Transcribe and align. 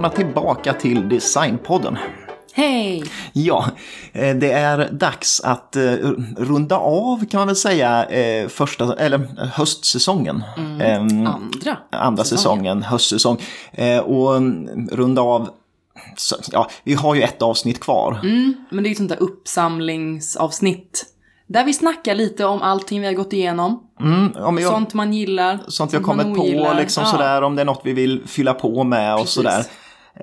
välkomna 0.00 0.24
tillbaka 0.24 0.72
till 0.72 1.08
Designpodden. 1.08 1.98
Hej! 2.52 3.04
Ja, 3.32 3.64
eh, 4.12 4.36
det 4.36 4.52
är 4.52 4.88
dags 4.92 5.40
att 5.40 5.76
eh, 5.76 5.82
runda 6.36 6.76
av 6.76 7.26
kan 7.26 7.40
man 7.40 7.46
väl 7.46 7.56
säga 7.56 8.04
eh, 8.04 8.48
första, 8.48 8.94
eller 8.94 9.18
höstsäsongen. 9.52 10.44
Mm. 10.56 11.26
Andra. 11.26 11.76
Andra 11.90 12.24
säsongen, 12.24 12.82
höstsäsong. 12.82 13.38
Och 14.04 14.36
mm, 14.36 14.88
runda 14.92 15.22
av 15.22 15.48
ja, 16.52 16.70
vi 16.84 16.94
har 16.94 17.14
ju 17.14 17.22
ett 17.22 17.42
avsnitt 17.42 17.80
kvar. 17.80 18.20
Mm, 18.22 18.54
men 18.70 18.84
det 18.84 18.86
är 18.86 18.90
ju 18.90 18.92
ett 18.92 18.98
sånt 18.98 19.10
där 19.10 19.22
uppsamlingsavsnitt. 19.22 21.06
Där 21.46 21.64
vi 21.64 21.72
snackar 21.72 22.14
lite 22.14 22.44
om 22.44 22.62
allting 22.62 23.00
vi 23.00 23.06
har 23.06 23.14
gått 23.14 23.32
igenom. 23.32 23.82
Mm, 24.00 24.32
ja, 24.34 24.60
jag, 24.60 24.72
sånt 24.72 24.94
man 24.94 25.12
gillar. 25.12 25.58
Sånt 25.68 25.92
vi 25.92 25.96
har 25.96 26.04
kommit 26.04 26.36
på, 26.36 26.72
liksom 26.78 27.04
ja. 27.04 27.10
sådär, 27.10 27.42
om 27.42 27.56
det 27.56 27.62
är 27.62 27.66
något 27.66 27.80
vi 27.84 27.92
vill 27.92 28.22
fylla 28.26 28.54
på 28.54 28.84
med 28.84 29.14
och 29.14 29.20
Precis. 29.20 29.34
sådär. 29.34 29.64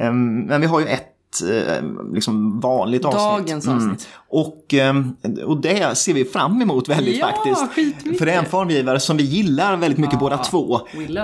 Um, 0.02 0.40
men 0.40 0.62
vi 0.62 0.68
har 0.68 0.80
ju 0.80 0.86
ett 0.86 1.14
Eh, 1.44 1.84
liksom 2.14 2.60
vanligt 2.60 3.06
avsnitt. 3.06 3.22
Dagens 3.22 3.68
avsnitt. 3.68 3.82
Mm. 3.82 3.98
Och, 4.28 4.74
ehm, 4.74 5.16
och 5.46 5.62
det 5.62 5.98
ser 5.98 6.14
vi 6.14 6.26
fram 6.26 6.62
emot 6.62 6.90
väldigt 6.90 7.18
ja, 7.18 7.28
faktiskt. 7.28 7.74
Skitmycket. 7.74 8.20
För 8.20 8.26
det 8.26 8.32
är 8.32 8.40
en 8.40 8.46
formgivare 8.46 9.00
som 9.00 9.18
vi 9.18 9.24
gillar 9.24 9.78
väldigt 9.78 10.00
mycket 10.00 10.14
ja, 10.14 10.20
båda 10.20 10.38
två. 10.38 10.80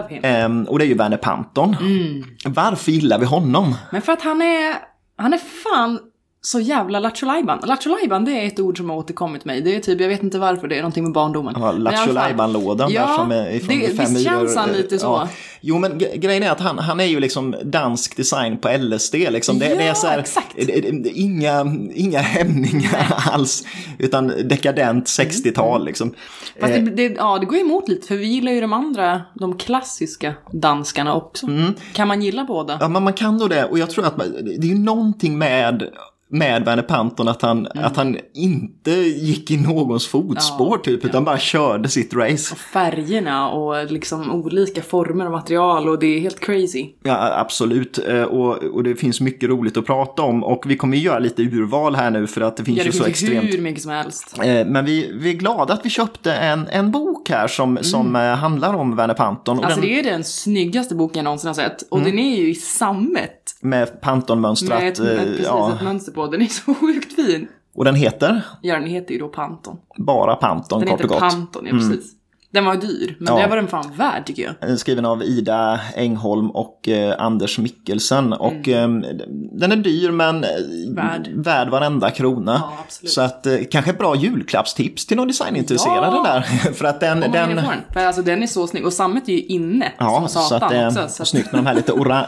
Ehm, 0.09 0.64
och 0.64 0.80
det 0.80 0.86
är 0.86 0.88
ju 0.88 0.94
Werner 0.94 1.17
Panton. 1.17 1.76
Mm. 1.81 2.23
Varför 2.45 2.91
gillar 2.91 3.20
vi 3.20 3.26
honom? 3.26 3.75
Men 3.92 4.02
för 4.02 4.14
att 4.14 4.22
han 4.22 4.42
är, 4.42 4.75
han 5.16 5.34
är 5.34 5.38
fan 5.38 6.00
så 6.45 6.59
jävla 6.59 6.99
Lattjo 6.99 7.25
Lajban. 7.25 8.25
det 8.25 8.31
är 8.31 8.47
ett 8.47 8.59
ord 8.59 8.77
som 8.77 8.89
har 8.89 8.97
återkommit 8.97 9.45
mig. 9.45 9.61
Det 9.61 9.75
är 9.75 9.80
typ, 9.80 10.02
jag 10.02 10.09
vet 10.09 10.23
inte 10.23 10.39
varför, 10.39 10.67
det 10.67 10.75
är 10.75 10.81
någonting 10.81 11.03
med 11.03 11.13
barndomen. 11.13 11.55
Ja, 11.58 11.72
Lattjo 11.72 12.47
lådan 12.47 12.91
ja, 12.91 13.08
där 13.08 13.16
som 13.16 13.31
är 13.31 13.52
ifrån 13.52 13.80
det, 13.80 13.97
fem 13.97 14.13
Visst 14.13 14.25
känns 14.25 14.55
han 14.55 14.72
lite 14.72 15.00
så? 15.00 15.05
Ja. 15.05 15.30
Jo 15.61 15.80
men 15.80 15.97
grejen 15.97 16.44
är 16.44 16.52
att 16.52 16.59
han, 16.59 16.80
han 16.80 17.00
är 17.00 17.05
ju 17.05 17.19
liksom 17.19 17.55
dansk 17.63 18.17
design 18.17 18.58
på 18.58 18.69
LSD 18.77 19.13
liksom. 19.13 19.59
Det, 19.59 19.69
ja, 19.69 19.75
det 19.75 19.83
är 19.83 19.94
så 19.94 20.08
här, 20.08 20.19
exakt. 20.19 20.58
inga, 21.05 21.75
inga 21.94 22.19
hämningar 22.19 23.13
alls. 23.31 23.63
Utan 24.00 24.28
dekadent 24.28 25.05
60-tal 25.05 25.75
mm. 25.75 25.85
liksom. 25.85 26.13
Fast 26.59 26.73
det, 26.73 26.80
eh. 26.80 26.85
det, 26.85 27.03
ja, 27.03 27.38
det 27.39 27.45
går 27.45 27.57
emot 27.57 27.88
lite 27.88 28.07
för 28.07 28.16
vi 28.16 28.28
gillar 28.28 28.52
ju 28.52 28.61
de 28.61 28.73
andra, 28.73 29.22
de 29.39 29.57
klassiska 29.57 30.33
danskarna 30.52 31.13
också. 31.13 31.45
Mm. 31.45 31.73
Kan 31.94 32.07
man 32.07 32.22
gilla 32.22 32.45
båda? 32.45 32.78
Ja, 32.81 32.88
men 32.88 33.03
man 33.03 33.13
kan 33.13 33.38
då 33.38 33.47
det. 33.47 33.66
Och 33.66 33.80
jag 33.80 33.89
tror 33.89 34.05
att 34.05 34.17
man, 34.17 34.33
det 34.44 34.67
är 34.67 34.72
ju 34.72 34.80
någonting 34.80 35.38
med 35.38 35.89
med 36.34 36.66
Werner 36.66 36.84
Panton 36.84 37.28
att 37.28 37.42
han, 37.42 37.67
mm. 37.67 37.86
att 37.86 37.98
han 37.98 38.17
inte 38.34 38.92
gick 38.92 39.52
i 39.52 39.58
någons 39.58 40.08
fotspår 40.08 40.78
ja, 40.78 40.84
typ, 40.84 41.06
utan 41.06 41.22
ja. 41.22 41.25
bara 41.25 41.38
körde 41.38 41.90
sitt 41.90 42.14
race. 42.14 42.53
Och 42.53 42.58
färgerna 42.58 43.50
och 43.50 43.92
liksom 43.92 44.31
olika 44.31 44.81
former 44.81 45.25
och 45.25 45.31
material 45.31 45.90
och 45.90 46.00
det 46.00 46.08
är 46.08 46.20
helt 46.20 46.40
crazy. 46.40 46.90
Ja, 47.03 47.40
absolut. 47.40 48.00
Eh, 48.08 48.23
och, 48.23 48.64
och 48.64 48.84
det 48.84 48.95
finns 48.95 49.22
mycket 49.22 49.50
roligt 49.50 49.78
att 49.78 49.86
prata 49.86 50.22
om 50.22 50.44
och 50.44 50.64
vi 50.67 50.78
kommer 50.78 50.98
göra 50.98 51.20
lite 51.20 51.42
urval 51.42 51.95
här 51.95 52.12
nu 52.12 52.28
för 52.28 52.42
att 52.42 52.58
det 52.58 52.66
finns 52.66 52.78
ja, 52.78 52.84
det 52.84 52.88
ju 52.88 52.92
finns 52.92 53.03
så 53.03 53.09
extremt. 53.09 53.53
hur 53.53 53.62
mycket 53.62 53.81
som 53.81 53.92
helst. 53.92 54.38
Eh, 54.44 54.66
men 54.66 54.86
vi, 54.86 55.12
vi 55.14 55.30
är 55.30 55.34
glada 55.34 55.73
att 55.73 55.86
vi 55.86 55.90
köpte 55.90 56.34
en, 56.34 56.68
en 56.68 56.92
bok 56.92 57.30
här 57.30 57.47
som, 57.47 57.70
mm. 57.70 57.84
som 57.84 58.16
eh, 58.16 58.22
handlar 58.22 58.73
om 58.73 58.95
Werner 58.95 59.14
Panton. 59.14 59.64
alltså 59.64 59.81
den... 59.81 59.90
det 59.90 60.00
är 60.00 60.03
den 60.03 60.23
snyggaste 60.23 60.95
boken 60.95 61.18
jag 61.18 61.23
någonsin 61.23 61.47
har 61.47 61.53
sett 61.53 61.81
och 61.90 61.97
mm. 61.97 62.09
den 62.09 62.20
är 62.20 62.36
ju 62.38 62.50
i 62.50 62.56
sammet. 62.56 63.42
Med 63.61 64.02
Panton-mönstrat. 64.02 64.80
Med 64.80 64.88
ett, 64.88 64.97
precis, 64.97 65.45
ja. 65.45 65.75
ett 65.75 65.83
mönster 65.83 66.11
på 66.11 66.27
den 66.27 66.41
är 66.41 66.45
så 66.45 66.73
sjukt 66.80 67.13
fin. 67.13 67.47
Och 67.75 67.85
den 67.85 67.95
heter? 67.95 68.41
Ja, 68.62 68.75
den 68.79 68.88
heter 68.88 69.13
ju 69.13 69.19
då 69.19 69.28
Panton. 69.28 69.78
Bara 69.97 70.35
Panton, 70.35 70.79
den 70.79 70.90
kort 70.90 71.03
och 71.03 71.09
gott. 71.09 71.19
Den 71.19 71.29
heter 71.29 71.38
Panton, 71.38 71.66
ja 71.66 71.72
precis. 71.72 71.90
Mm. 71.90 72.22
Den 72.53 72.66
var 72.66 72.75
dyr, 72.75 73.16
men 73.19 73.36
ja. 73.36 73.41
det 73.41 73.47
var 73.47 73.56
den 73.56 73.68
fan 73.68 73.91
värd 73.97 74.25
tycker 74.25 74.56
jag. 74.62 74.80
Skriven 74.80 75.06
av 75.06 75.24
Ida 75.24 75.80
Engholm 75.96 76.50
och 76.50 76.90
eh, 76.90 77.16
Anders 77.19 77.59
Mikkelsen. 77.59 78.34
Och 78.34 78.68
mm. 78.68 79.03
eh, 79.03 79.09
den 79.52 79.72
är 79.72 79.75
dyr 79.75 80.12
men 80.12 80.44
eh, 80.44 80.50
värd, 80.90 81.30
värd 81.34 81.69
varenda 81.69 82.12
krona. 82.12 82.62
Ja, 82.63 83.08
så 83.09 83.22
att 83.22 83.46
eh, 83.46 83.58
kanske 83.72 83.92
ett 83.92 83.97
bra 83.97 84.16
julklappstips 84.16 85.06
till 85.06 85.18
någon 85.18 85.28
designintresserade 85.28 86.16
ja. 86.16 86.24
där. 86.24 86.42
för 86.74 86.86
att 86.86 87.00
den... 87.00 87.19
den... 87.19 87.62
För 87.94 88.00
alltså 88.00 88.22
den 88.22 88.44
är 88.44 88.47
så 88.47 88.68
snygg. 88.68 88.86
Och 88.86 88.94
sammet 88.94 89.30
är 89.30 89.34
ju 89.34 89.42
inne 89.42 89.92
ja, 89.97 90.19
som 90.19 90.30
satan 90.30 90.59
så 90.59 90.66
att, 90.66 90.74
eh, 90.74 90.88
också. 90.88 91.16
Så 91.16 91.24
att... 91.24 91.28
Snyggt 91.28 91.52
med 91.52 91.59
de 91.63 91.66
här 91.66 91.75
lite 91.75 91.94
ora 91.94 92.25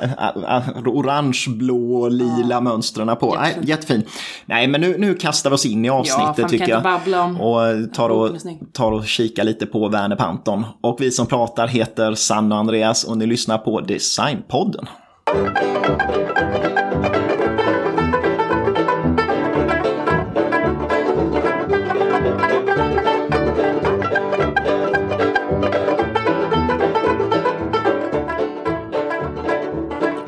orange, 0.85 1.45
blå, 1.47 2.09
lila 2.09 2.61
mönstren 2.61 3.17
på. 3.17 3.27
Jättefin. 3.27 3.55
Nej, 3.57 3.69
jättefin. 3.69 4.03
Nej, 4.45 4.67
men 4.67 4.81
nu, 4.81 4.95
nu 4.97 5.13
kastar 5.13 5.49
vi 5.49 5.55
oss 5.55 5.65
in 5.65 5.85
i 5.85 5.89
avsnittet 5.89 6.37
ja, 6.37 6.47
tycker 6.47 6.69
jag. 6.69 6.85
Och 7.39 7.93
tar 7.93 8.09
och, 8.09 8.31
tar 8.73 8.91
och 8.91 9.05
kika 9.05 9.43
lite 9.43 9.65
på 9.65 9.87
Werner 9.87 10.14
Werner 10.15 10.33
Panton. 10.33 10.65
Och 10.81 10.97
vi 10.99 11.11
som 11.11 11.27
pratar 11.27 11.67
heter 11.67 12.13
Sanna 12.15 12.55
och 12.55 12.59
Andreas 12.59 13.03
och 13.03 13.17
ni 13.17 13.25
lyssnar 13.25 13.57
på 13.57 13.81
Designpodden. 13.81 14.85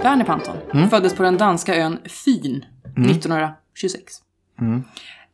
Werner 0.03 0.25
Panton 0.25 0.55
mm. 0.73 0.89
föddes 0.89 1.15
på 1.15 1.23
den 1.23 1.37
danska 1.37 1.75
ön 1.75 1.99
Fyn 2.25 2.65
mm. 2.97 3.09
1926. 3.09 4.13
Mm. 4.61 4.83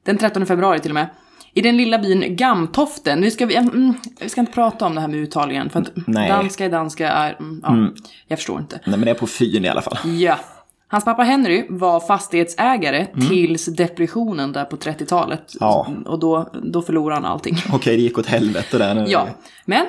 Den 0.04 0.18
13 0.18 0.46
februari 0.46 0.80
till 0.80 0.92
och 0.92 0.96
med. 0.96 1.10
I 1.54 1.62
den 1.62 1.78
lilla 1.78 2.00
byn 2.00 2.36
Gamtoften, 2.36 3.20
nu 3.20 3.32
ska 3.32 3.46
vi, 3.46 3.56
mm, 3.56 3.94
vi 4.20 4.30
ska 4.30 4.42
inte 4.42 4.54
prata 4.54 4.86
om 4.86 4.96
det 4.96 5.02
här 5.02 5.08
med 5.08 5.20
uttalningen, 5.20 5.70
för 5.70 5.82
att 5.82 5.92
Nej. 6.08 6.30
danska 6.30 6.66
är 6.66 6.70
danska 6.70 7.10
är, 7.10 7.36
mm, 7.40 7.60
ja, 7.64 7.70
mm. 7.70 7.94
jag 8.28 8.40
förstår 8.40 8.60
inte. 8.60 8.80
Nej 8.86 8.98
men 8.98 9.06
det 9.06 9.12
är 9.12 9.16
på 9.16 9.28
fyn 9.28 9.66
i 9.66 9.70
alla 9.70 9.82
fall. 9.82 9.98
Ja. 10.20 10.40
Hans 10.88 11.06
pappa 11.06 11.24
Henry 11.24 11.66
var 11.70 12.00
fastighetsägare 12.00 13.08
mm. 13.14 13.30
tills 13.30 13.66
depressionen 13.66 14.52
där 14.52 14.66
på 14.66 14.76
30-talet. 14.76 15.54
Ja. 15.60 15.88
Och 16.06 16.20
då, 16.20 16.50
då 16.64 16.82
förlorade 16.82 17.22
han 17.22 17.32
allting. 17.32 17.56
Okej, 17.74 17.96
det 17.96 18.02
gick 18.02 18.18
åt 18.18 18.26
helvete 18.26 18.78
där. 18.78 18.96
Nu. 18.96 19.06
Ja, 19.08 19.28
men 19.66 19.86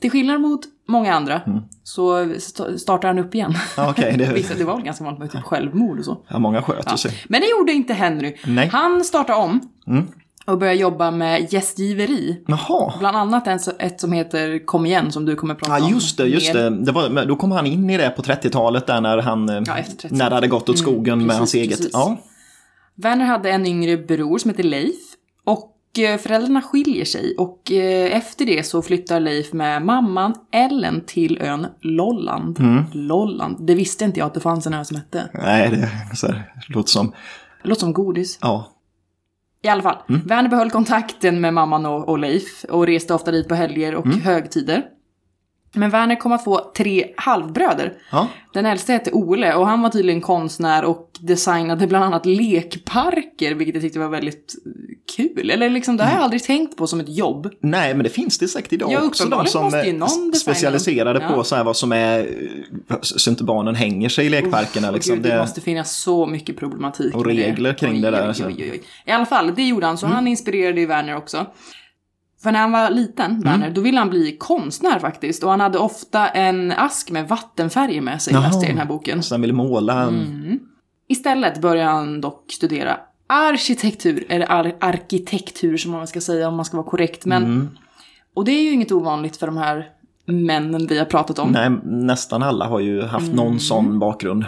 till 0.00 0.10
skillnad 0.10 0.40
mot 0.40 0.60
många 0.88 1.14
andra 1.14 1.40
mm. 1.40 1.62
så 1.84 2.34
startar 2.76 3.08
han 3.08 3.18
upp 3.18 3.34
igen. 3.34 3.54
Okay, 3.90 4.16
det... 4.16 4.54
Det 4.58 4.64
var 4.64 4.74
väl 4.74 4.84
ganska 4.84 5.04
vanligt 5.04 5.20
med 5.20 5.30
typ 5.30 5.42
självmord 5.42 5.98
och 5.98 6.04
så. 6.04 6.18
Ja, 6.28 6.38
många 6.38 6.62
sköter 6.62 6.90
ja. 6.90 6.96
sig. 6.96 7.12
Men 7.28 7.40
det 7.40 7.50
gjorde 7.50 7.72
inte 7.72 7.94
Henry. 7.94 8.36
Nej. 8.44 8.68
Han 8.72 9.04
startade 9.04 9.38
om. 9.38 9.60
Mm 9.86 10.06
och 10.46 10.58
började 10.58 10.78
jobba 10.78 11.10
med 11.10 11.52
gästgiveri. 11.52 12.42
Jaha. 12.46 12.92
Bland 12.98 13.16
annat 13.16 13.46
ett 13.78 14.00
som 14.00 14.12
heter 14.12 14.66
Kom 14.66 14.86
igen 14.86 15.12
som 15.12 15.24
du 15.24 15.36
kommer 15.36 15.54
prata 15.54 15.72
om. 15.72 15.82
Ja 15.82 15.90
just 15.90 16.16
det, 16.16 16.26
just 16.26 16.52
det. 16.52 16.70
det 16.70 16.92
var, 16.92 17.24
då 17.24 17.36
kom 17.36 17.50
han 17.50 17.66
in 17.66 17.90
i 17.90 17.98
det 17.98 18.10
på 18.10 18.22
30-talet 18.22 18.86
där 18.86 19.00
när 19.00 19.18
han 19.18 19.48
ja, 19.48 19.76
när 20.10 20.28
det 20.30 20.34
hade 20.34 20.48
gått 20.48 20.68
åt 20.68 20.78
skogen 20.78 21.14
mm, 21.14 21.26
med 21.26 21.36
hans 21.36 21.54
eget. 21.54 21.76
Precis. 21.76 21.90
Ja. 21.92 22.16
Werner 22.94 23.24
hade 23.24 23.50
en 23.50 23.66
yngre 23.66 23.96
bror 23.96 24.38
som 24.38 24.50
heter 24.50 24.62
Leif. 24.62 25.00
Och 25.44 25.98
eh, 25.98 26.18
föräldrarna 26.18 26.62
skiljer 26.62 27.04
sig 27.04 27.34
och 27.38 27.72
eh, 27.72 28.16
efter 28.16 28.46
det 28.46 28.66
så 28.66 28.82
flyttar 28.82 29.20
Leif 29.20 29.52
med 29.52 29.82
mamman 29.82 30.34
Ellen 30.52 31.02
till 31.06 31.38
ön 31.40 31.66
Lolland. 31.80 32.60
Mm. 32.60 32.84
Lolland, 32.92 33.66
det 33.66 33.74
visste 33.74 34.04
inte 34.04 34.18
jag 34.18 34.26
att 34.26 34.34
det 34.34 34.40
fanns 34.40 34.66
en 34.66 34.74
ö 34.74 34.84
som 34.84 34.96
hette. 34.96 35.28
Nej, 35.34 35.70
det, 35.70 36.16
så 36.16 36.26
här, 36.26 36.52
det 36.68 36.74
låter 36.74 36.90
som... 36.90 37.12
Det 37.62 37.68
låter 37.68 37.80
som 37.80 37.92
godis. 37.92 38.38
Ja. 38.40 38.72
I 39.62 39.68
alla 39.68 39.82
fall, 39.82 39.96
mm. 40.08 40.22
Werner 40.26 40.48
behöll 40.48 40.70
kontakten 40.70 41.40
med 41.40 41.54
mamman 41.54 41.86
och, 41.86 42.08
och 42.08 42.18
Leif 42.18 42.64
och 42.64 42.86
reste 42.86 43.14
ofta 43.14 43.30
dit 43.30 43.48
på 43.48 43.54
helger 43.54 43.94
och 43.94 44.06
mm. 44.06 44.20
högtider. 44.20 44.82
Men 45.74 45.90
Werner 45.90 46.16
kom 46.16 46.32
att 46.32 46.44
få 46.44 46.72
tre 46.76 47.14
halvbröder. 47.16 47.92
Ja. 48.12 48.28
Den 48.52 48.66
äldste 48.66 48.92
hette 48.92 49.12
Ole 49.12 49.54
och 49.54 49.66
han 49.66 49.82
var 49.82 49.90
tydligen 49.90 50.20
konstnär 50.20 50.84
och 50.84 51.11
designade 51.22 51.86
bland 51.86 52.04
annat 52.04 52.26
lekparker, 52.26 53.54
vilket 53.54 53.74
jag 53.74 53.82
tyckte 53.82 53.98
var 53.98 54.08
väldigt 54.08 54.54
kul. 55.16 55.50
Eller 55.50 55.70
liksom, 55.70 55.96
det 55.96 56.02
har 56.02 56.10
jag 56.10 56.14
mm. 56.14 56.24
aldrig 56.24 56.42
tänkt 56.42 56.76
på 56.76 56.86
som 56.86 57.00
ett 57.00 57.16
jobb. 57.16 57.50
Nej, 57.60 57.94
men 57.94 58.04
det 58.04 58.10
finns 58.10 58.38
det 58.38 58.48
säkert 58.48 58.72
idag 58.72 58.92
ja, 58.92 59.02
också. 59.02 59.28
De 59.28 59.46
som 59.46 59.64
är 59.74 60.34
specialiserade 60.34 61.20
ja. 61.20 61.36
på 61.36 61.44
så 61.44 61.56
här 61.56 61.64
vad 61.64 61.76
som 61.76 61.92
är, 61.92 62.28
så 63.02 63.30
inte 63.30 63.44
barnen 63.44 63.74
hänger 63.74 64.08
sig 64.08 64.26
i 64.26 64.28
lekparkerna. 64.28 64.88
Oh, 64.88 64.94
liksom. 64.94 65.14
Gud, 65.14 65.22
det, 65.22 65.28
det, 65.28 65.38
måste 65.38 65.60
finnas 65.60 66.02
så 66.02 66.26
mycket 66.26 66.56
problematik. 66.56 67.14
Och 67.14 67.26
regler 67.26 67.74
kring 67.74 68.00
det 68.02 68.10
där. 68.10 68.34
Oj, 68.38 68.44
oj, 68.46 68.70
oj, 68.72 68.82
I 69.06 69.10
alla 69.10 69.26
fall, 69.26 69.54
det 69.54 69.62
gjorde 69.62 69.86
han, 69.86 69.98
så 69.98 70.06
mm. 70.06 70.16
han 70.16 70.26
inspirerade 70.26 70.80
ju 70.80 70.86
Werner 70.86 71.16
också. 71.16 71.46
För 72.42 72.52
när 72.52 72.60
han 72.60 72.72
var 72.72 72.90
liten, 72.90 73.30
mm. 73.30 73.42
Werner, 73.42 73.70
då 73.70 73.80
ville 73.80 73.98
han 73.98 74.10
bli 74.10 74.36
konstnär 74.38 74.98
faktiskt. 74.98 75.42
Och 75.42 75.50
han 75.50 75.60
hade 75.60 75.78
ofta 75.78 76.28
en 76.28 76.72
ask 76.72 77.10
med 77.10 77.28
vattenfärger 77.28 78.00
med 78.00 78.22
sig, 78.22 78.34
läste 78.34 78.66
i 78.66 78.68
den 78.68 78.78
här 78.78 78.86
boken. 78.86 79.22
Så 79.22 79.34
han 79.34 79.40
ville 79.40 79.52
måla? 79.52 80.02
Mm. 80.02 80.58
Istället 81.12 81.60
började 81.60 81.90
han 81.90 82.20
dock 82.20 82.52
studera 82.52 82.96
arkitektur, 83.26 84.26
eller 84.28 84.52
ar 84.52 84.76
arkitektur 84.80 85.76
som 85.76 85.92
man 85.92 86.06
ska 86.06 86.20
säga 86.20 86.48
om 86.48 86.56
man 86.56 86.64
ska 86.64 86.76
vara 86.76 86.86
korrekt. 86.86 87.24
Men, 87.24 87.44
mm. 87.44 87.68
Och 88.34 88.44
det 88.44 88.52
är 88.52 88.62
ju 88.62 88.70
inget 88.70 88.92
ovanligt 88.92 89.36
för 89.36 89.46
de 89.46 89.56
här 89.56 89.88
männen 90.26 90.86
vi 90.86 90.98
har 90.98 91.04
pratat 91.04 91.38
om. 91.38 91.50
Nej, 91.50 91.70
nästan 91.84 92.42
alla 92.42 92.66
har 92.66 92.80
ju 92.80 93.02
haft 93.02 93.24
mm. 93.24 93.36
någon 93.36 93.60
sån 93.60 93.98
bakgrund. 93.98 94.44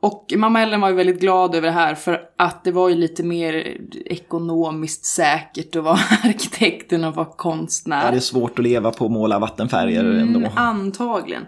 Och 0.00 0.32
mamma 0.36 0.60
Ellen 0.60 0.80
var 0.80 0.88
ju 0.88 0.94
väldigt 0.94 1.20
glad 1.20 1.54
över 1.54 1.66
det 1.66 1.72
här 1.72 1.94
för 1.94 2.20
att 2.36 2.64
det 2.64 2.72
var 2.72 2.88
ju 2.88 2.94
lite 2.94 3.22
mer 3.22 3.76
ekonomiskt 4.04 5.04
säkert 5.04 5.76
att 5.76 5.84
vara 5.84 5.98
arkitekt 6.24 6.92
än 6.92 7.04
att 7.04 7.16
vara 7.16 7.26
konstnär. 7.26 8.04
Ja, 8.04 8.10
det 8.10 8.16
är 8.16 8.20
svårt 8.20 8.58
att 8.58 8.64
leva 8.64 8.90
på 8.90 9.04
att 9.04 9.10
måla 9.10 9.38
vattenfärger 9.38 10.04
mm, 10.04 10.18
ändå. 10.18 10.50
Antagligen. 10.56 11.46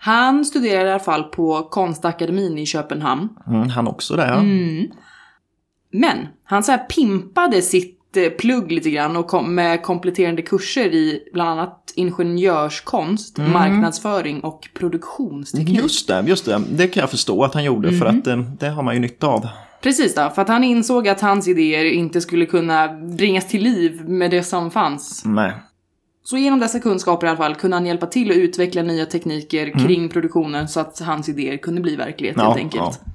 Han 0.00 0.44
studerade 0.44 0.88
i 0.88 0.90
alla 0.92 1.00
fall 1.00 1.22
på 1.24 1.62
Konstakademin 1.62 2.58
i 2.58 2.66
Köpenhamn. 2.66 3.28
Mm, 3.46 3.68
han 3.68 3.86
också 3.88 4.16
där. 4.16 4.26
ja. 4.28 4.34
Mm. 4.40 4.86
Men 5.92 6.16
han 6.44 6.62
så 6.62 6.72
här 6.72 6.78
pimpade 6.78 7.62
sitt 7.62 8.16
eh, 8.16 8.28
plugg 8.30 8.72
lite 8.72 8.90
grann 8.90 9.16
och 9.16 9.26
kom 9.26 9.54
med 9.54 9.82
kompletterande 9.82 10.42
kurser 10.42 10.86
i 10.94 11.28
bland 11.32 11.50
annat 11.50 11.92
ingenjörskonst, 11.94 13.38
marknadsföring 13.38 14.40
och 14.40 14.68
produktionsteknik. 14.74 15.82
Just 15.82 16.08
det, 16.08 16.24
just 16.26 16.44
det. 16.44 16.62
Det 16.70 16.88
kan 16.88 17.00
jag 17.00 17.10
förstå 17.10 17.44
att 17.44 17.54
han 17.54 17.64
gjorde 17.64 17.92
för 17.92 18.06
Mm. 18.06 18.18
att 18.20 18.26
eh, 18.26 18.38
det 18.38 18.68
har 18.68 18.82
man 18.82 18.94
ju 18.94 19.00
nytta 19.00 19.26
av. 19.26 19.48
Precis 19.82 20.14
då, 20.14 20.30
för 20.34 20.42
att 20.42 20.48
han 20.48 20.64
insåg 20.64 21.08
att 21.08 21.20
hans 21.20 21.48
idéer 21.48 21.84
inte 21.84 22.20
skulle 22.20 22.46
kunna 22.46 22.88
bringas 22.92 23.48
till 23.48 23.62
liv 23.62 24.08
med 24.08 24.30
det 24.30 24.42
som 24.42 24.70
fanns. 24.70 25.22
Nej. 25.24 25.52
Så 26.30 26.36
genom 26.36 26.58
dessa 26.60 26.80
kunskaper 26.80 27.26
i 27.26 27.30
alla 27.30 27.36
fall 27.36 27.54
kunde 27.54 27.76
han 27.76 27.86
hjälpa 27.86 28.06
till 28.06 28.30
att 28.30 28.36
utveckla 28.36 28.82
nya 28.82 29.06
tekniker 29.06 29.70
kring 29.86 30.08
produktionen 30.08 30.68
så 30.68 30.80
att 30.80 30.98
hans 31.00 31.28
idéer 31.28 31.56
kunde 31.56 31.80
bli 31.80 31.96
verklighet 31.96 32.36
Mm. 32.36 32.44
Ja, 32.44 32.50
helt 32.52 32.62
enkelt. 32.64 33.00
ja. 33.04 33.12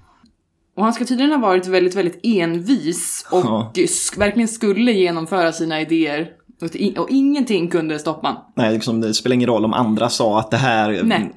Och 0.77 0.83
han 0.83 0.93
ska 0.93 1.05
tydligen 1.05 1.31
ha 1.31 1.37
varit 1.47 1.67
väldigt, 1.67 1.95
väldigt 1.95 2.19
envis 2.23 3.27
och 3.31 3.45
Ja. 3.45 3.71
verkligen 4.17 4.47
skulle 4.47 4.91
genomföra 4.91 5.51
sina 5.51 5.81
idéer. 5.81 6.27
Och, 6.61 6.75
i- 6.75 6.95
och 6.97 7.07
ingenting 7.09 7.67
kunde 7.67 7.99
stoppa 7.99 8.27
honom. 8.27 8.41
Nej, 8.55 8.73
liksom, 8.73 9.01
det 9.01 9.13
spelar 9.13 9.33
ingen 9.33 9.49
roll 9.49 9.65
om 9.65 9.73
andra 9.73 10.09
sa 10.09 10.39
att 10.39 10.51
det 10.51 10.57
här... 10.57 11.01
Nej. 11.03 11.33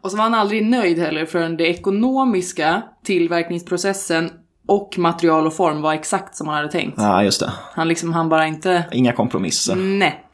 Och 0.00 0.10
så 0.10 0.16
var 0.16 0.24
han 0.24 0.34
aldrig 0.34 0.66
nöjd 0.66 0.98
heller 0.98 1.26
förrän 1.26 1.56
det 1.56 1.66
ekonomiska, 1.68 2.82
tillverkningsprocessen 3.04 4.30
och 4.66 4.94
material 4.98 5.46
och 5.46 5.54
form 5.54 5.82
var 5.82 5.94
exakt 5.94 6.36
som 6.36 6.46
han 6.48 6.56
hade 6.56 6.68
tänkt. 6.68 6.94
Ja, 6.98 7.22
just 7.24 7.40
det. 7.40 7.52
Han 7.74 7.88
liksom, 7.88 8.12
han 8.12 8.28
bara 8.28 8.46
inte... 8.46 8.84
Inga 8.92 9.12
kompromisser. 9.12 9.76
Nej. 9.76 10.24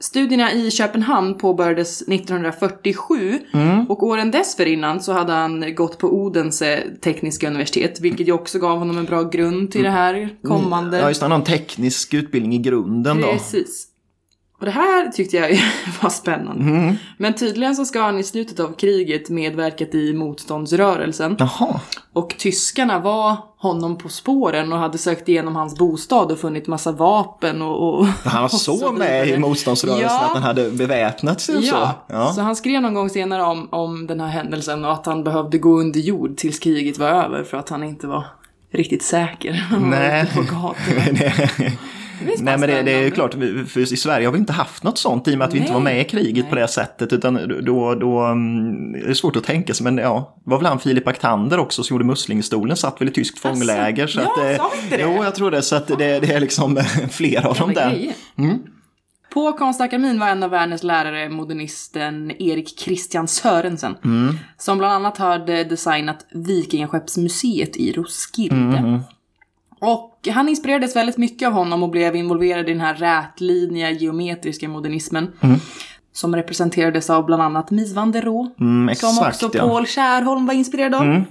Studierna 0.00 0.52
i 0.52 0.70
Köpenhamn 0.70 1.34
påbörjades 1.38 2.02
1947 2.08 3.38
Mm. 3.52 3.86
och 3.86 4.02
åren 4.02 4.30
dessförinnan 4.30 5.00
så 5.00 5.12
hade 5.12 5.32
han 5.32 5.74
gått 5.74 5.98
på 5.98 6.08
Odense 6.14 6.82
tekniska 7.02 7.46
universitet, 7.48 8.00
vilket 8.00 8.28
ju 8.28 8.32
också 8.32 8.58
gav 8.58 8.78
honom 8.78 8.98
en 8.98 9.04
bra 9.04 9.22
grund 9.22 9.70
till 9.70 9.82
det 9.82 9.90
här 9.90 10.36
kommande. 10.44 10.98
Ja, 10.98 11.08
just 11.08 11.20
det. 11.20 11.24
Han 11.24 11.30
har 11.30 11.38
en 11.38 11.44
teknisk 11.44 12.14
utbildning 12.14 12.54
i 12.54 12.58
grunden 12.58 13.20
då. 13.20 13.26
Precis. 13.32 13.86
Och 14.58 14.64
det 14.64 14.70
här 14.70 15.08
tyckte 15.08 15.36
jag 15.36 15.50
var 16.02 16.10
spännande. 16.10 16.62
Mm. 16.64 16.94
Men 17.18 17.34
tydligen 17.34 17.76
så 17.76 17.84
ska 17.84 18.00
han 18.00 18.18
i 18.18 18.22
slutet 18.22 18.60
av 18.60 18.72
kriget 18.76 19.30
medverkat 19.30 19.94
i 19.94 20.12
motståndsrörelsen. 20.12 21.36
Jaha. 21.38 21.80
Och 22.12 22.34
tyskarna 22.38 22.98
var 22.98 23.36
honom 23.66 23.98
på 23.98 24.08
spåren 24.08 24.72
och 24.72 24.78
hade 24.78 24.98
sökt 24.98 25.28
igenom 25.28 25.56
hans 25.56 25.78
bostad 25.78 26.32
och 26.32 26.38
funnit 26.38 26.66
massa 26.66 26.92
vapen 26.92 27.62
och... 27.62 27.98
och 27.98 28.06
Han 28.06 28.42
var 28.42 28.44
och 28.44 28.50
så 28.50 28.92
med 28.92 29.28
i 29.28 29.38
motståndsrörelsen 29.38 30.06
Ja. 30.20 30.24
att 30.26 30.32
han 30.34 30.42
hade 30.42 30.70
beväpnat 30.70 31.40
sig 31.40 31.56
och 31.56 31.64
så. 31.64 31.74
Ja, 31.74 31.94
Ja. 32.06 32.32
så 32.32 32.40
han 32.40 32.56
skrev 32.56 32.82
någon 32.82 32.94
gång 32.94 33.10
senare 33.10 33.42
om, 33.42 33.68
om 33.72 34.06
den 34.06 34.20
här 34.20 34.28
händelsen 34.28 34.84
och 34.84 34.92
att 34.92 35.06
han 35.06 35.24
behövde 35.24 35.58
gå 35.58 35.80
under 35.80 36.00
jord 36.00 36.36
tills 36.36 36.58
kriget 36.58 36.98
var 36.98 37.08
över 37.08 37.44
för 37.44 37.56
att 37.56 37.68
han 37.68 37.84
inte 37.84 38.06
var 38.06 38.24
riktigt 38.70 39.02
säker. 39.02 39.66
Nej. 39.90 40.26
Nej 42.20 42.58
men 42.58 42.60
det, 42.60 42.82
det 42.82 42.92
är 42.92 43.02
ju 43.02 43.10
klart, 43.10 43.34
för 43.68 43.78
i 43.80 43.86
Sverige 43.86 44.26
har 44.26 44.32
vi 44.32 44.38
inte 44.38 44.52
haft 44.52 44.82
något 44.82 44.98
sånt 44.98 45.28
i 45.28 45.34
och 45.34 45.38
med 45.38 45.48
att 45.48 45.54
vi 45.54 45.58
inte 45.58 45.72
var 45.72 45.80
Nej. 45.80 45.94
med 45.94 46.06
i 46.06 46.08
kriget 46.08 46.48
på 46.48 46.54
det 46.54 46.68
sättet. 46.68 47.12
Utan 47.12 47.62
då, 47.64 47.94
då 47.94 48.18
mm, 48.20 48.94
är 48.94 49.08
det 49.08 49.14
svårt 49.14 49.36
att 49.36 49.44
tänka 49.44 49.74
sig. 49.74 49.84
Men 49.84 49.98
ja, 49.98 50.36
det 50.44 50.50
var 50.50 50.58
väl 50.58 50.66
han 50.66 50.78
Filip 50.78 51.08
Aktander 51.08 51.58
också 51.58 51.82
som 51.82 51.94
gjorde 51.94 52.04
Muslingestolen, 52.04 52.76
satt 52.76 53.00
väl 53.00 53.08
i 53.08 53.12
tyskt 53.12 53.38
fångläger. 53.38 54.06
Så 54.06 54.20
Ja, 54.20 54.32
att, 54.32 54.38
eh, 54.38 54.56
sa 54.56 54.70
inte 54.82 54.96
det? 54.96 55.02
Jo, 55.02 55.24
jag 55.24 55.34
tror 55.34 55.50
det. 55.50 55.62
Så 55.62 55.76
att 55.76 55.86
det, 55.86 55.94
det 55.96 56.32
är 56.32 56.40
liksom 56.40 56.76
flera 57.10 57.48
av 57.48 57.56
dem 57.56 57.74
där. 57.74 57.90
grejer. 57.90 58.14
På 59.34 59.52
Konstakademin 59.52 60.18
var 60.18 60.28
en 60.28 60.42
av 60.42 60.50
världens 60.50 60.82
lärare 60.82 61.28
modernisten 61.28 62.30
Erik 62.42 62.78
Christian 62.80 63.28
Sörensen. 63.28 63.94
Som 64.58 64.78
bland 64.78 64.94
annat 64.94 65.18
hade 65.18 65.64
designat 65.64 66.26
Vikingaskeppsmuseet 66.34 67.76
i 67.76 67.92
Roskilde. 67.92 69.00
Och 69.80 70.28
han 70.34 70.48
inspirerades 70.48 70.96
väldigt 70.96 71.16
mycket 71.16 71.46
av 71.48 71.52
honom 71.54 71.82
och 71.82 71.90
blev 71.90 72.16
involverad 72.16 72.68
i 72.68 72.72
den 72.72 72.80
här 72.80 72.94
rätlinjiga 72.94 73.90
geometriska 73.90 74.68
modernismen. 74.68 75.32
Som 76.12 76.36
representerades 76.36 77.10
av 77.10 77.24
bland 77.26 77.42
annat 77.42 77.70
Mies 77.70 77.94
van 77.94 78.12
der 78.12 78.22
Rohe. 78.22 78.50
Mm, 78.60 78.94
Som 78.94 79.26
också 79.28 79.50
ja. 79.52 79.58
Mm. 79.60 79.70
Paul 79.70 79.86
Kärrholm 79.86 80.46
var 80.46 80.54
inspirerad 80.54 80.94
av. 80.94 81.22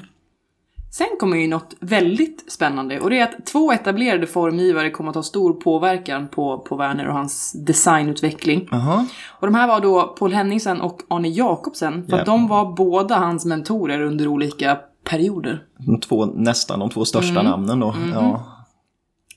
Sen 0.91 1.07
kommer 1.19 1.37
ju 1.37 1.47
något 1.47 1.75
väldigt 1.79 2.51
spännande 2.51 2.99
och 2.99 3.09
det 3.09 3.19
är 3.19 3.23
att 3.23 3.45
två 3.45 3.71
etablerade 3.71 4.27
formgivare 4.27 4.89
kommer 4.89 5.09
att 5.09 5.15
ha 5.15 5.23
stor 5.23 5.53
påverkan 5.53 6.27
på, 6.27 6.57
på 6.59 6.75
Werner 6.75 7.07
och 7.07 7.13
hans 7.13 7.51
designutveckling. 7.65 8.67
Jaha. 8.71 9.07
Och 9.39 9.47
de 9.47 9.55
här 9.55 9.67
var 9.67 9.79
då 9.79 10.15
Paul 10.19 10.33
Henningsen 10.33 10.81
och 10.81 11.01
Arne 11.07 11.27
Jacobsen, 11.27 12.07
för 12.09 12.13
att 12.17 12.27
Ja. 12.27 12.33
de 12.33 12.47
var 12.47 12.75
båda 12.75 13.15
hans 13.15 13.45
mentorer 13.45 14.01
under 14.01 14.27
olika 14.27 14.77
perioder. 15.05 15.63
De 15.77 15.99
två, 15.99 16.25
nästan 16.25 16.79
de 16.79 16.89
två 16.89 17.05
största 17.05 17.39
Mm. 17.39 17.45
namnen 17.45 17.79
då. 17.79 17.95
Ja. 18.13 18.51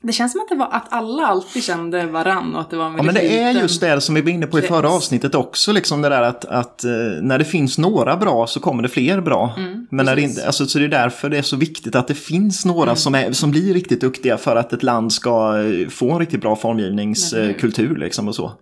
Det 0.03 0.13
känns 0.13 0.33
som 0.33 0.41
att 0.41 0.49
det 0.49 0.55
var 0.55 0.69
att 0.73 0.93
alla 0.93 1.27
alltid 1.27 1.63
kände 1.65 2.07
varann 2.07 2.55
och 2.55 2.61
att 2.61 2.71
det 2.71 2.77
var 2.77 2.87
en 2.87 2.97
Ja, 2.97 3.03
men 3.03 3.15
det 3.15 3.39
är 3.39 3.51
just 3.51 3.81
det 3.81 4.01
som 4.01 4.15
vi 4.15 4.21
var 4.21 4.31
inne 4.31 4.47
på 4.47 4.59
i 4.59 4.63
förra 4.63 4.91
avsnittet 4.91 5.35
också. 5.35 5.73
Liksom 5.73 6.03
det 6.03 6.09
där 6.09 6.23
att, 6.23 6.45
att 6.45 6.85
eh, 6.85 6.91
när 7.23 7.39
det 7.39 7.45
finns 7.45 7.79
några 7.79 8.17
bra 8.17 8.47
så 8.47 8.61
kommer 8.61 8.83
det 8.83 8.89
fler 8.89 9.21
bra. 9.21 9.53
men 9.57 9.87
när 9.91 10.05
det 10.05 10.15
precis. 10.23 10.31
inte, 10.37 10.47
alltså, 10.47 10.67
så 10.67 10.79
det 10.79 10.85
är 10.85 10.89
därför 10.89 11.29
det 11.31 11.39
är 11.39 11.43
så 11.43 11.57
viktigt 11.57 11.95
att 11.95 12.09
det 12.09 12.15
finns 12.15 12.65
några 12.65 12.97
som, 12.97 13.15
är, 13.15 13.33
som 13.33 13.51
blir 13.51 13.75
riktigt 13.75 14.01
duktiga 14.01 14.37
för 14.39 14.57
att 14.57 14.73
ett 14.73 14.83
land 14.83 15.13
ska 15.13 15.59
eh, 15.63 15.89
få 15.89 16.13
en 16.13 16.19
riktigt 16.19 16.41
bra 16.41 16.57
formgivningskultur. 16.57 17.97
Liksom 17.97 18.29
och 18.29 18.35
så. 18.35 18.53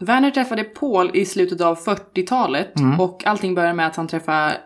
Werner 0.00 0.30
träffade 0.30 0.64
Paul 0.64 1.10
i 1.14 1.24
slutet 1.24 1.60
av 1.60 1.78
40-talet 1.78 2.78
Mm. 2.80 3.00
och 3.00 3.26
allting 3.26 3.54
började 3.54 3.74
med 3.74 3.86
att 3.86 3.96
han 3.96 4.08
träffade 4.08 4.56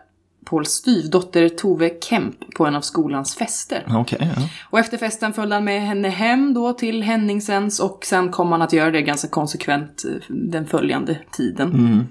Pauls 0.49 0.69
styvdotter 0.69 1.49
Tove 1.49 1.89
Kemp 2.01 2.53
på 2.55 2.65
en 2.65 2.75
av 2.75 2.81
skolans 2.81 3.35
fester. 3.35 3.83
Okej, 3.89 4.31
ja. 4.35 4.41
Och 4.69 4.79
efter 4.79 4.97
festen 4.97 5.33
följde 5.33 5.55
han 5.55 5.63
med 5.63 5.81
henne 5.81 6.09
hem 6.09 6.53
då 6.53 6.73
till 6.73 7.03
Henningsens 7.03 7.79
och 7.79 8.05
sen 8.05 8.31
kom 8.31 8.51
han 8.51 8.61
att 8.61 8.73
göra 8.73 8.91
det 8.91 9.01
ganska 9.01 9.27
konsekvent 9.27 10.05
eh, 10.05 10.35
den 10.35 10.67
följande 10.67 11.17
tiden. 11.31 11.73
Mm. 11.73 12.07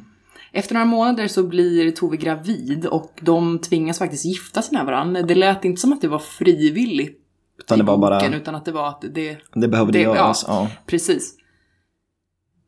Efter 0.52 0.75
några 0.75 0.87
månader 0.87 1.29
så 1.29 1.43
blir 1.43 1.90
Tove 1.90 2.17
gravid 2.17 2.87
och 2.87 3.12
de 3.21 3.59
tvingas 3.59 3.99
faktiskt 3.99 4.25
gifta 4.25 4.62
sig 4.62 4.78
med 4.78 4.87
varandra. 4.87 5.23
Det 5.23 5.35
lät 5.35 5.64
inte 5.64 5.80
som 5.80 5.92
att 5.92 6.00
det 6.00 6.09
var 6.09 6.18
frivilligt 6.18 7.25
Utan 7.59 7.78
det 7.78 7.85
var 7.85 7.99
bara, 7.99 8.18
boken, 8.18 8.35
utan 8.35 8.54
att 8.54 8.64
det 8.64 8.73
var 8.73 8.88
att 8.88 9.04
det... 9.14 9.37
det 9.54 9.68
behövde 9.68 9.92
det- 9.92 10.02
göras. 10.02 10.45
ja. 10.49 10.54
Ja. 10.54 10.71
Precis. 10.87 11.35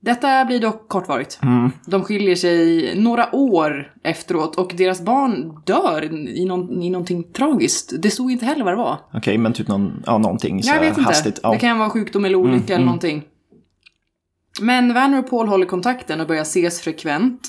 Detta 0.02 0.44
blir 0.44 0.60
dock 0.60 0.88
kortvarigt. 0.88 1.38
Mm. 1.42 1.70
De 1.86 2.02
skiljer 2.04 2.36
sig 2.36 2.92
några 3.00 3.34
år 3.34 3.94
efteråt 4.02 4.56
och 4.56 4.72
deras 4.76 5.00
barn 5.02 5.60
dör 5.66 6.04
i, 6.28 6.44
någon, 6.44 6.82
i 6.82 6.90
någonting 6.90 7.24
tragiskt. 7.32 7.92
Det 8.02 8.10
stod 8.10 8.30
inte 8.32 8.44
heller 8.44 8.64
vad 8.64 8.72
det 8.72 8.76
var. 8.76 8.98
Okej, 9.14 9.38
men 9.38 9.52
typ 9.52 9.68
någon, 9.68 10.02
ja, 10.06 10.18
någonting 10.18 10.62
så 10.62 10.74
Jag 10.74 10.80
vet 10.80 10.88
inte. 10.88 11.02
hastigt. 11.02 11.40
Ja. 11.42 11.48
Mm, 11.48 11.56
Det 11.56 11.60
kan 11.60 11.78
vara 11.78 11.90
sjukdom 11.90 12.24
eller 12.24 12.36
olycka 12.36 12.74
eller 12.74 12.84
någonting. 12.84 13.22
Men 14.60 14.94
Werner 14.94 15.18
och 15.18 15.30
Paul 15.30 15.48
håller 15.48 15.66
kontakten 15.66 16.20
och 16.20 16.26
börjar 16.26 16.42
ses 16.42 16.80
frekvent. 16.80 17.40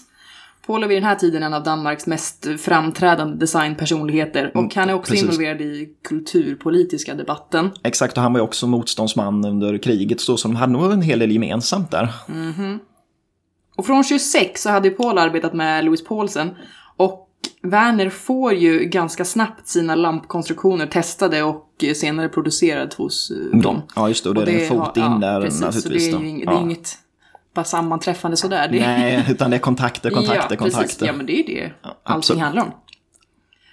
Paul 0.71 0.83
är 0.83 0.87
vid 0.87 0.97
den 0.97 1.03
här 1.03 1.15
tiden 1.15 1.43
en 1.43 1.53
av 1.53 1.63
Danmarks 1.63 2.07
mest 2.07 2.47
framträdande 2.59 3.37
designpersonligheter 3.37 4.51
och 4.57 4.75
han 4.75 4.89
är 4.89 4.93
också 4.93 5.13
Mm, 5.13 5.25
precis. 5.27 5.39
involverad 5.39 5.61
i 5.61 5.89
kulturpolitiska 6.07 7.15
debatten. 7.15 7.69
Exakt, 7.83 8.17
och 8.17 8.23
han 8.23 8.33
var 8.33 8.39
ju 8.39 8.43
också 8.43 8.67
motståndsman 8.67 9.45
under 9.45 9.77
kriget 9.77 10.21
så, 10.21 10.37
så 10.37 10.47
de 10.47 10.55
hade 10.55 10.73
nog 10.73 10.91
en 10.91 11.01
hel 11.01 11.19
del 11.19 11.31
gemensamt 11.31 11.91
där. 11.91 12.09
Och 13.77 13.85
från 13.85 14.03
26 14.03 14.61
så 14.61 14.69
hade 14.69 14.87
ju 14.87 14.93
Paul 14.93 15.17
arbetat 15.17 15.53
med 15.53 15.85
Louis 15.85 16.03
Paulsen 16.03 16.49
och 16.97 17.27
Werner 17.63 18.09
får 18.09 18.53
ju 18.53 18.79
ganska 18.79 19.25
snabbt 19.25 19.67
sina 19.67 19.95
lampkonstruktioner 19.95 20.85
testade 20.87 21.43
och 21.43 21.67
senare 21.95 22.29
producerade 22.29 22.91
hos 22.97 23.31
eh, 23.53 23.59
dem. 23.59 23.81
Ja, 23.95 24.07
just 24.07 24.23
det, 24.23 24.29
och 24.29 24.35
det 24.35 24.51
är 24.51 24.61
en 24.61 24.67
fot 24.69 24.97
har- 24.97 25.13
in 25.15 25.19
där 25.19 25.41
precis, 25.41 25.61
naturligtvis. 25.61 26.11
Så 26.11 26.17
det 26.17 26.25
är 26.25 26.29
ju 26.29 26.43
ja. 26.43 26.51
det 26.51 26.57
är 26.57 26.61
inget 26.61 26.97
bara 27.53 27.63
sammanträffande 27.65 28.37
sådär. 28.37 28.67
Det, 28.71 28.79
Nej, 28.79 29.25
utan 29.29 29.49
det 29.49 29.57
är 29.57 29.59
kontakter, 29.59 30.09
kontakter, 30.09 30.47
ja, 30.49 30.55
kontakter. 30.57 30.81
Precis. 30.81 31.01
Ja, 31.01 31.13
men 31.13 31.25
det 31.25 31.33
är 31.33 31.37
ju 31.37 31.43
det 31.55 31.71
allting 31.83 32.01
absolut. 32.03 32.41
handlar 32.43 32.63
om. 32.63 32.71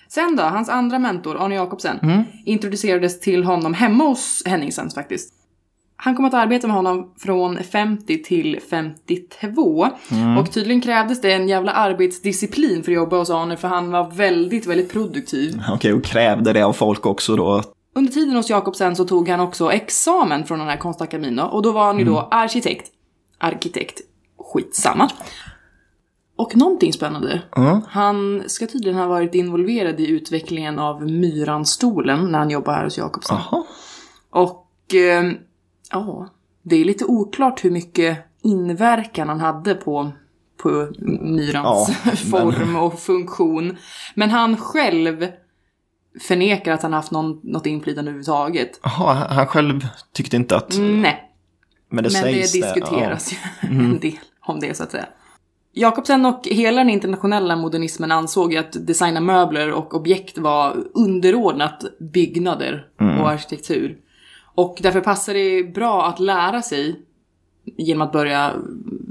Sen 0.09 0.37
då, 0.37 0.43
hans 0.43 0.69
andra 0.69 0.99
mentor, 0.99 1.37
Arne 1.45 1.55
Jacobsen, 1.55 1.99
Mm. 2.03 2.23
introducerades 2.45 3.21
till 3.21 3.45
honom 3.45 3.75
hemma 3.75 4.05
hos 4.05 4.43
Henningsens 4.47 4.95
faktiskt. 4.95 5.35
Han 5.97 6.17
kom 6.17 6.25
att 6.25 6.35
arbeta 6.35 6.67
med 6.67 6.77
honom 6.77 7.15
från 7.19 7.57
50 7.63 8.23
till 8.23 8.59
52. 8.71 9.89
Mm. 10.11 10.39
Och 10.39 10.53
tydligen 10.53 10.81
krävdes 10.81 11.21
det 11.21 11.33
en 11.33 11.49
jävla 11.49 11.73
arbetsdisciplin 11.73 12.83
för 12.83 12.93
att 12.93 12.97
jobba 12.97 13.17
hos 13.19 13.31
Arne 13.31 13.57
för 13.57 13.69
han 13.69 13.91
var 13.91 14.11
väldigt, 14.11 14.67
väldigt 14.67 14.93
produktiv. 14.93 15.63
Okej, 15.73 15.93
och 15.93 16.05
krävde 16.05 16.53
det 16.53 16.63
av 16.63 16.73
folk 16.73 17.07
också 17.07 17.37
då. 17.37 17.63
Under 17.95 18.13
tiden 18.13 18.37
hos 18.37 18.51
Jakobsen 18.51 18.97
så 18.97 19.05
tog 19.05 19.29
han 19.29 19.41
också 19.41 19.73
examen 19.73 20.45
från 20.45 20.59
den 20.59 20.69
här 20.69 20.77
konstakademin 20.77 21.37
då, 21.37 21.43
och 21.45 21.63
då 21.63 21.73
var 21.73 21.85
han 21.87 21.97
ju 21.97 22.03
Mm. 22.03 22.15
då 22.15 22.29
arkitekt. 22.31 22.91
Arkitekt. 23.39 24.01
Skitsamma. 24.39 25.11
Och 26.37 26.57
någonting 26.57 26.93
spännande. 26.93 27.43
Mm. 27.57 27.81
Han 27.89 28.43
ska 28.47 28.67
tydligen 28.67 28.99
ha 28.99 29.07
varit 29.07 29.35
involverad 29.35 30.01
i 30.01 30.09
utvecklingen 30.09 30.79
av 30.79 31.03
Myranstolen 31.03 32.33
när 32.33 32.39
han 32.39 32.51
jobbar 32.51 32.73
här 32.73 32.85
hos 32.85 32.99
Jakobsen. 32.99 33.37
Jaha. 33.51 33.65
Och 34.31 34.95
eh, 34.95 35.33
ja, 35.91 36.29
det 36.63 36.77
är 36.77 36.85
lite 36.85 37.05
oklart 37.05 37.65
hur 37.65 37.71
mycket 37.71 38.19
inverkan 38.43 39.29
han 39.29 39.41
hade 39.41 39.75
på, 39.75 40.13
på 40.63 40.89
myrans 41.21 41.91
Ja, 42.05 42.11
form 42.31 42.77
och 42.77 43.01
funktion. 43.01 43.77
Men 44.15 44.31
han 44.31 44.57
själv 44.57 45.27
förnekar 46.21 46.73
att 46.73 46.83
han 46.83 46.93
haft 46.93 47.11
någon, 47.11 47.41
något 47.43 47.67
inflytande 47.67 48.11
överhuvudtaget. 48.11 48.81
Jaha, 48.83 49.27
han 49.31 49.47
själv 49.47 49.87
tyckte 50.13 50.37
inte 50.37 50.57
att... 50.57 50.77
Nej, 50.79 51.28
Men 51.89 52.05
det 52.05 52.13
men 52.13 52.23
det 52.25 52.53
diskuteras 52.53 53.33
ju 53.33 53.37
en 53.69 53.99
del 54.01 54.19
om 54.41 54.61
det 54.61 54.77
så 54.77 54.83
att 54.83 54.91
säga. 54.91 55.07
Jakobsen 55.73 56.27
och 56.27 56.49
hela 56.51 56.79
den 56.79 56.91
internationella 56.91 57.57
modernismen 57.57 58.13
ansåg 58.13 58.53
ju 58.53 58.59
att 58.59 58.87
designa 58.87 59.21
möbler 59.21 59.73
och 59.73 59.95
objekt 59.95 60.39
var 60.39 60.77
underordnat 60.95 61.85
byggnader 62.01 62.87
och 63.21 63.29
arkitektur. 63.31 63.97
Och 64.55 64.79
därför 64.83 65.01
passar 65.01 65.35
det 65.35 65.75
bra 65.75 66.07
att 66.07 66.21
lära 66.21 66.63
sig 66.63 67.01
genom 67.77 68.03
att 68.03 68.13
börja 68.13 68.53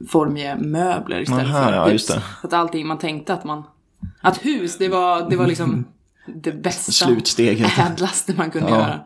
formge 0.10 0.56
möbler 0.56 1.22
istället 1.22 1.46
Aha, 1.46 1.64
för 1.66 1.74
ja, 1.74 1.86
hus. 1.86 2.08
det. 2.08 2.22
Att 2.44 2.54
allting 2.54 2.88
man 2.88 2.98
tänkte 2.98 3.34
att 3.34 3.44
man... 3.44 3.64
Att 4.22 4.46
hus, 4.46 4.78
det 4.78 4.90
var, 4.90 5.30
det 5.30 5.36
var 5.36 5.48
liksom 5.48 5.86
det 6.36 6.52
bästa, 6.52 6.92
Slutsteget. 6.92 7.72
ädlaste 7.80 8.34
man 8.38 8.52
kunde 8.52 8.70
Ja. 8.70 8.76
göra. 8.80 9.00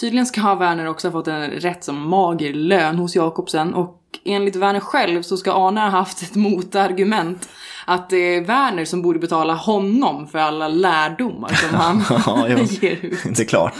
Tydligen 0.00 0.26
ska 0.26 0.54
Werner 0.54 0.86
också 0.86 1.08
ha 1.08 1.12
fått 1.12 1.28
en 1.28 1.50
rätt 1.50 1.84
som 1.84 2.08
mager 2.08 2.52
lön 2.52 2.96
hos 2.98 3.16
Jakobsen 3.16 3.74
och 3.74 4.02
enligt 4.24 4.56
Werner 4.56 4.80
själv 4.80 5.22
så 5.22 5.36
ska 5.36 5.52
Arne 5.52 5.80
ha 5.80 5.88
haft 5.88 6.22
ett 6.22 6.34
motargument 6.34 7.48
att 7.86 8.10
det 8.10 8.16
är 8.16 8.40
Werner 8.40 8.84
som 8.84 9.02
borde 9.02 9.18
betala 9.18 9.54
honom 9.54 10.26
för 10.28 10.38
alla 10.38 10.68
lärdomar 10.68 11.48
som 11.48 11.74
han 11.74 12.04
Ja, 12.26 12.48
ger 12.80 13.04
ut. 13.04 13.36
Det 13.36 13.42
är 13.42 13.46
klart. 13.46 13.74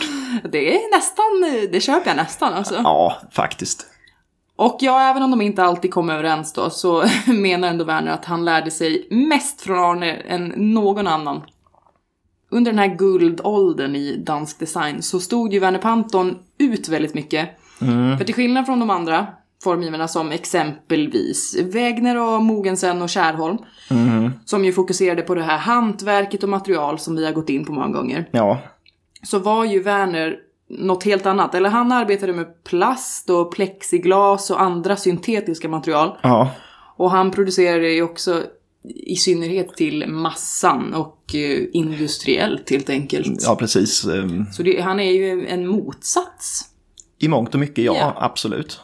Det 0.53 0.75
är 0.75 0.97
nästan, 0.97 1.63
det 1.73 1.81
köper 1.81 2.11
jag 2.11 2.17
nästan 2.17 2.53
alltså. 2.53 2.75
Ja, 2.85 3.17
faktiskt. 3.33 3.87
Och 4.57 4.77
ja, 4.81 5.11
även 5.11 5.23
om 5.23 5.31
de 5.31 5.41
inte 5.41 5.65
alltid 5.65 5.93
kom 5.93 6.11
överens 6.11 6.53
då 6.53 6.71
så 6.71 7.05
menar 7.27 7.69
ändå 7.69 7.85
Werner 7.85 8.13
att 8.13 8.25
han 8.25 8.45
lärde 8.45 8.71
sig 8.71 9.07
mest 9.11 9.61
från 9.61 9.79
Arne 9.79 10.13
än 10.13 10.53
någon 10.57 11.07
annan. 11.07 11.43
Under 12.51 12.73
den 12.73 12.79
här 12.79 12.97
guldåldern 12.97 13.97
i 13.97 14.17
dansk 14.17 14.59
design 14.59 15.03
så 15.03 15.21
stod 15.21 15.53
ju 15.53 15.59
Werner 15.61 15.79
Panton 15.79 16.39
ut 16.59 16.89
väldigt 16.89 17.15
mycket. 17.15 17.49
För 18.19 18.25
till 18.25 18.35
skillnad 18.35 18.67
från 18.67 18.81
de 18.81 18.91
andra 18.91 19.27
formgivarna 19.63 20.09
som 20.09 20.33
exempelvis 20.33 21.57
Wägner 21.63 22.23
och 22.23 22.43
Mogensen 22.43 23.03
och 23.03 23.09
Kärholm, 23.09 23.59
som 24.45 24.65
ju 24.65 24.73
fokuserade 24.73 25.23
på 25.23 25.35
det 25.35 25.43
här 25.43 25.59
hantverket 25.59 26.43
och 26.43 26.49
material 26.49 26.99
som 26.99 27.17
vi 27.17 27.25
har 27.25 27.33
gått 27.33 27.51
in 27.51 27.65
på 27.65 27.73
många 27.73 27.89
gånger 27.89 28.29
Ja, 28.31 28.59
så 29.23 29.39
var 29.39 29.65
ju 29.65 29.83
Werner 29.83 30.37
något 30.69 31.05
helt 31.05 31.27
annat. 31.27 31.55
Eller 31.55 31.71
han 31.71 31.93
arbetade 31.93 32.33
med 32.33 32.65
plast 32.65 33.31
och 33.31 33.53
plexiglas 33.53 34.51
och 34.51 34.63
andra 34.63 34.97
syntetiska 34.97 35.69
material. 35.69 36.19
ja. 36.23 36.51
Och 36.99 37.11
han 37.11 37.31
producerade 37.31 37.91
ju 37.91 38.03
också 38.03 38.43
i 38.89 39.17
synnerhet 39.17 39.77
till 39.77 40.07
massan 40.09 40.95
och 40.95 41.35
eh, 41.35 41.63
industriellt 41.73 42.71
helt 42.71 42.91
enkelt. 42.91 43.43
Ja, 43.43 43.57
precis. 43.57 44.05
Ehm, 44.05 44.45
Så 44.53 44.63
det, 44.63 44.81
han 44.81 45.01
är 45.01 45.13
ju 45.13 45.47
en 45.47 45.67
motsats. 45.67 46.63
I 47.19 47.29
mångt 47.29 47.55
och 47.55 47.61
mycket, 47.61 47.85
ja, 47.85 47.95
Ja. 47.97 48.15
absolut. 48.17 48.81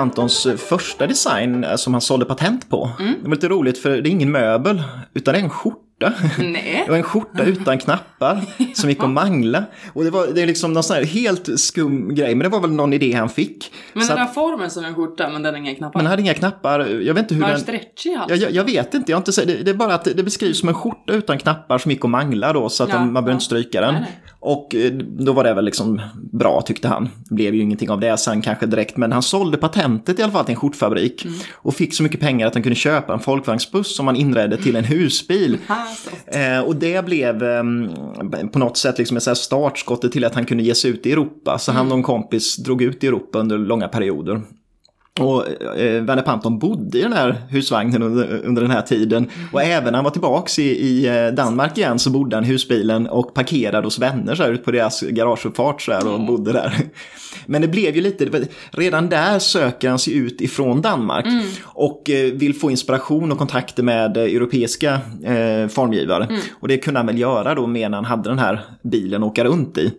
Pantons 0.00 0.46
första 0.56 1.06
design 1.06 1.64
eh, 1.64 1.76
som 1.76 1.94
han 1.94 2.00
sålde 2.00 2.26
patent 2.26 2.68
på. 2.70 2.90
Mm. 3.00 3.14
Det 3.22 3.28
var 3.28 3.34
lite 3.34 3.48
roligt 3.48 3.78
för 3.78 3.90
det 3.90 4.08
är 4.08 4.10
ingen 4.10 4.30
möbel, 4.30 4.82
utan 5.14 5.34
det 5.34 5.40
är 5.40 5.44
en 5.44 5.50
skjorta. 5.50 5.89
Nej. 6.38 6.82
Det 6.84 6.90
var 6.90 6.96
en 6.98 7.02
skjorta 7.02 7.42
utan 7.44 7.78
knappar 7.78 8.40
som 8.74 8.88
gick 8.88 9.02
att 9.02 9.10
mangla. 9.10 9.64
Och 9.92 10.04
det 10.04 10.10
var 10.10 10.26
det 10.26 10.42
är 10.42 10.46
liksom 10.46 10.72
någon 10.72 10.82
sån 10.82 10.96
här 10.96 11.04
helt 11.04 11.60
skum 11.60 12.14
grej, 12.14 12.34
men 12.34 12.42
det 12.42 12.48
var 12.48 12.60
väl 12.60 12.70
någon 12.72 12.92
idé 12.92 13.12
han 13.12 13.28
fick. 13.28 13.72
Men 13.92 14.02
Så 14.04 14.12
den 14.12 14.18
har 14.26 14.32
formen 14.34 14.70
som 14.70 14.84
en 14.84 14.94
skjorta, 14.94 15.28
men 15.32 15.42
den 15.42 15.54
har 15.54 15.58
inga 15.60 15.74
knappar. 15.74 15.98
men 15.98 16.06
han 16.06 16.10
hade 16.10 16.22
inga 16.22 16.34
knappar. 16.34 16.80
Jag 16.86 17.14
vet 17.14 17.22
inte 17.22 17.34
hur 17.34 17.40
Var 17.42 17.48
den 17.48 17.56
den... 17.56 17.62
stretchig 17.64 18.10
i 18.10 18.18
Jag, 18.28 18.50
jag, 18.52 18.64
vet 18.64 18.94
inte, 18.94 19.12
jag 19.12 19.16
har 19.16 19.20
inte 19.20 19.32
sett, 19.32 19.46
det, 19.46 19.54
det 19.62 19.70
är 19.70 19.74
bara 19.74 19.94
att 19.94 20.04
det, 20.04 20.22
beskrivs 20.22 20.58
som 20.60 20.68
en 20.68 20.74
skjorta 20.74 21.12
utan 21.12 21.38
knappar 21.38 21.78
som 21.78 21.90
gick 21.90 22.04
att 22.04 22.10
mangla 22.10 22.52
då 22.52 22.68
så 22.68 22.82
att 22.84 22.88
Ja, 22.90 22.94
den, 22.96 23.04
man 23.04 23.12
behöver 23.14 23.30
ja. 23.30 23.34
inte 23.34 23.44
stryka 23.44 23.80
den. 23.80 23.94
Nej, 23.94 24.02
nej. 24.02 24.20
Och 24.42 24.74
eh, 24.74 24.92
då 24.92 25.32
var 25.32 25.44
det 25.44 25.54
väl 25.54 25.64
liksom 25.64 26.00
bra 26.32 26.62
tyckte 26.62 26.88
han. 26.88 27.08
Det 27.28 27.34
blev 27.34 27.54
ju 27.54 27.60
ingenting 27.60 27.90
av 27.90 28.00
det 28.00 28.16
sen 28.16 28.42
kanske 28.42 28.66
direkt, 28.66 28.96
men 28.96 29.12
han 29.12 29.22
sålde 29.22 29.56
patentet 29.56 30.18
i 30.18 30.22
alla 30.22 30.32
fall 30.32 30.44
till 30.44 30.54
en 30.54 30.60
skjortfabrik 30.60 31.24
Mm. 31.24 31.38
och 31.54 31.74
fick 31.74 31.94
så 31.94 32.02
mycket 32.02 32.20
pengar 32.20 32.46
att 32.46 32.54
han 32.54 32.62
kunde 32.62 32.76
köpa 32.76 33.12
en 33.12 33.20
folkvagnsbuss 33.20 33.96
som 33.96 34.06
han 34.06 34.16
inredde 34.16 34.56
till 34.56 34.76
en 34.76 34.84
husbil. 34.84 35.58
Eh, 36.26 36.60
och 36.60 36.76
det 36.76 37.04
blev 37.04 37.42
eh, 37.42 37.62
på 38.52 38.58
något 38.58 38.76
sätt 38.76 38.98
liksom 38.98 39.16
ett 39.16 39.38
startskottet 39.38 40.12
till 40.12 40.24
att 40.24 40.34
han 40.34 40.44
kunde 40.44 40.62
ge 40.62 40.74
sig 40.74 40.90
ut 40.90 41.06
i 41.06 41.12
Europa. 41.12 41.58
Så 41.58 41.72
han 41.72 41.92
och 41.92 41.96
en 41.96 42.02
kompis 42.02 42.56
drog 42.56 42.82
ut 42.82 43.04
i 43.04 43.06
Europa 43.06 43.38
under 43.38 43.58
långa 43.58 43.88
perioder. 43.88 44.42
Och 45.18 45.48
eh, 45.78 46.02
Werner 46.02 46.22
Panton 46.22 46.58
bodde 46.58 46.98
i 46.98 47.02
den 47.02 47.12
här 47.12 47.42
husvagnen 47.48 48.02
under, 48.02 48.44
under 48.44 48.62
den 48.62 48.70
här 48.70 48.82
tiden. 48.82 49.30
Och 49.52 49.62
även 49.62 49.84
när 49.84 49.94
han 49.94 50.04
var 50.04 50.10
tillbaks 50.10 50.58
i, 50.58 50.62
i 50.62 51.06
eh, 51.06 51.34
Danmark 51.34 51.78
igen 51.78 51.98
så 51.98 52.10
bodde 52.10 52.36
han 52.36 52.44
i 52.44 52.48
husbilen 52.48 53.06
och 53.06 53.34
parkerade 53.34 53.86
hos 53.86 53.98
vänner 53.98 54.34
så 54.34 54.42
här, 54.42 54.52
ut 54.52 54.64
på 54.64 54.70
deras 54.70 55.00
garageuppfart 55.00 55.82
så 55.82 55.92
här, 55.92 56.08
och 56.14 56.20
bodde 56.20 56.52
där. 56.52 56.74
Men 57.46 57.62
det 57.62 57.68
blev 57.68 57.96
ju 57.96 58.02
lite, 58.02 58.46
redan 58.70 59.08
där 59.08 59.38
söker 59.38 59.88
han 59.88 59.98
sig 59.98 60.16
ut 60.16 60.40
ifrån 60.40 60.80
Danmark. 60.80 61.26
Och 61.64 62.10
eh, 62.10 62.32
vill 62.32 62.54
få 62.54 62.70
inspiration 62.70 63.32
och 63.32 63.38
kontakter 63.38 63.82
med 63.82 64.16
eh, 64.16 64.22
europeiska 64.22 65.00
eh, 65.24 65.68
formgivare. 65.68 66.38
Och 66.60 66.68
det 66.68 66.78
kunde 66.78 67.00
han 67.00 67.06
väl 67.06 67.18
göra 67.18 67.54
då 67.54 67.66
med 67.66 67.90
när 67.90 67.98
han 67.98 68.04
hade 68.04 68.28
den 68.28 68.38
här 68.38 68.64
bilen 68.82 69.22
att 69.22 69.28
åka 69.28 69.44
runt 69.44 69.78
i. 69.78 69.92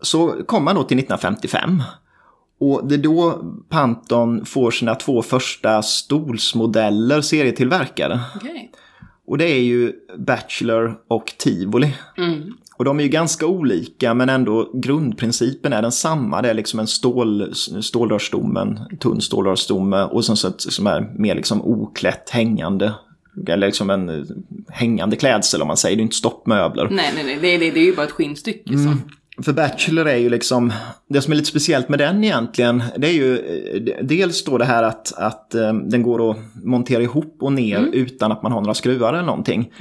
Så 0.00 0.28
kom 0.46 0.66
han 0.66 0.76
då 0.76 0.82
till 0.82 0.98
1955. 0.98 1.82
Och 2.60 2.88
det 2.88 2.94
är 2.94 2.98
då 2.98 3.42
Panton 3.68 4.44
får 4.44 4.70
sina 4.70 4.94
två 4.94 5.22
första 5.22 5.82
stolsmodeller 5.82 7.20
serietillverkade. 7.20 8.20
Okej. 8.36 8.70
Och 9.26 9.38
det 9.38 9.44
är 9.44 9.60
ju 9.60 9.92
Bachelor 10.18 10.98
och 11.08 11.34
Tivoli. 11.38 11.94
Mm. 12.16 12.52
Och 12.76 12.84
de 12.84 12.98
är 13.00 13.04
ju 13.04 13.08
ganska 13.08 13.46
olika 13.46 14.14
men 14.14 14.28
ändå 14.28 14.70
grundprincipen 14.74 15.72
är 15.72 15.82
densamma. 15.82 16.42
Det 16.42 16.50
är 16.50 16.54
liksom 16.54 16.80
en 16.80 16.86
stål, 16.86 17.54
stålrörsstomme, 17.82 18.86
tunn 19.00 19.20
stålrörsstomme 19.20 20.02
och 20.02 20.24
sen 20.24 20.36
så 20.36 20.48
ett 20.48 20.60
som 20.60 20.86
är 20.86 21.12
mer 21.18 21.34
liksom 21.34 21.62
oklätt 21.62 22.30
hängande. 22.30 22.94
Eller 23.46 23.66
liksom 23.66 23.90
en 23.90 24.08
eh, 24.08 24.24
hängande 24.68 25.16
klädsel 25.16 25.62
om 25.62 25.68
man 25.68 25.76
säger, 25.76 25.96
det 25.96 26.00
är 26.00 26.04
inte 26.04 26.16
stoppmöbler. 26.16 26.88
Nej, 26.90 27.12
nej, 27.14 27.24
nej. 27.24 27.38
Det, 27.40 27.58
det, 27.58 27.70
det 27.70 27.80
är 27.80 27.84
ju 27.84 27.96
bara 27.96 28.06
ett 28.06 28.12
skinnstycke. 28.12 28.78
Så. 28.78 28.94
För 29.42 29.52
Bachelor 29.52 30.08
är 30.08 30.16
ju 30.16 30.30
liksom, 30.30 30.72
det 31.08 31.22
som 31.22 31.32
är 31.32 31.36
lite 31.36 31.48
speciellt 31.48 31.88
med 31.88 31.98
den 31.98 32.24
egentligen, 32.24 32.82
det 32.96 33.08
är 33.08 33.12
ju 33.12 33.38
eh, 33.38 34.04
dels 34.04 34.44
då 34.44 34.58
det 34.58 34.64
här 34.64 34.82
att, 34.82 35.12
att 35.16 35.54
eh, 35.54 35.72
den 35.72 36.02
går 36.02 36.30
att 36.30 36.36
montera 36.64 37.02
ihop 37.02 37.36
och 37.40 37.52
ner 37.52 37.88
utan 37.92 38.32
att 38.32 38.42
man 38.42 38.52
har 38.52 38.60
några 38.60 38.74
skruvar 38.74 39.12
eller 39.14 39.22
någonting. 39.22 39.72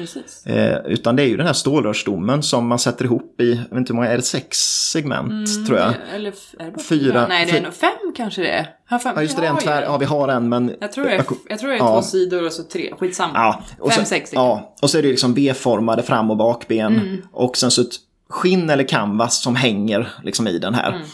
Eh, 0.45 0.77
utan 0.85 1.15
det 1.15 1.23
är 1.23 1.27
ju 1.27 1.37
den 1.37 1.45
här 1.45 1.53
stålrörsstommen 1.53 2.43
som 2.43 2.67
man 2.67 2.79
sätter 2.79 3.05
ihop 3.05 3.41
i, 3.41 3.49
jag 3.49 3.57
vet 3.57 3.77
inte 3.77 3.93
hur 3.93 3.95
många, 3.95 4.07
är 4.07 4.15
det 4.15 4.21
sex 4.23 4.57
segment 4.91 5.67
tror 5.67 5.79
jag? 5.79 5.93
Eller 6.15 6.33
är 6.59 6.65
det 6.65 6.71
bara 6.71 6.83
Fyra-? 6.83 7.25
Nej, 7.27 7.45
det 7.51 7.57
är 7.57 7.61
nog 7.61 7.73
fem 7.73 8.13
kanske 8.15 8.41
det 8.41 8.49
är. 8.49 8.67
Har? 8.89 9.01
Ja 9.15 9.21
just 9.21 9.37
det, 9.37 9.47
en 9.47 9.57
tvär, 9.57 9.81
ja. 9.81 9.97
vi 9.97 10.05
har 10.05 10.27
en 10.27 10.49
men... 10.49 10.75
Jag 10.79 10.91
tror 10.91 11.05
det 11.05 11.11
är, 11.11 11.25
jag 11.49 11.59
tror 11.59 11.69
det 11.69 11.75
är 11.75 11.79
Ja. 11.79 11.93
två 11.93 12.01
sidor 12.01 12.45
och 12.45 12.53
så 12.53 12.63
tre. 12.63 12.93
Skitsamma. 12.99 13.31
Ja, 13.33 13.61
och 13.79 13.91
Fem, 13.91 14.03
så, 14.03 14.09
sex 14.09 14.27
stycken. 14.27 14.43
Ja, 14.43 14.75
och 14.81 14.89
så 14.89 14.97
är 14.97 15.01
det 15.01 15.07
liksom 15.07 15.33
V-formade 15.33 16.03
fram 16.03 16.31
och 16.31 16.37
bakben. 16.37 16.95
Mm. 16.95 17.21
Och 17.31 17.57
sen 17.57 17.71
så 17.71 17.83
skinn 18.29 18.69
eller 18.69 18.83
canvas 18.83 19.41
som 19.41 19.55
hänger 19.55 20.09
liksom 20.23 20.47
i 20.47 20.59
den 20.59 20.73
här. 20.73 20.91
Mm. 20.91 21.07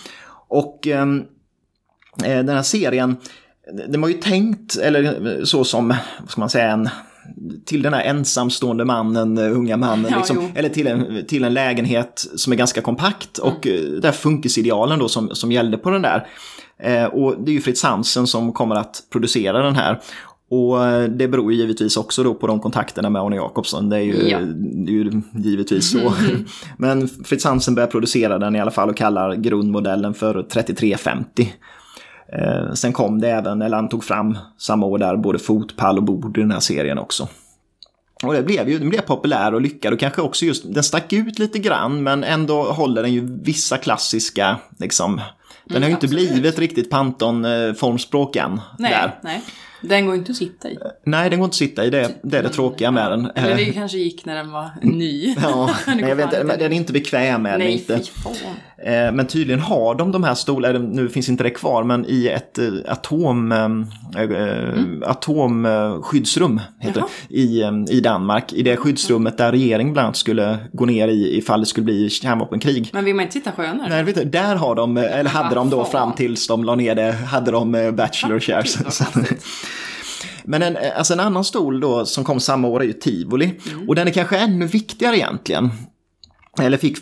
Och 0.47 0.87
ehm, 0.87 1.23
eh, 2.23 2.43
den 2.43 2.49
här 2.49 2.63
serien, 2.63 3.17
den 3.87 4.01
var 4.01 4.07
ju 4.07 4.13
tänkt, 4.13 4.77
eller 4.77 5.45
så 5.45 5.63
som, 5.63 5.87
vad 6.19 6.29
ska 6.29 6.41
man 6.41 6.49
säga, 6.49 6.71
en 6.71 6.89
till 7.65 7.81
den 7.81 7.93
här 7.93 8.01
ensamstående 8.01 8.85
mannen, 8.85 9.37
eh, 9.37 9.51
unga 9.51 9.77
mannen, 9.77 10.11
Ja, 10.11 10.17
liksom, 10.17 10.51
eller 10.55 10.69
till 10.69 10.87
en, 10.87 11.25
till 11.27 11.43
en 11.43 11.53
lägenhet 11.53 12.27
som 12.35 12.53
är 12.53 12.57
ganska 12.57 12.81
kompakt. 12.81 13.37
Och 13.37 13.67
eh, 13.67 13.81
det 13.81 14.07
här 14.07 14.11
funkisidealen 14.11 14.99
då 14.99 15.09
som, 15.09 15.29
som 15.35 15.51
gällde 15.51 15.77
på 15.77 15.89
den 15.89 16.01
där. 16.01 16.27
Eh, 16.79 17.05
och 17.05 17.35
det 17.43 17.51
är 17.51 17.53
ju 17.53 17.61
Fritz 17.61 17.83
Hansen 17.83 18.27
som 18.27 18.53
kommer 18.53 18.75
att 18.75 19.03
producera 19.11 19.63
den 19.63 19.75
här. 19.75 20.01
Och 20.53 20.85
eh, 20.85 21.03
det 21.09 21.27
beror 21.27 21.51
ju 21.53 21.57
givetvis 21.59 21.97
också 21.97 22.23
då 22.23 22.33
på 22.33 22.47
de 22.47 22.59
kontakterna 22.59 23.09
med 23.09 23.21
Arne 23.21 23.35
Jacobsson. 23.35 23.89
Det 23.89 23.97
är 23.97 24.01
ju, 24.01 24.29
Ja. 24.29 24.39
det 24.39 24.91
är 24.91 24.95
ju 24.95 25.21
givetvis 25.33 25.91
så. 25.91 26.13
Men 26.77 27.07
Fritz 27.07 27.45
Hansen 27.45 27.75
börjar 27.75 27.87
producera 27.87 28.39
den 28.39 28.55
i 28.55 28.59
alla 28.59 28.71
fall 28.71 28.89
och 28.89 28.97
kallar 28.97 29.35
grundmodellen 29.35 30.13
för 30.13 30.43
3350. 30.43 31.53
Eh, 32.33 32.73
sen 32.73 32.93
kom 32.93 33.21
det 33.21 33.29
även, 33.29 33.61
eller 33.61 33.75
han 33.75 33.89
tog 33.89 34.03
fram 34.03 34.37
samma 34.57 34.85
år 34.85 34.97
där, 34.97 35.15
både 35.17 35.39
fotpall 35.39 35.97
och 35.97 36.03
bord 36.03 36.37
i 36.37 36.41
den 36.41 36.51
här 36.51 36.59
serien 36.59 36.97
också. 36.97 37.27
Och 38.23 38.33
det 38.33 38.43
blev 38.43 38.69
ju 38.69 38.79
den 38.79 38.89
blev 38.89 39.01
populär 39.01 39.53
och 39.53 39.61
lyckad 39.61 39.93
och 39.93 39.99
kanske 39.99 40.21
också 40.21 40.45
just, 40.45 40.73
den 40.73 40.83
stack 40.83 41.13
ut 41.13 41.39
lite 41.39 41.59
grann 41.59 42.03
men 42.03 42.23
ändå 42.23 42.63
håller 42.63 43.01
den 43.01 43.13
ju 43.13 43.39
vissa 43.43 43.77
klassiska, 43.77 44.57
liksom. 44.79 45.21
Den 45.65 45.81
har 45.81 45.89
ju 45.89 45.95
inte 45.95 46.05
absolut. 46.05 46.31
blivit 46.31 46.59
riktigt 46.59 46.89
Panton-formspråk 46.89 48.35
än. 48.35 48.61
Nej, 48.79 48.91
där. 48.91 49.19
nej. 49.23 49.41
Den 49.83 50.05
går 50.05 50.15
inte 50.15 50.31
att 50.31 50.37
sitta 50.37 50.69
i. 50.69 50.77
Nej, 51.03 51.29
den 51.29 51.39
går 51.39 51.45
inte 51.45 51.53
att 51.53 51.57
sitta 51.57 51.85
i. 51.85 51.89
Det, 51.89 52.11
det 52.21 52.37
är 52.37 52.43
det 52.43 52.49
tråkiga 52.49 52.91
med 52.91 53.11
den. 53.11 53.31
Eller 53.35 53.55
det 53.55 53.65
kanske 53.65 53.97
gick 53.97 54.25
när 54.25 54.35
den 54.35 54.51
var 54.51 54.69
ny. 54.81 55.35
Ja, 55.41 55.69
går 55.87 55.99
jag 55.99 56.15
vet 56.15 56.25
inte, 56.25 56.57
den 56.57 56.73
är 56.73 56.77
inte 56.77 56.93
bekväm 56.93 57.41
med 57.41 57.53
den 57.53 57.59
Nej, 57.59 57.73
inte. 57.73 57.97
fy 57.97 58.03
fan. 58.03 58.35
Eh, 58.77 59.11
Men 59.11 59.27
tydligen 59.27 59.59
har 59.59 59.95
de 59.95 60.11
de 60.11 60.23
här 60.23 60.35
stolarna, 60.35 60.79
nu 60.79 61.09
finns 61.09 61.29
inte 61.29 61.43
det 61.43 61.49
kvar, 61.49 61.83
men 61.83 62.05
i 62.07 62.27
ett 62.27 62.57
eh, 62.57 62.65
atom, 62.87 63.51
eh, 63.51 64.21
eh, 64.21 65.09
atomskyddsrum 65.09 66.61
heter 66.79 67.03
det, 67.29 67.35
i, 67.35 67.63
i 67.89 68.01
Danmark. 68.01 68.53
I 68.53 68.63
det 68.63 68.77
skyddsrummet 68.77 69.37
där 69.37 69.51
regeringen 69.51 69.93
bland 69.93 70.05
annat 70.05 70.17
skulle 70.17 70.57
gå 70.73 70.85
ner 70.85 71.07
i 71.07 71.37
ifall 71.37 71.59
det 71.59 71.65
skulle 71.65 71.85
bli 71.85 72.09
kärnvapenkrig. 72.09 72.89
Men 72.93 73.05
vill 73.05 73.15
man 73.15 73.23
inte 73.23 73.33
sitta 73.33 73.51
skönare? 73.51 73.89
Nej, 73.89 74.03
vet 74.03 74.15
du, 74.15 74.23
där 74.23 74.55
har 74.55 74.75
de, 74.75 74.97
eller 74.97 75.29
hade 75.29 75.55
de 75.55 75.69
då 75.69 75.85
fram 75.85 76.13
tills 76.13 76.47
de 76.47 76.63
la 76.63 76.75
ner 76.75 76.95
det, 76.95 77.11
hade 77.11 77.51
de 77.51 77.91
bachelor 77.97 78.39
chairs. 78.39 78.77
Men 80.43 80.61
en, 80.61 80.77
alltså 80.97 81.13
en 81.13 81.19
annan 81.19 81.43
stol 81.43 81.79
då 81.79 82.05
som 82.05 82.23
kom 82.23 82.39
samma 82.39 82.67
år 82.67 82.81
är 82.81 82.85
ju 82.85 82.93
Tivoli. 82.93 83.53
Och 83.87 83.95
den 83.95 84.07
är 84.07 84.11
kanske 84.11 84.37
ännu 84.37 84.65
viktigare 84.65 85.17
egentligen. 85.17 85.69
Eller 86.61 86.77
fick 86.77 86.97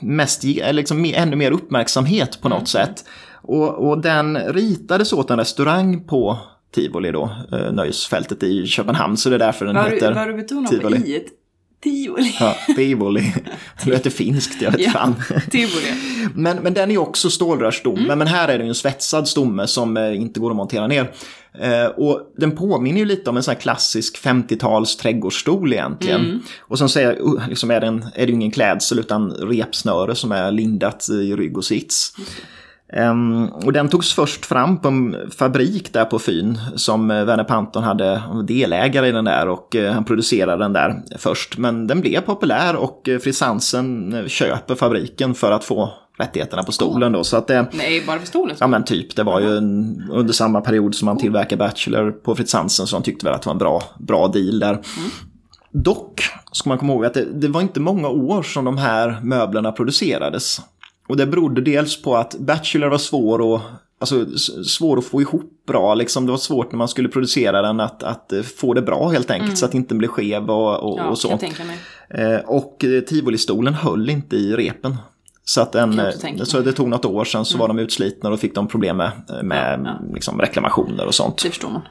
mest, 0.00 0.44
liksom 0.72 1.04
ännu 1.14 1.36
mer 1.36 1.50
uppmärksamhet 1.50 2.38
på 2.40 2.48
något 2.48 2.68
sätt. 2.68 3.04
Och, 3.42 3.88
och 3.88 4.00
den 4.00 4.38
ritades 4.38 5.12
åt 5.12 5.30
en 5.30 5.38
restaurang 5.38 6.04
på 6.04 6.38
Tivoli 6.74 7.10
då, 7.12 7.30
eh, 7.52 7.72
nöjesfältet 7.72 8.42
i 8.42 8.66
Köpenhamn. 8.66 9.16
Så 9.16 9.28
det 9.28 9.34
är 9.36 9.38
därför 9.38 9.66
den 9.66 9.74
du- 9.74 9.80
heter 9.90 10.08
vad 10.08 10.16
har 10.16 10.26
du 10.26 10.34
betonat 10.34 10.70
Tivoli. 10.70 11.00
på 11.00 11.06
i? 11.06 11.24
Tivoli. 11.82 12.36
Ja, 12.40 12.56
Tivoli. 12.76 13.34
Det 13.84 13.90
låter 13.90 14.10
finskt, 14.10 14.62
jag 14.62 14.70
vet 14.70 14.80
Ja. 14.80 14.90
fan. 14.90 15.14
Tivoli. 15.50 15.92
Men, 16.34 16.56
men 16.56 16.74
den 16.74 16.90
är 16.90 16.98
också 16.98 17.30
stålrörsstomme, 17.30 18.14
men 18.16 18.26
här 18.26 18.48
är 18.48 18.58
det 18.58 18.64
ju 18.64 18.68
en 18.68 18.74
svetsad 18.74 19.28
stomme 19.28 19.66
som 19.66 19.96
eh, 19.96 20.16
inte 20.20 20.40
går 20.40 20.50
att 20.50 20.56
montera 20.56 20.86
ner. 20.86 21.12
Eh, 21.60 21.86
och 21.86 22.32
den 22.36 22.56
påminner 22.56 22.98
ju 22.98 23.04
lite 23.04 23.30
om 23.30 23.36
en 23.36 23.42
sån 23.42 23.52
här 23.52 23.60
klassisk 23.60 24.24
50-tals 24.24 24.96
trädgårdsstol 24.96 25.72
egentligen. 25.72 26.42
Och 26.60 26.78
sen 26.78 26.88
så 26.88 26.98
är, 27.00 27.20
uh, 27.22 27.48
liksom 27.48 27.70
är, 27.70 27.80
den, 27.80 28.04
är 28.14 28.26
det 28.26 28.32
ingen 28.32 28.50
klädsel 28.50 28.98
utan 28.98 29.30
repsnöre 29.30 30.14
som 30.14 30.32
är 30.32 30.50
lindat 30.50 31.08
i 31.10 31.36
rygg 31.36 31.58
och 31.58 31.64
sits. 31.64 32.12
Ehm, 32.92 33.48
och 33.48 33.72
den 33.72 33.88
togs 33.88 34.14
först 34.14 34.46
fram 34.46 34.80
på 34.80 34.88
en 34.88 35.16
fabrik 35.30 35.92
där 35.92 36.04
på 36.04 36.18
Fyn 36.18 36.58
som 36.76 37.10
uh, 37.10 37.24
Werner 37.24 37.44
Panton 37.44 37.82
hade 37.82 38.22
delägare 38.44 39.08
i 39.08 39.12
den 39.12 39.24
där 39.24 39.48
och 39.48 39.76
eh, 39.76 39.92
han 39.92 40.04
producerade 40.04 40.64
den 40.64 40.72
där 40.72 41.02
först. 41.18 41.58
Men 41.58 41.86
den 41.86 42.00
blev 42.00 42.20
populär 42.20 42.76
och 42.76 43.08
uh, 43.08 43.18
Fritz 43.18 43.40
Hansen 43.40 44.12
eh, 44.14 44.26
köper 44.26 44.74
fabriken 44.74 45.34
för 45.34 45.52
att 45.52 45.64
få 45.64 45.92
rättigheterna 46.18 46.62
på 46.62 46.72
stolen 46.72 47.12
då. 47.12 47.24
Så 47.24 47.36
att 47.36 47.46
det, 47.46 47.66
Nej, 47.72 48.04
bara 48.06 48.18
för 48.18 48.26
stolen. 48.26 48.56
ja 48.60 48.66
men 48.66 48.84
typ, 48.84 49.16
det 49.16 49.22
var 49.22 49.40
ju 49.40 49.56
en, 49.56 50.02
under 50.12 50.32
samma 50.32 50.60
period 50.60 50.94
som 50.94 51.06
man 51.06 51.18
tillverkade 51.18 51.56
Bachelor 51.56 52.10
på 52.10 52.34
Fritz 52.34 52.52
Hansen 52.52 52.86
så 52.86 52.96
de 52.96 53.02
tyckte 53.02 53.26
väl 53.26 53.34
att 53.34 53.42
det 53.42 53.46
var 53.46 53.54
en 53.54 53.58
bra, 53.58 53.82
bra 53.98 54.28
deal 54.28 54.58
där. 54.58 54.78
Dock 55.72 56.22
ska 56.52 56.68
man 56.68 56.78
komma 56.78 56.92
ihåg 56.92 57.04
att 57.04 57.14
det, 57.14 57.24
det 57.24 57.48
var 57.48 57.60
inte 57.60 57.80
många 57.80 58.08
år 58.08 58.42
som 58.42 58.64
de 58.64 58.78
här 58.78 59.20
möblerna 59.22 59.72
producerades. 59.72 60.60
Och 61.08 61.16
det 61.16 61.26
berodde 61.26 61.60
dels 61.60 62.02
på 62.02 62.16
att 62.16 62.38
Bachelor 62.38 62.88
var 62.88 62.98
svår 62.98 63.54
att, 63.54 63.62
alltså, 64.00 64.38
svår 64.64 64.98
att 64.98 65.04
få 65.04 65.20
ihop 65.20 65.52
bra. 65.66 65.94
Liksom. 65.94 66.26
Det 66.26 66.32
var 66.32 66.38
svårt 66.38 66.72
när 66.72 66.78
man 66.78 66.88
skulle 66.88 67.08
producera 67.08 67.62
den 67.62 67.80
att, 67.80 68.02
att 68.02 68.32
eh, 68.32 68.42
få 68.42 68.74
det 68.74 68.82
bra 68.82 69.08
helt 69.08 69.30
enkelt 69.30 69.58
så 69.58 69.64
att 69.64 69.72
det 69.72 69.78
inte 69.78 69.94
blev 69.94 70.08
skev 70.08 70.50
och, 70.50 70.92
och, 70.92 70.98
Ja, 70.98 71.04
och 71.04 71.18
så. 71.18 71.38
Eh, 72.10 72.38
och 72.46 72.84
eh, 72.84 73.00
Tivolistolen 73.00 73.74
höll 73.74 74.10
inte 74.10 74.36
i 74.36 74.56
repen. 74.56 74.96
Så, 75.48 75.60
att 75.60 75.74
jag 75.74 75.98
eh, 75.98 76.44
så 76.44 76.60
det 76.60 76.72
tog 76.72 76.88
något 76.88 77.04
år 77.04 77.24
sedan 77.24 77.44
så 77.44 77.58
var 77.58 77.68
de 77.68 77.78
utslitna 77.78 78.28
och 78.28 78.36
då 78.36 78.40
fick 78.40 78.54
de 78.54 78.68
problem 78.68 78.96
med, 78.96 79.12
med 79.42 79.80
Ja, 79.84 79.90
ja. 80.02 80.14
Liksom, 80.14 80.40
reklamationer 80.40 81.06
och 81.06 81.14
sånt. 81.14 81.42
Det 81.42 81.48
förstår 81.48 81.70
man. 81.70 81.82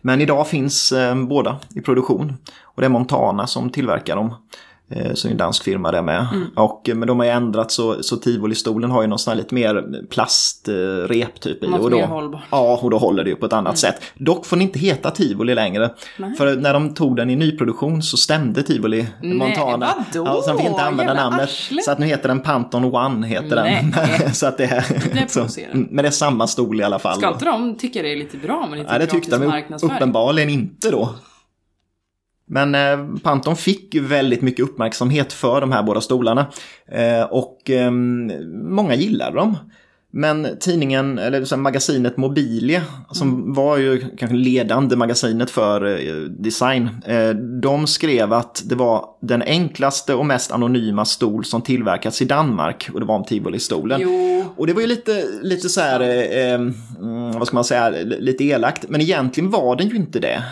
Men 0.00 0.20
idag 0.20 0.48
finns 0.48 0.92
eh, 0.92 1.14
båda 1.14 1.56
i 1.74 1.80
produktion. 1.80 2.36
Och 2.62 2.82
det 2.82 2.86
är 2.86 2.88
Montana 2.88 3.46
som 3.46 3.70
tillverkar 3.70 4.16
dem. 4.16 4.34
Eh, 4.90 5.14
så 5.14 5.28
är 5.28 5.32
en 5.32 5.38
dansk 5.38 5.62
firma 5.62 5.92
det 5.92 6.02
med. 6.02 6.26
Mm. 6.32 6.48
Och, 6.56 6.88
eh, 6.88 6.94
men 6.94 7.08
de 7.08 7.18
har 7.18 7.26
ju 7.26 7.32
ändrat 7.32 7.70
så, 7.70 8.02
så 8.02 8.16
Tivoli-stolen 8.16 8.90
har 8.90 9.02
ju 9.02 9.08
någon 9.08 9.18
sån 9.18 9.30
här 9.30 9.38
lite 9.38 9.54
mer 9.54 10.02
plastrep 10.10 11.40
typ 11.40 11.64
i. 11.64 11.68
Något 11.68 11.80
och 11.80 11.90
då, 11.90 11.96
mer 11.96 12.06
hållbart. 12.06 12.42
Ja, 12.50 12.78
och 12.82 12.90
då 12.90 12.98
håller 12.98 13.24
det 13.24 13.30
ju 13.30 13.36
på 13.36 13.46
ett 13.46 13.52
annat 13.52 13.78
sätt. 13.78 14.02
Dock 14.14 14.46
får 14.46 14.56
den 14.56 14.62
inte 14.62 14.78
heta 14.78 15.10
Tivoli 15.10 15.54
längre. 15.54 15.90
Nej. 16.18 16.34
För 16.34 16.56
när 16.56 16.72
de 16.72 16.94
tog 16.94 17.16
den 17.16 17.30
i 17.30 17.36
nyproduktion 17.36 18.02
så 18.02 18.16
stämde 18.16 18.62
Tivoli 18.62 19.06
Nej, 19.22 19.34
Montana. 19.34 19.94
vadå? 20.14 20.26
Ja, 20.26 20.42
så 20.42 20.50
de 20.50 20.58
fick 20.58 20.66
inte 20.66 20.82
använda 20.82 21.14
Jävla 21.14 21.30
namnet. 21.30 21.48
arsle. 21.48 21.82
Så 21.82 21.90
att 21.90 21.98
nu 21.98 22.06
heter 22.06 22.28
den 22.28 22.40
Panton 22.40 22.84
One. 22.84 23.26
Heter 23.26 23.56
den. 23.56 23.94
Så 24.34 24.46
att 24.46 24.58
det 24.58 24.64
är, 24.64 24.80
så, 25.28 25.38
provocerande. 25.38 25.86
men 25.90 26.02
det 26.02 26.08
är 26.08 26.10
samma 26.10 26.46
stol 26.46 26.80
i 26.80 26.84
alla 26.84 26.98
fall. 26.98 27.18
Ska 27.18 27.28
inte 27.28 27.44
de 27.44 27.76
tycka 27.76 28.02
det 28.02 28.12
är 28.12 28.16
lite 28.16 28.36
bra 28.36 28.66
men 28.70 28.78
lite 28.78 28.90
Nej, 28.90 29.00
det 29.00 29.06
tyckte 29.06 29.38
de 29.38 29.62
uppenbarligen 29.82 30.48
inte 30.48 30.90
då. 30.90 31.14
Men 32.48 32.74
eh, 32.74 33.18
Panton 33.22 33.56
fick 33.56 33.94
väldigt 33.94 34.42
mycket 34.42 34.64
uppmärksamhet 34.64 35.32
för 35.32 35.60
de 35.60 35.72
här 35.72 35.82
båda 35.82 36.00
stolarna. 36.00 36.46
Eh, 36.92 37.22
och 37.22 37.70
eh, 37.70 37.90
många 38.70 38.94
gillade 38.94 39.36
dem. 39.36 39.56
Men 40.10 40.46
tidningen, 40.60 41.18
eller 41.18 41.44
så 41.44 41.56
magasinet 41.56 42.16
Mobilia, 42.16 42.82
som 43.10 43.54
var 43.54 43.76
ju 43.76 44.04
kanske 44.18 44.36
ledande 44.36 44.96
magasinet 44.96 45.50
för 45.50 45.84
eh, 46.08 46.14
design, 46.24 46.88
eh, 47.06 47.28
de 47.62 47.86
skrev 47.86 48.32
att 48.32 48.62
det 48.66 48.74
var 48.74 49.04
den 49.22 49.42
enklaste 49.42 50.14
och 50.14 50.26
mest 50.26 50.52
anonyma 50.52 51.04
stol 51.04 51.44
som 51.44 51.62
tillverkats 51.62 52.22
i 52.22 52.24
Danmark. 52.24 52.88
Och 52.94 53.00
det 53.00 53.06
var 53.06 53.14
om 53.16 53.24
Tivoli-stolen. 53.24 54.00
Och 54.56 54.66
det 54.66 54.72
var 54.72 54.80
ju 54.80 54.86
lite, 54.86 55.24
lite 55.42 55.68
så 55.68 55.80
här, 55.80 56.00
eh, 56.00 56.54
mm, 56.54 56.74
vad 57.38 57.46
ska 57.46 57.56
man 57.56 57.64
säga, 57.64 57.88
li- 57.90 58.20
lite 58.20 58.44
elakt. 58.44 58.84
Men 58.88 59.00
egentligen 59.00 59.50
var 59.50 59.76
den 59.76 59.88
ju 59.88 59.96
inte 59.96 60.18
det. 60.18 60.42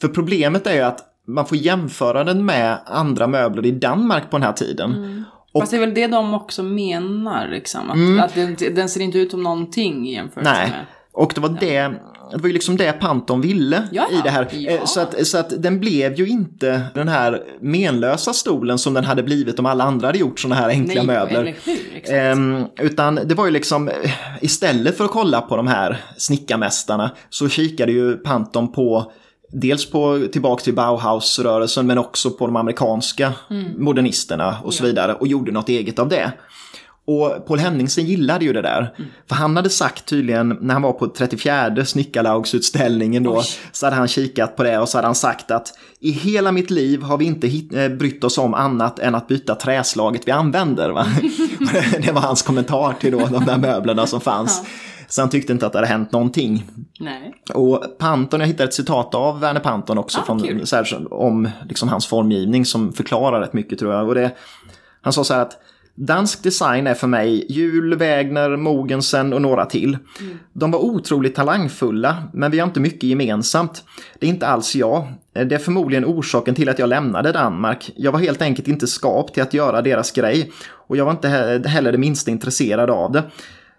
För 0.00 0.08
problemet 0.08 0.66
är 0.66 0.74
ju 0.74 0.80
att 0.82 1.04
man 1.28 1.46
får 1.46 1.58
jämföra 1.58 2.24
den 2.24 2.44
med 2.44 2.78
andra 2.86 3.26
möbler 3.26 3.66
i 3.66 3.70
Danmark 3.70 4.30
på 4.30 4.36
den 4.38 4.46
här 4.46 4.52
tiden. 4.52 5.24
Och- 5.52 5.60
fast 5.62 5.70
det 5.70 5.76
är 5.76 5.80
väl 5.80 5.94
det 5.94 6.06
de 6.06 6.34
också 6.34 6.62
menar 6.62 7.48
liksom. 7.48 7.90
Att, 8.20 8.24
att 8.24 8.34
den, 8.34 8.74
den 8.74 8.88
ser 8.88 9.00
inte 9.00 9.18
ut 9.18 9.30
som 9.30 9.42
någonting 9.42 10.08
i 10.08 10.14
jämförelse 10.14 10.52
Nej. 10.52 10.70
med. 10.70 10.86
Och 11.12 11.32
det 11.34 11.40
var 11.40 11.48
det, 11.60 11.80
det 12.32 12.38
var 12.38 12.46
ju 12.46 12.52
liksom 12.52 12.76
det 12.76 12.92
Panton 12.92 13.40
ville 13.40 13.82
Ja, 13.92 14.06
i 14.12 14.20
det 14.24 14.30
här. 14.30 14.48
ja. 14.52 14.70
Eh, 14.70 14.84
Så, 14.84 15.00
att, 15.00 15.26
så 15.26 15.38
att 15.38 15.62
den 15.62 15.80
blev 15.80 16.14
ju 16.14 16.28
inte 16.28 16.80
den 16.94 17.08
här 17.08 17.42
menlösa 17.60 18.32
stolen 18.32 18.78
som 18.78 18.94
den 18.94 19.04
hade 19.04 19.22
blivit 19.22 19.58
om 19.58 19.66
alla 19.66 19.84
andra 19.84 20.06
hade 20.08 20.18
gjort 20.18 20.40
sådana 20.40 20.54
här 20.60 20.68
enkla 20.68 21.02
Nej, 21.02 21.06
möbler. 21.06 21.54
hur? 21.64 22.14
Ehm, 22.14 22.64
utan 22.80 23.14
det 23.24 23.34
var 23.34 23.44
ju 23.44 23.50
liksom, 23.50 23.88
eh, 23.88 23.94
istället 24.40 24.96
för 24.96 25.04
att 25.04 25.10
kolla 25.10 25.40
på 25.40 25.56
de 25.56 25.66
här 25.66 26.00
snickarmästarna 26.16 27.10
så 27.30 27.48
kikade 27.48 27.92
ju 27.92 28.16
Panton 28.16 28.72
på 28.72 29.12
Dels 29.52 29.90
på 29.90 30.28
tillbaka 30.32 30.64
till 30.64 30.74
Bauhaus-rörelsen 30.74 31.86
men 31.86 31.98
också 31.98 32.30
på 32.30 32.46
de 32.46 32.56
amerikanska 32.56 33.32
modernisterna 33.78 34.56
och 34.64 34.74
så 34.74 34.84
vidare 34.84 35.14
och 35.14 35.26
gjorde 35.26 35.52
något 35.52 35.68
eget 35.68 35.98
av 35.98 36.08
det. 36.08 36.32
Och 37.06 37.46
Paul 37.46 37.58
Henningsen 37.58 38.06
gillade 38.06 38.44
ju 38.44 38.52
det 38.52 38.62
där. 38.62 38.94
För 39.28 39.34
han 39.34 39.56
hade 39.56 39.70
sagt 39.70 40.06
tydligen, 40.06 40.58
när 40.60 40.72
han 40.74 40.82
var 40.82 40.92
på 40.92 41.06
34 41.06 41.84
snickarlaugsutställningen 41.84 43.22
då, 43.22 43.38
Oj. 43.38 43.44
så 43.72 43.86
hade 43.86 43.96
han 43.96 44.08
kikat 44.08 44.56
på 44.56 44.62
det 44.62 44.78
och 44.78 44.88
så 44.88 44.98
hade 44.98 45.08
han 45.08 45.14
sagt 45.14 45.50
att 45.50 45.68
i 46.00 46.10
hela 46.10 46.52
mitt 46.52 46.70
liv 46.70 47.02
har 47.02 47.18
vi 47.18 47.24
inte 47.24 47.46
hit, 47.46 47.74
eh, 47.74 47.88
brytt 47.88 48.24
oss 48.24 48.38
om 48.38 48.54
annat 48.54 48.98
än 48.98 49.14
att 49.14 49.28
byta 49.28 49.54
träslaget 49.54 50.22
vi 50.26 50.30
använder. 50.32 50.90
Va? 50.90 51.06
Det- 52.02 52.12
var 52.12 52.20
hans 52.20 52.42
kommentar 52.42 52.92
till 53.00 53.12
då, 53.12 53.26
de 53.26 53.44
där 53.44 53.58
möblerna 53.58 54.06
som 54.06 54.20
fanns. 54.20 54.62
Så 55.08 55.22
han 55.22 55.30
tyckte 55.30 55.52
inte 55.52 55.66
att 55.66 55.72
det 55.72 55.78
hade 55.78 55.88
hänt 55.88 56.12
någonting. 56.12 56.64
Nej. 57.00 57.34
Och 57.54 57.84
Panton, 57.98 58.40
jag 58.40 58.46
hittade 58.46 58.64
ett 58.68 58.74
citat 58.74 59.14
av 59.14 59.40
Werner 59.40 59.60
Panton 59.60 59.98
också 59.98 60.20
Ah, 60.20 60.24
från, 60.24 60.66
så 60.66 60.76
här, 60.76 61.12
om 61.14 61.48
liksom, 61.68 61.88
hans 61.88 62.06
formgivning 62.06 62.64
som 62.64 62.92
förklarar 62.92 63.40
rätt 63.40 63.52
mycket 63.52 63.78
tror 63.78 63.92
jag. 63.94 64.08
Och 64.08 64.14
det, 64.14 64.30
han 65.00 65.12
sa 65.12 65.24
så 65.24 65.34
här 65.34 65.42
att 65.42 65.58
Dansk 65.94 66.42
design 66.42 66.86
är 66.86 66.94
för 66.94 67.06
mig 67.06 67.46
Jul, 67.48 67.94
Wägner, 67.94 68.56
Mogensen 68.56 69.32
och 69.32 69.42
några 69.42 69.64
till. 69.66 69.98
De 70.52 70.70
var 70.70 70.78
otroligt 70.78 71.34
talangfulla, 71.34 72.16
men 72.32 72.50
vi 72.50 72.58
har 72.58 72.66
inte 72.66 72.80
mycket 72.80 73.02
gemensamt. 73.02 73.84
Det 74.18 74.26
är 74.26 74.30
inte 74.30 74.46
alls 74.46 74.74
jag. 74.74 75.12
Det 75.32 75.54
är 75.54 75.58
förmodligen 75.58 76.04
orsaken 76.04 76.54
till 76.54 76.68
att 76.68 76.78
jag 76.78 76.88
lämnade 76.88 77.32
Danmark. 77.32 77.90
Jag 77.96 78.12
var 78.12 78.18
helt 78.18 78.42
enkelt 78.42 78.68
inte 78.68 78.86
skapt 78.86 79.34
till 79.34 79.42
att 79.42 79.54
göra 79.54 79.82
deras 79.82 80.10
grej. 80.12 80.52
Och 80.88 80.96
jag 80.96 81.04
var 81.04 81.12
inte 81.12 81.28
he- 81.28 81.66
heller 81.66 81.92
det 81.92 81.98
minsta 81.98 82.30
intresserad 82.30 82.90
av 82.90 83.12
det. 83.12 83.22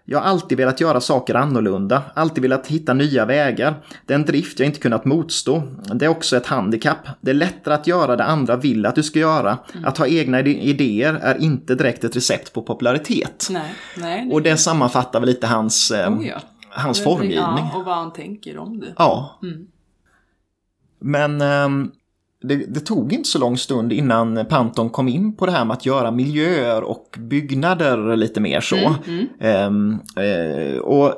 Jag 0.04 0.18
har 0.18 0.26
alltid 0.26 0.58
velat 0.58 0.80
göra 0.80 1.00
saker 1.00 1.34
annorlunda, 1.34 2.02
alltid 2.14 2.42
velat 2.42 2.66
hitta 2.66 2.94
nya 2.94 3.26
vägar. 3.26 3.74
Det 4.06 4.14
är 4.14 4.18
en 4.18 4.24
drift 4.24 4.58
jag 4.58 4.66
inte 4.66 4.80
kunnat 4.80 5.04
motstå. 5.04 5.62
Det 5.94 6.04
är 6.04 6.08
också 6.08 6.36
ett 6.36 6.46
handikapp. 6.46 7.08
Det 7.20 7.30
är 7.30 7.34
lättare 7.34 7.74
att 7.74 7.86
göra 7.86 8.16
det 8.16 8.24
andra 8.24 8.56
vill 8.56 8.86
att 8.86 8.94
du 8.94 9.02
ska 9.02 9.18
göra. 9.18 9.58
Att 9.84 9.98
ha 9.98 10.06
egna 10.06 10.40
idéer 10.40 11.14
är 11.22 11.42
inte 11.42 11.74
direkt 11.74 12.04
ett 12.04 12.16
recept 12.16 12.52
på 12.52 12.62
popularitet. 12.62 13.48
Nej. 13.50 13.74
Nej. 13.96 14.30
Och 14.32 14.42
det 14.42 14.56
sammanfattar 14.56 15.20
väl 15.20 15.28
lite 15.28 15.46
hans, 15.46 15.90
eh, 15.90 16.12
Oh, 16.12 16.26
ja. 16.26 16.40
hans 16.70 17.04
formgivning. 17.04 17.38
Ja, 17.38 17.72
och 17.74 17.84
vad 17.84 17.94
han 17.94 18.12
tänker 18.12 18.58
om 18.58 18.80
det. 18.80 18.94
Ja. 18.98 19.38
Mm. 19.42 19.66
Men 20.98 21.40
ehm, 21.40 21.90
det, 22.42 22.56
det 22.56 22.80
tog 22.80 23.12
inte 23.12 23.28
så 23.28 23.38
lång 23.38 23.58
stund 23.58 23.92
innan 23.92 24.46
Panton 24.46 24.90
kom 24.90 25.08
in 25.08 25.36
på 25.36 25.46
det 25.46 25.52
här 25.52 25.64
med 25.64 25.74
att 25.76 25.86
göra 25.86 26.10
miljöer 26.10 26.82
och 26.82 27.16
byggnader 27.18 28.16
lite 28.16 28.40
mer 28.40 28.60
så. 28.60 28.76
Mm, 29.06 29.26
Ehm, 29.40 29.98
eh, 30.16 30.78
och 30.78 31.14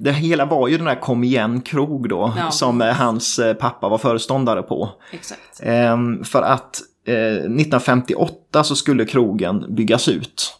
det 0.00 0.12
hela 0.12 0.44
var 0.44 0.68
ju 0.68 0.78
den 0.78 0.86
här 0.86 1.00
Kom 1.00 1.24
igen 1.24 1.60
krog 1.60 2.08
då, 2.08 2.32
Ja. 2.38 2.50
som 2.50 2.82
eh, 2.82 2.94
hans 2.94 3.38
eh, 3.38 3.54
pappa 3.54 3.88
var 3.88 3.98
föreståndare 3.98 4.62
på. 4.62 4.88
Ehm, 5.62 6.24
för 6.24 6.42
att 6.42 6.80
eh, 7.06 7.14
1958 7.84 8.64
så 8.64 8.76
skulle 8.76 9.04
krogen 9.04 9.74
byggas 9.74 10.08
ut. 10.08 10.54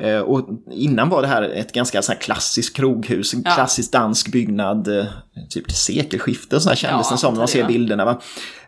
Eh, 0.00 0.18
och 0.18 0.48
innan 0.70 1.08
var 1.08 1.22
det 1.22 1.28
här 1.28 1.42
ett 1.42 1.72
ganska 1.72 2.02
så 2.02 2.12
här 2.12 2.18
klassiskt 2.18 2.76
kroghus, 2.76 3.34
en 3.34 3.42
Ja. 3.44 3.50
klassisk 3.54 3.92
dansk 3.92 4.32
byggnad, 4.32 4.88
eh, 4.98 5.04
typ 5.50 5.66
till 5.68 5.76
sekelskiftet 5.76 6.62
så 6.62 6.68
här 6.68 6.76
kändes 6.76 7.06
Ja, 7.06 7.10
den 7.10 7.18
som 7.18 7.34
när 7.34 7.38
man 7.40 7.48
ser 7.48 7.62
det. 7.62 7.68
bilderna. 7.68 8.04
Va? 8.04 8.20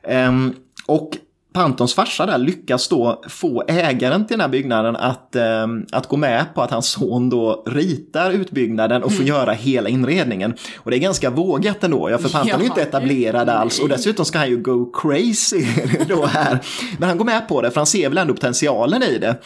Ehm, 0.03 0.55
och 0.91 1.11
Pantons 1.53 1.95
farsa 1.95 2.27
där 2.27 2.39
lyckas 2.39 2.89
då 2.89 3.23
få 3.29 3.65
ägaren 3.69 4.27
till 4.27 4.35
den 4.35 4.41
här 4.41 4.49
byggnaden 4.49 4.97
att, 4.97 5.37
ehm, 5.37 5.87
att 5.93 6.07
gå 6.09 6.17
med 6.17 6.45
på 6.55 6.63
att 6.63 6.71
hans 6.71 6.87
son 6.89 7.31
då 7.31 7.63
ritar 7.67 8.31
utbyggnaden 8.31 9.03
och 9.03 9.13
får 9.13 9.23
Mm. 9.23 9.27
göra 9.29 9.53
hela 9.53 9.89
inredningen. 9.89 10.55
Och 10.79 10.91
det 10.91 10.97
är 10.97 11.01
ganska 11.01 11.31
vågat 11.31 11.85
ändå, 11.85 12.11
ja, 12.11 12.19
för 12.19 12.29
Panton 12.29 12.55
är 12.55 12.59
ju 12.61 12.67
inte 12.67 12.81
Ja, 12.81 12.87
etablerad 12.87 13.49
alls 13.49 13.79
och 13.81 13.89
dessutom 13.89 14.25
ska 14.25 14.39
han 14.39 14.49
ju 14.49 14.57
go 14.57 14.93
crazy 14.93 15.67
då 16.09 16.27
här. 16.27 16.59
Men 16.99 17.09
han 17.09 17.19
går 17.19 17.25
med 17.25 17.49
på 17.49 17.63
det 17.63 17.71
för 17.71 17.81
han 17.81 17.87
ser 17.87 18.09
väl 18.09 18.19
ändå 18.19 18.35
potentialen 18.35 19.03
i 19.03 19.19
det. 19.19 19.37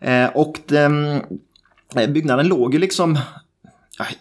Eh, 0.00 0.26
och 0.36 0.60
den, 0.66 1.20
eh, 1.96 2.10
byggnaden 2.10 2.48
låg 2.48 2.74
ju 2.74 2.80
liksom 2.80 3.14
ja, 3.14 3.20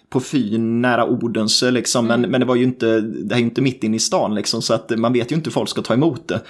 på 0.10 0.20
Fyn 0.20 0.82
nära 0.82 1.06
Odense 1.06 1.72
liksom, 1.72 2.08
men, 2.08 2.22
men 2.22 2.42
det 2.42 2.48
var 2.48 2.56
ju 2.56 2.64
inte, 2.64 3.02
det 3.02 3.36
är 3.36 3.40
ju 3.40 3.46
inte 3.46 3.62
mitt 3.62 3.84
inne 3.84 3.96
i 3.96 4.00
stan 4.00 4.36
liksom, 4.36 4.62
så 4.62 4.74
att 4.74 4.92
man 4.98 5.14
vet 5.14 5.32
ju 5.32 5.36
inte 5.36 5.48
hur 5.48 5.54
folk 5.54 5.70
ska 5.70 5.82
ta 5.82 5.94
emot 5.94 6.28
det. 6.28 6.42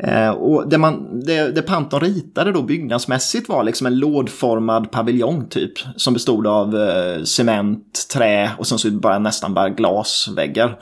Eh, 0.00 0.30
och 0.30 0.68
det, 0.68 0.78
man, 0.78 1.20
det, 1.24 1.54
det 1.54 1.62
Panton 1.62 2.00
ritade 2.00 2.52
då 2.52 2.62
byggnadsmässigt 2.62 3.48
var 3.48 3.64
liksom 3.64 3.86
en 3.86 3.98
lådformad 3.98 4.90
paviljong 4.90 5.48
typ, 5.48 5.72
som 5.96 6.14
bestod 6.14 6.46
av 6.46 6.76
eh, 6.76 7.22
cement, 7.22 8.06
trä 8.12 8.50
och 8.58 8.66
sen 8.66 8.78
så 8.78 8.90
bara 8.90 9.18
nästan 9.18 9.54
bara 9.54 9.68
glasväggar. 9.68 10.78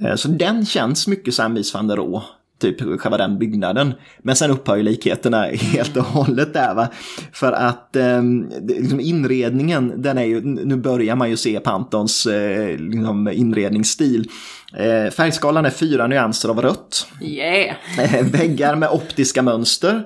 Eh, 0.00 0.14
så 0.14 0.28
den 0.28 0.66
känns 0.66 1.06
mycket 1.06 1.34
som 1.34 1.52
Mies 1.52 1.74
van 1.74 1.86
der 1.86 1.96
Rohe 1.96 2.22
typ 2.60 3.00
själva 3.00 3.16
den 3.16 3.38
byggnaden. 3.38 3.94
Men 4.18 4.36
sen 4.36 4.50
upphör 4.50 4.76
ju 4.76 4.82
likheterna 4.82 5.42
helt 5.52 5.96
och 5.96 6.04
hållet 6.04 6.54
där 6.54 6.74
va. 6.74 6.88
För 7.32 7.52
att 7.52 7.96
eh, 7.96 8.22
liksom 8.68 9.00
inredningen, 9.00 10.02
den 10.02 10.18
är 10.18 10.24
ju, 10.24 10.40
nu 10.40 10.76
börjar 10.76 11.16
man 11.16 11.30
ju 11.30 11.36
se 11.36 11.60
Pantons 11.60 12.26
eh, 12.26 12.78
liksom 12.78 13.28
inredningsstil. 13.28 14.28
Eh, 14.74 15.10
färgskalan 15.10 15.66
är 15.66 15.70
fyra 15.70 16.06
nyanser 16.06 16.48
av 16.48 16.62
rött. 16.62 17.06
Yeah! 17.20 17.76
Eh, 17.98 18.26
väggar 18.26 18.76
med 18.76 18.90
optiska 18.90 19.42
mönster. 19.42 20.04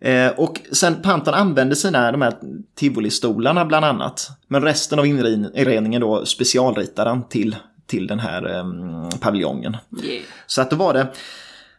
Eh, 0.00 0.28
och 0.28 0.60
sen 0.72 0.94
Panton 1.02 1.34
använde 1.34 1.76
sina, 1.76 2.12
de 2.12 2.22
här 2.22 2.34
tivolistolarna 2.74 3.64
bland 3.64 3.84
annat. 3.84 4.30
Men 4.48 4.62
resten 4.62 4.98
av 4.98 5.06
inredningen 5.06 6.00
då 6.00 6.26
specialritade 6.26 7.10
han 7.10 7.28
till, 7.28 7.56
till 7.86 8.06
den 8.06 8.18
här 8.18 8.56
eh, 8.56 9.18
paviljongen. 9.20 9.76
yeah. 10.04 10.22
Så 10.46 10.62
att 10.62 10.70
då 10.70 10.76
var 10.76 10.94
det 10.94 11.06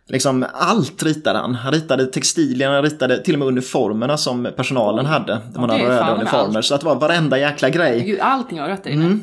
liksom 0.08 0.46
allt 0.54 1.04
ritade 1.04 1.40
han. 1.40 1.56
Han 1.56 1.74
ritade 1.74 2.06
textilierna, 2.06 2.74
han 2.76 2.84
ritade 2.84 3.24
till 3.24 3.36
och 3.36 3.40
med 3.40 3.48
uniformerna 3.48 4.18
som 4.18 4.48
personalen 4.56 5.06
hade. 5.06 5.40
De 5.54 5.60
hade 5.60 5.74
är 5.74 5.90
röda 5.90 6.16
uniformer. 6.16 6.56
allt. 6.58 6.66
Så 6.66 6.76
att 6.76 6.82
det 6.82 6.88
var 6.88 6.96
varenda 6.96 7.40
jäkla 7.40 7.70
grej. 7.70 8.04
Gud, 8.04 8.20
allting 8.22 8.60
har 8.60 8.68
rött 8.68 8.84
där 8.84 8.92
inne. 8.92 9.06
Mm. 9.06 9.22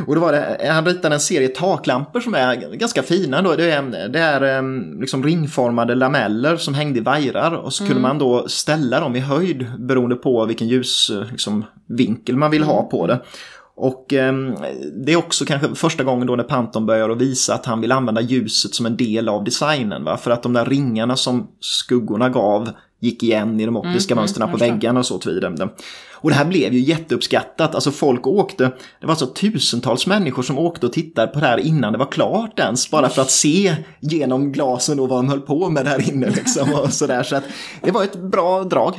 och 0.06 0.14
då 0.14 0.20
var 0.20 0.32
det, 0.32 0.68
han 0.70 0.86
ritade 0.86 1.14
en 1.14 1.20
serie 1.20 1.48
taklampor 1.48 2.20
som 2.20 2.34
är 2.34 2.76
ganska 2.76 3.02
fina. 3.02 3.42
Då. 3.42 3.56
Det 3.56 3.70
är, 3.70 4.08
det 4.08 4.18
är 4.18 4.62
liksom 5.00 5.24
ringformade 5.24 5.94
lameller 5.94 6.56
som 6.56 6.74
hängde 6.74 6.98
i 6.98 7.02
vajrar 7.02 7.52
och 7.52 7.72
så 7.72 7.86
kunde 7.86 8.02
man 8.02 8.18
då 8.18 8.48
ställa 8.48 9.00
dem 9.00 9.16
i 9.16 9.20
höjd 9.20 9.66
beroende 9.78 10.16
på 10.16 10.44
vilken 10.44 10.68
ljusvinkel 10.68 11.30
liksom, 11.30 11.64
man 12.26 12.50
vill 12.50 12.62
ha 12.62 12.82
på 12.82 13.06
det. 13.06 13.20
Och 13.76 14.12
em, 14.12 14.54
det 14.92 15.12
är 15.12 15.16
också 15.16 15.44
kanske 15.44 15.74
första 15.74 16.04
gången 16.04 16.26
då 16.26 16.36
när 16.36 16.44
Panton 16.44 16.86
börjar 16.86 17.10
att 17.10 17.18
visa 17.18 17.54
att 17.54 17.66
han 17.66 17.80
vill 17.80 17.92
använda 17.92 18.20
ljuset 18.20 18.74
som 18.74 18.86
en 18.86 18.96
del 18.96 19.28
av 19.28 19.44
designen. 19.44 20.04
Va? 20.04 20.16
För 20.16 20.30
att 20.30 20.42
de 20.42 20.52
där 20.52 20.64
ringarna 20.64 21.16
som 21.16 21.48
skuggorna 21.60 22.28
gav 22.28 22.70
gick 23.00 23.22
igen 23.22 23.60
i 23.60 23.66
de 23.66 23.76
optiska 23.76 24.14
mönstren 24.14 24.48
på 24.48 24.52
jag 24.52 24.58
förstår. 24.58 24.74
väggarna 24.74 25.00
och 25.00 25.06
så 25.06 25.20
vidare. 25.24 25.68
Och 26.22 26.30
det 26.30 26.36
här 26.36 26.44
blev 26.44 26.72
ju 26.72 26.80
jätteuppskattat. 26.80 27.74
Alltså 27.74 27.90
folk 27.90 28.26
åkte, 28.26 28.72
det 29.00 29.06
var 29.06 29.14
så 29.14 29.26
tusentals 29.26 30.06
människor 30.06 30.42
som 30.42 30.58
åkte 30.58 30.86
och 30.86 30.92
tittade 30.92 31.26
på 31.26 31.40
det 31.40 31.46
här 31.46 31.58
innan 31.58 31.92
det 31.92 31.98
var 31.98 32.12
klart 32.12 32.58
ens. 32.58 32.90
Bara 32.90 33.08
för 33.08 33.22
att 33.22 33.30
se 33.30 33.76
genom 34.00 34.52
glasen 34.52 35.00
och 35.00 35.08
vad 35.08 35.18
de 35.18 35.28
höll 35.28 35.40
på 35.40 35.70
med 35.70 35.84
där 35.84 36.10
inne 36.10 36.30
liksom. 36.30 36.74
Och 36.74 36.92
så 36.92 37.06
där. 37.06 37.22
så 37.22 37.36
att 37.36 37.44
det 37.82 37.90
var 37.90 38.04
ett 38.04 38.16
bra 38.22 38.64
drag. 38.64 38.94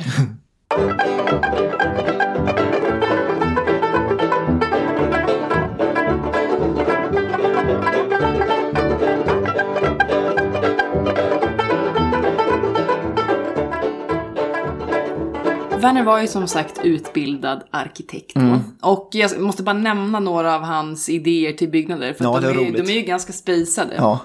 Werner 15.82 16.04
var 16.04 16.20
ju 16.20 16.26
som 16.26 16.48
sagt 16.48 16.80
utbildad 16.84 17.62
arkitekt. 17.70 18.36
Mm. 18.36 18.58
Och 18.80 19.08
jag 19.12 19.40
måste 19.40 19.62
bara 19.62 19.78
nämna 19.78 20.20
några 20.20 20.54
av 20.54 20.62
hans 20.62 21.08
idéer 21.08 21.52
till 21.52 21.70
byggnader. 21.70 22.12
För 22.12 22.24
Ja, 22.24 22.40
de, 22.40 22.46
är 22.46 22.50
är, 22.50 22.72
de 22.72 22.92
är 22.92 22.94
ju 22.94 23.02
ganska 23.02 23.32
spejsade. 23.32 23.94
Ja. 23.96 24.20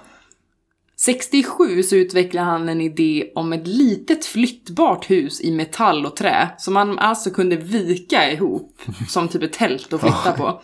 67 1.00 1.84
så 1.84 1.96
utvecklade 1.96 2.48
han 2.48 2.70
en 2.70 2.82
idé 2.82 3.32
om 3.36 3.54
ett 3.54 3.68
litet 3.68 4.26
flyttbart 4.26 5.10
hus 5.10 5.42
i 5.42 5.52
metall 5.52 6.06
och 6.06 6.16
trä. 6.16 6.50
Som 6.58 6.74
man 6.74 7.00
alltså 7.00 7.30
kunde 7.30 7.56
vika 7.56 8.32
ihop 8.32 8.82
som 9.08 9.28
typ 9.28 9.44
ett 9.44 9.54
tält 9.54 9.94
att 9.94 10.02
flytta 10.02 10.32
på. 10.32 10.62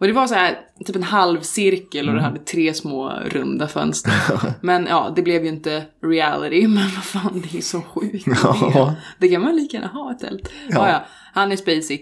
Och 0.00 0.06
det 0.06 0.12
var 0.12 0.26
så 0.26 0.34
här, 0.34 0.58
typ 0.86 0.96
en 0.96 1.02
halv 1.02 1.40
cirkel 1.40 2.08
och 2.08 2.14
det 2.14 2.20
hade 2.22 2.38
tre 2.38 2.74
små 2.74 3.12
runda 3.26 3.68
fönster. 3.68 4.12
Men 4.60 4.86
ja, 4.86 5.12
det 5.16 5.22
blev 5.22 5.42
ju 5.42 5.48
inte 5.48 5.82
reality. 6.04 6.62
Men 6.68 6.84
vad 6.94 7.04
fan, 7.04 7.42
det 7.50 7.58
är 7.58 7.62
så 7.62 7.80
sjukt. 7.80 8.26
Ja. 8.42 8.94
Det 9.18 9.28
kan 9.28 9.42
man 9.42 9.56
lika 9.56 9.76
gärna 9.76 9.88
ha 9.88 10.10
ett 10.12 10.18
tält. 10.18 10.48
Ja. 10.70 10.88
Ja, 10.88 11.04
han 11.34 11.52
är 11.52 11.56
spacey. 11.56 12.00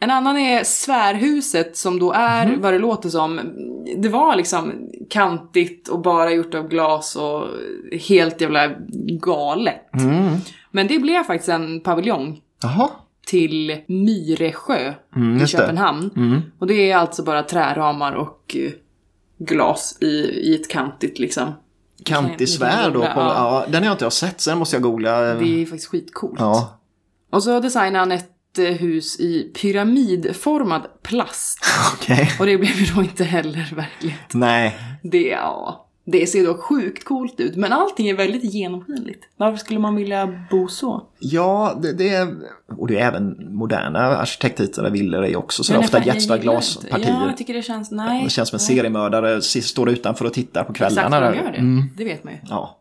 En 0.00 0.10
annan 0.10 0.38
är 0.38 0.64
svärhuset 0.64 1.76
som 1.76 1.98
då 1.98 2.12
är 2.12 2.46
Mhm. 2.46 2.60
vad 2.60 2.72
det 2.72 2.78
låter 2.78 3.08
som. 3.08 3.40
Det 3.98 4.08
var 4.08 4.36
liksom 4.36 4.72
kantigt 5.10 5.88
och 5.88 6.00
bara 6.02 6.30
gjort 6.32 6.54
av 6.54 6.68
glas 6.68 7.16
och 7.16 7.46
helt 8.08 8.40
jävla 8.40 8.70
galet. 9.22 9.94
Mm. 9.94 10.36
Men 10.70 10.86
det 10.86 10.98
blev 10.98 11.22
faktiskt 11.24 11.48
en 11.48 11.80
paviljong 11.80 12.40
Jaha. 12.62 12.88
Till 13.26 13.80
Myresjö 13.88 14.94
Mm, 15.16 15.42
i. 15.42 15.46
Köpenhamn. 15.46 16.10
Mm. 16.16 16.40
Och 16.58 16.66
det 16.66 16.90
är 16.90 16.96
alltså 16.96 17.22
bara 17.22 17.42
träramar 17.42 18.12
och 18.12 18.56
eh, 18.58 18.72
glas 19.38 19.98
i, 20.00 20.06
i 20.42 20.54
ett 20.60 20.70
kantigt 20.70 21.18
liksom. 21.18 21.52
Kantig 22.04 22.48
svär 22.48 22.90
då. 22.90 23.00
På, 23.00 23.06
Ja. 23.06 23.14
ja, 23.16 23.64
den 23.68 23.82
har 23.82 23.86
jag 23.86 23.94
inte 23.94 24.04
jag 24.04 24.12
sett, 24.12 24.40
sen 24.40 24.58
måste 24.58 24.76
jag 24.76 24.82
googla. 24.82 25.20
Det 25.20 25.62
är 25.62 25.66
faktiskt 25.66 25.90
skitcoolt. 25.90 26.40
Ja. 26.40 26.78
Och 27.30 27.42
så 27.42 27.60
designade 27.60 27.98
han 27.98 28.12
ett 28.12 28.58
eh, 28.58 28.64
hus 28.64 29.20
i 29.20 29.52
pyramidformad 29.54 30.82
plast. 31.02 31.58
Okej. 31.94 32.32
Och 32.40 32.46
det 32.46 32.58
blev 32.58 32.72
ju 32.76 32.94
då 32.94 33.02
inte 33.02 33.24
heller 33.24 33.72
verkligt. 33.76 34.34
Nej. 34.34 34.78
Det, 35.02 35.22
ja, 35.28 35.88
det 36.04 36.26
ser 36.26 36.44
dock 36.44 36.60
sjukt 36.60 37.04
coolt 37.04 37.40
ut, 37.40 37.56
men 37.56 37.72
allting 37.72 38.08
är 38.08 38.14
väldigt 38.16 38.44
genomskinligt. 38.54 39.24
Varför 39.36 39.56
skulle 39.58 39.78
man 39.80 39.94
vilja 39.96 40.46
bo 40.50 40.68
så? 40.68 41.02
Ja, 41.18 41.78
det, 41.82 41.92
det 41.92 42.08
är... 42.08 42.28
Och 42.76 42.88
det 42.88 42.98
är 42.98 43.08
även 43.08 43.54
moderna 43.56 44.00
arkitektritade 44.00 44.90
villor 44.90 45.24
är 45.24 45.36
också 45.36 45.64
så 45.64 45.72
Men 45.72 45.80
ofta 45.80 46.04
jättestora 46.04 46.38
glaspartier. 46.38 47.08
Ja, 47.08 47.26
jag 47.26 47.36
tycker 47.36 47.54
det 47.54 47.62
känns, 47.62 47.90
nej. 47.90 48.24
Det 48.24 48.30
känns 48.30 48.48
som 48.48 48.56
en 48.56 48.60
seriemördare 48.60 49.42
står 49.42 49.90
utanför 49.90 50.24
och 50.24 50.32
tittar 50.32 50.64
på 50.64 50.72
Exakt 50.72 50.94
kvällarna. 50.94 51.20
vad 51.20 51.32
de 51.32 51.38
gör 51.38 51.52
det. 51.52 51.58
Mm, 51.58 51.84
Det 51.96 52.04
vet 52.04 52.24
man 52.24 52.32
ju. 52.32 52.38
ja. 52.48 52.78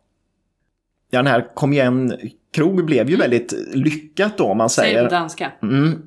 ja, 1.10 1.20
den 1.20 1.28
här 1.28 1.56
Kom 1.56 1.74
igen 1.74 2.18
krog 2.54 2.86
blev 2.86 3.10
ju 3.10 3.16
väldigt 3.16 3.54
lyckat 3.74 4.38
då 4.38 4.44
om 4.46 4.58
man 4.58 4.70
Säg 4.70 4.84
på 4.94 4.98
säger. 4.98 5.10
danska. 5.10 5.52
Mm. 5.64 6.02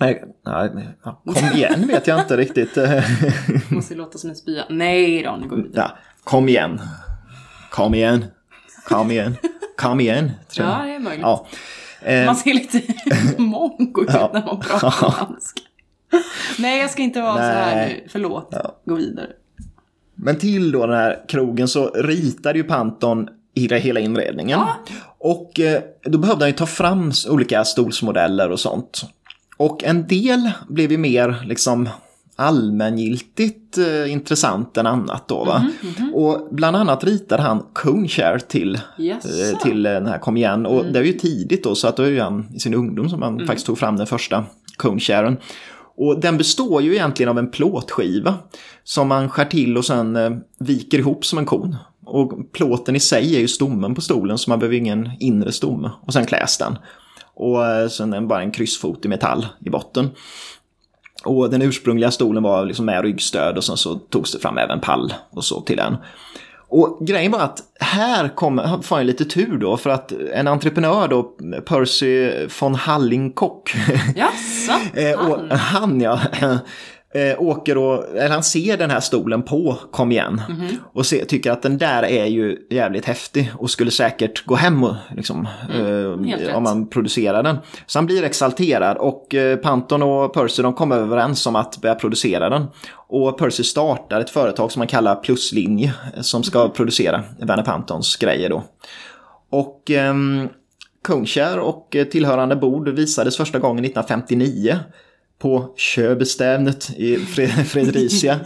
Nej, 0.00 0.24
nej, 0.46 0.70
kom 1.24 1.34
igen 1.54 1.86
vet 1.86 2.06
jag 2.06 2.20
inte 2.20 2.36
riktigt. 2.36 2.76
Måste 3.70 3.94
låta 3.94 4.18
som 4.18 4.30
en 4.30 4.36
spya. 4.36 4.64
Nej 4.70 5.22
då, 5.22 5.36
nu 5.40 5.48
går 5.48 5.56
vi 5.56 5.62
vidare. 5.62 5.90
ja, 5.90 5.96
kom 6.26 6.48
igen. 6.48 6.80
Kom 7.70 7.94
igen. 7.94 8.24
Kom 8.88 9.10
igen. 9.10 9.36
Kom 9.76 10.00
igen. 10.00 10.30
Tror 10.48 10.66
jag. 10.68 10.78
Ja, 10.80 10.84
det 10.84 10.94
är 10.94 10.98
möjligt. 10.98 11.22
Ja. 11.22 11.46
Eh, 12.02 12.26
Man 12.26 12.36
ser 12.36 12.54
lite 12.54 12.82
mongo 13.42 14.02
ut 14.02 14.08
Ja. 14.12 14.30
när 14.34 14.44
man 14.46 14.60
pratar 14.60 15.24
danska. 15.26 15.60
Nej, 16.58 16.80
jag 16.80 16.90
ska 16.90 17.02
inte 17.02 17.20
vara 17.20 17.34
så 17.36 17.40
här 17.42 17.76
Nej. 17.76 18.00
nu. 18.04 18.08
Förlåt. 18.12 18.48
Ja. 18.50 18.76
Gå 18.84 18.94
vidare. 18.94 19.26
Men 20.14 20.38
till 20.38 20.72
då 20.72 20.86
den 20.86 20.96
här 20.96 21.24
krogen 21.28 21.68
så 21.68 21.90
ritade 21.90 22.58
ju 22.58 22.64
Panton 22.64 23.28
hela, 23.54 23.76
hela 23.76 24.00
inredningen. 24.00 24.60
Och 25.18 25.60
eh, 25.60 25.82
då 26.02 26.18
behövde 26.18 26.44
han 26.44 26.50
ju 26.50 26.56
ta 26.56 26.66
fram 26.66 27.12
olika 27.28 27.64
stolsmodeller 27.64 28.50
och 28.50 28.60
sånt. 28.60 29.02
Och 29.56 29.84
en 29.84 30.06
del 30.06 30.50
blev 30.68 30.92
ju 30.92 30.98
mer 30.98 31.42
liksom 31.44 31.88
allmängiltigt 32.36 33.78
eh, 33.78 34.12
intressant 34.12 34.76
än 34.76 34.86
annat 34.86 35.28
då 35.28 35.44
va. 35.44 35.70
Och 36.14 36.48
bland 36.50 36.76
annat 36.76 37.04
ritade 37.04 37.42
han 37.42 37.62
Cone 37.72 38.08
Chair 38.08 38.38
till, 38.38 38.80
Jaså? 38.98 39.28
eh, 39.28 39.58
till 39.58 39.86
eh, 39.86 39.92
den 39.92 40.06
här 40.06 40.18
Kom 40.18 40.36
igen. 40.36 40.66
Och 40.66 40.84
det 40.84 40.98
är 40.98 41.02
ju 41.02 41.12
tidigt 41.12 41.64
då 41.64 41.74
så 41.74 41.88
att 41.88 41.96
då 41.96 42.02
är 42.02 42.10
ju 42.10 42.20
han 42.20 42.46
i 42.54 42.60
sin 42.60 42.74
ungdom 42.74 43.08
som 43.08 43.22
han 43.22 43.46
faktiskt 43.46 43.66
tog 43.66 43.78
fram 43.78 43.96
den 43.96 44.06
första 44.06 44.44
Cone 44.76 45.00
Chairen. 45.00 45.36
Och 45.96 46.20
den 46.20 46.36
består 46.36 46.82
ju 46.82 46.94
egentligen 46.94 47.30
av 47.30 47.38
en 47.38 47.50
plåtskiva 47.50 48.34
som 48.84 49.08
man 49.08 49.28
skär 49.28 49.44
till 49.44 49.76
och 49.76 49.84
sen 49.84 50.16
eh, 50.16 50.30
viker 50.58 50.98
ihop 50.98 51.24
som 51.24 51.38
en 51.38 51.46
kon. 51.46 51.76
Och 52.06 52.52
plåten 52.52 52.96
i 52.96 53.00
sig 53.00 53.36
är 53.36 53.40
ju 53.40 53.48
stommen 53.48 53.94
på 53.94 54.00
stolen 54.00 54.38
så 54.38 54.50
man 54.50 54.58
behöver 54.58 54.76
ingen 54.76 55.10
inre 55.20 55.52
stomme. 55.52 55.90
Och 56.00 56.12
sen 56.12 56.26
kläs 56.26 56.58
den. 56.58 56.78
Och 57.34 57.66
eh, 57.66 57.88
sen 57.88 58.28
bara 58.28 58.42
en 58.42 58.50
kryssfot 58.50 59.04
i 59.04 59.08
metall 59.08 59.46
i 59.60 59.70
botten. 59.70 60.10
Och 61.26 61.50
den 61.50 61.62
ursprungliga 61.62 62.10
stolen 62.10 62.42
var 62.42 62.64
liksom 62.64 62.86
med 62.86 63.02
ryggstöd 63.02 63.56
och 63.56 63.64
sen 63.64 63.76
så 63.76 63.94
togs 63.94 64.32
det 64.32 64.38
fram 64.38 64.58
även 64.58 64.80
pall 64.80 65.14
och 65.30 65.44
så 65.44 65.60
till 65.60 65.76
den. 65.76 65.96
Och 66.68 67.06
grejen 67.06 67.32
var 67.32 67.40
att 67.40 67.62
här 67.80 68.28
kom, 68.28 68.82
får 68.82 68.98
jag 68.98 69.06
lite 69.06 69.24
tur 69.24 69.58
då 69.58 69.76
för 69.76 69.90
att 69.90 70.12
en 70.32 70.48
entreprenör 70.48 71.08
då, 71.08 71.22
Percy 71.66 72.30
von 72.60 72.74
Hallingkock. 72.74 73.74
Jaså? 74.16 74.72
Eh, 74.94 75.30
och 75.30 75.56
han 75.56 76.00
ja. 76.00 76.20
Eh, 77.16 77.42
åker 77.42 77.78
och, 77.78 78.16
eller 78.16 78.28
han 78.28 78.42
ser 78.42 78.76
den 78.76 78.90
här 78.90 79.00
stolen 79.00 79.42
på 79.42 79.78
Kom 79.90 80.12
igen 80.12 80.42
och 80.92 81.06
se, 81.06 81.24
tycker 81.24 81.50
att 81.50 81.62
den 81.62 81.78
där 81.78 82.02
är 82.02 82.26
ju 82.26 82.56
jävligt 82.70 83.04
häftig 83.04 83.52
och 83.58 83.70
skulle 83.70 83.90
säkert 83.90 84.46
gå 84.46 84.54
hem 84.54 84.84
och, 84.84 84.94
liksom, 85.16 85.48
helt 86.26 86.48
eh, 86.48 86.56
om 86.56 86.62
man 86.62 86.88
producerar 86.88 87.42
den. 87.42 87.56
Så 87.86 87.98
han 87.98 88.06
blir 88.06 88.22
exalterad 88.22 88.96
och 88.96 89.34
eh, 89.34 89.56
Panton 89.56 90.02
och 90.02 90.34
Percy 90.34 90.62
de 90.62 90.74
kommer 90.74 90.96
överens 90.96 91.46
om 91.46 91.56
att 91.56 91.80
börja 91.80 91.94
producera 91.94 92.48
den. 92.48 92.66
Och 93.08 93.38
Percy 93.38 93.62
startar 93.62 94.20
ett 94.20 94.30
företag 94.30 94.72
som 94.72 94.80
man 94.80 94.88
kallar 94.88 95.14
Pluslinje 95.14 95.94
som 96.20 96.42
ska 96.42 96.68
producera 96.68 97.22
Werner 97.38 97.62
Pantons 97.62 98.16
grejer 98.16 98.50
då. 98.50 98.64
Och 99.50 99.90
ehm, 99.90 100.48
Kungskär 101.04 101.58
och 101.58 101.96
eh, 101.96 102.04
tillhörande 102.04 102.56
bord 102.56 102.88
visades 102.88 103.36
första 103.36 103.58
gången 103.58 103.84
1959 103.84 104.78
på 105.38 105.74
Köbestävnet 105.76 106.90
i 106.96 107.16
Fredricia 107.16 107.64
Fredericia 107.64 108.40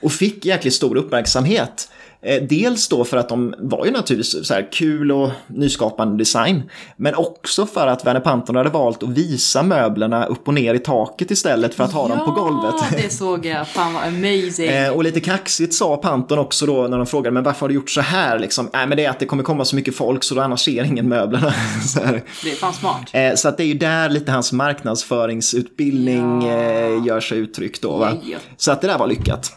och 0.00 0.12
fick 0.12 0.44
jäkligt 0.44 0.74
stor 0.74 0.96
uppmärksamhet. 0.96 1.88
Eh, 2.22 2.42
Dels 2.42 2.88
då 2.88 3.04
för 3.04 3.16
att 3.16 3.28
de 3.28 3.54
var 3.58 3.84
ju 3.86 3.90
naturligtvis 3.90 4.46
så 4.46 4.54
kul 4.72 5.12
och 5.12 5.30
nyskapande 5.46 6.16
design. 6.18 6.62
Men 6.96 7.14
också 7.14 7.66
för 7.66 7.86
att 7.86 8.06
Werner 8.06 8.20
Panton 8.20 8.56
hade 8.56 8.70
valt 8.70 9.02
att 9.02 9.08
visa 9.08 9.62
möblerna 9.62 10.24
upp 10.26 10.48
och 10.48 10.54
ner 10.54 10.74
i 10.74 10.78
taket 10.78 11.30
istället 11.30 11.74
för 11.74 11.84
att 11.84 11.92
ha 11.92 12.08
dem 12.08 12.18
på 12.24 12.30
golvet. 12.30 12.74
Ja, 12.90 12.96
det 13.02 13.08
såg 13.12 13.46
jag. 13.46 13.68
Fan 13.68 13.94
vad 13.94 14.02
amazing. 14.02 14.68
Eh, 14.70 14.90
och 14.92 15.04
lite 15.04 15.20
kaxigt 15.20 15.74
sa 15.74 15.96
Panton 15.96 16.38
också 16.38 16.66
då 16.66 16.86
när 16.88 16.96
de 16.96 17.06
frågade 17.06 17.34
men 17.34 17.42
varför 17.42 17.60
har 17.60 17.68
du 17.68 17.74
gjort 17.74 17.90
så 17.90 18.00
här 18.00 18.38
liksom? 18.38 18.70
Nej 18.72 18.86
men 18.86 18.96
det 18.96 19.04
är 19.04 19.10
att 19.10 19.18
det 19.18 19.26
kommer 19.26 19.42
komma 19.42 19.64
så 19.64 19.76
mycket 19.76 19.94
folk 19.96 20.24
så 20.24 20.34
då 20.34 20.40
annars 20.40 20.60
ser 20.64 20.84
ingen 20.84 21.08
möblerna. 21.08 21.54
så, 21.86 22.00
här. 22.00 22.22
Det 22.44 22.50
är 22.50 22.54
fan 22.56 22.72
smart. 22.74 23.10
Eh, 23.12 23.34
så 23.34 23.48
att 23.48 23.56
det 23.56 23.62
är 23.62 23.66
ju 23.68 23.74
där 23.74 24.08
lite 24.08 24.32
hans 24.32 24.52
marknadsföringsutbildning 24.52 26.42
Ja. 26.46 27.06
gör 27.06 27.20
sig 27.20 27.38
uttryck 27.38 27.80
då. 27.82 27.96
Va? 27.96 28.12
Ja. 28.24 28.38
Så 28.56 28.72
att 28.72 28.80
det 28.80 28.86
där 28.86 28.98
var 28.98 29.06
lyckat. 29.06 29.52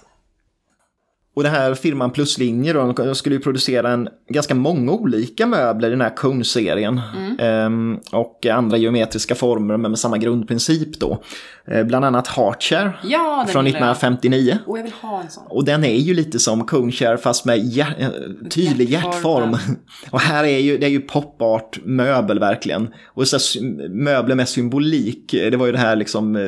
Och 1.36 1.43
det 1.43 1.50
här 1.50 1.74
firman 1.74 2.12
Pluslinje 2.12 2.74
då, 2.74 2.91
de 2.91 3.15
skulle 3.15 3.36
ju 3.36 3.41
producera 3.41 3.91
en, 3.91 4.10
ganska 4.30 4.56
många 4.56 4.91
olika 4.91 5.46
möbler 5.46 5.88
i 5.88 5.91
den 5.91 6.02
här 6.02 6.15
kungserien. 6.17 7.02
Ehm, 7.39 8.00
och 8.12 8.46
andra 8.46 8.78
geometriska 8.78 9.36
former 9.36 9.78
men 9.78 9.91
med 9.91 10.00
samma 10.00 10.17
grundprincip 10.17 11.00
då. 11.00 11.24
Eh, 11.67 11.84
bland 11.84 12.06
annat 12.06 12.28
Heartchair 12.28 13.00
Ja, 13.04 13.46
från 13.50 13.65
gillar 13.65 13.80
jag. 13.80 13.91
1959. 13.91 14.58
Och 14.67 14.78
jag 14.78 14.84
vill 14.84 14.93
ha 15.02 15.22
en 15.22 15.30
sån. 15.30 15.43
Och 15.50 15.65
den 15.65 15.84
är 15.84 15.96
ju 15.96 16.13
lite 16.13 16.39
som 16.39 16.65
Kungskär 16.65 17.17
fast 17.17 17.46
med 17.46 17.60
hjär, 17.60 17.96
eh, 18.00 18.10
tydlig 18.50 18.89
Hjärtform. 18.89 19.52
hjärtform. 19.52 19.78
Och 20.12 20.19
här 20.19 20.43
är 20.43 20.60
ju, 20.60 20.78
det 20.78 20.86
är 20.86 20.89
ju 20.89 21.02
popart 21.02 21.80
möbel 21.84 22.39
verkligen. 22.39 22.88
Och 23.13 23.28
så 23.28 23.38
här, 23.38 23.89
möbler 23.89 24.36
med 24.36 24.50
symbolik, 24.50 25.32
det 25.32 25.58
var 25.58 25.65
ju 25.65 25.72
det 25.72 25.78
här 25.78 25.96
liksom 25.96 26.36
eh, 26.36 26.43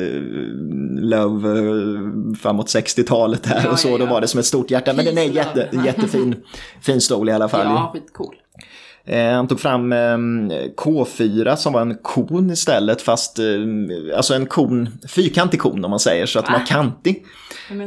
Love 1.00 1.48
eh, 1.58 2.34
framåt 2.42 2.66
60-talet 2.66 3.42
där 3.42 3.60
Ja, 3.64 3.70
och 3.70 3.78
så, 3.78 3.88
ja, 3.88 3.98
då 3.98 4.04
ja. 4.04 4.10
var 4.10 4.20
det 4.20 4.28
som 4.28 4.40
ett 4.40 4.46
stort 4.46 4.70
hjärta. 4.76 4.92
Men 4.92 5.04
den 5.04 5.18
är 5.18 5.22
jätte, 5.22 5.68
jättefin, 5.84 6.36
fin 6.80 7.00
stol 7.00 7.28
i 7.28 7.32
alla 7.32 7.48
fall. 7.48 7.66
Ja, 7.66 7.90
skitcool. 7.92 8.34
Eh, 9.04 9.32
han 9.32 9.48
tog 9.48 9.60
fram 9.60 9.92
eh, 9.92 10.16
K4 10.76 11.56
som 11.56 11.72
var 11.72 11.80
en 11.80 11.98
kon 12.02 12.50
istället 12.50 13.02
fast, 13.02 13.38
eh, 13.38 13.44
alltså 14.16 14.34
en 14.34 14.46
kon, 14.46 14.88
fyrkantig 15.08 15.60
kon 15.60 15.84
om 15.84 15.90
man 15.90 16.00
säger 16.00 16.26
så 16.26 16.38
att 16.38 16.44
den 16.44 16.54
var 16.54 16.66
kantig. 16.66 17.24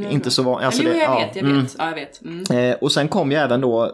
Inte 0.09 0.31
så 0.31 0.43
van, 0.43 0.63
alltså 0.63 0.83
jo, 0.83 0.89
jag 0.89 1.01
ja, 1.01 1.19
vet, 1.19 1.35
jag 1.35 1.45
mm. 1.45 1.61
vet. 1.61 1.75
Ja, 1.77 1.85
jag 1.87 1.95
vet. 1.95 2.21
Mm. 2.21 2.71
Eh, 2.71 2.75
och 2.75 2.91
sen 2.91 3.07
kom 3.07 3.31
ju 3.31 3.37
även 3.37 3.61
då 3.61 3.91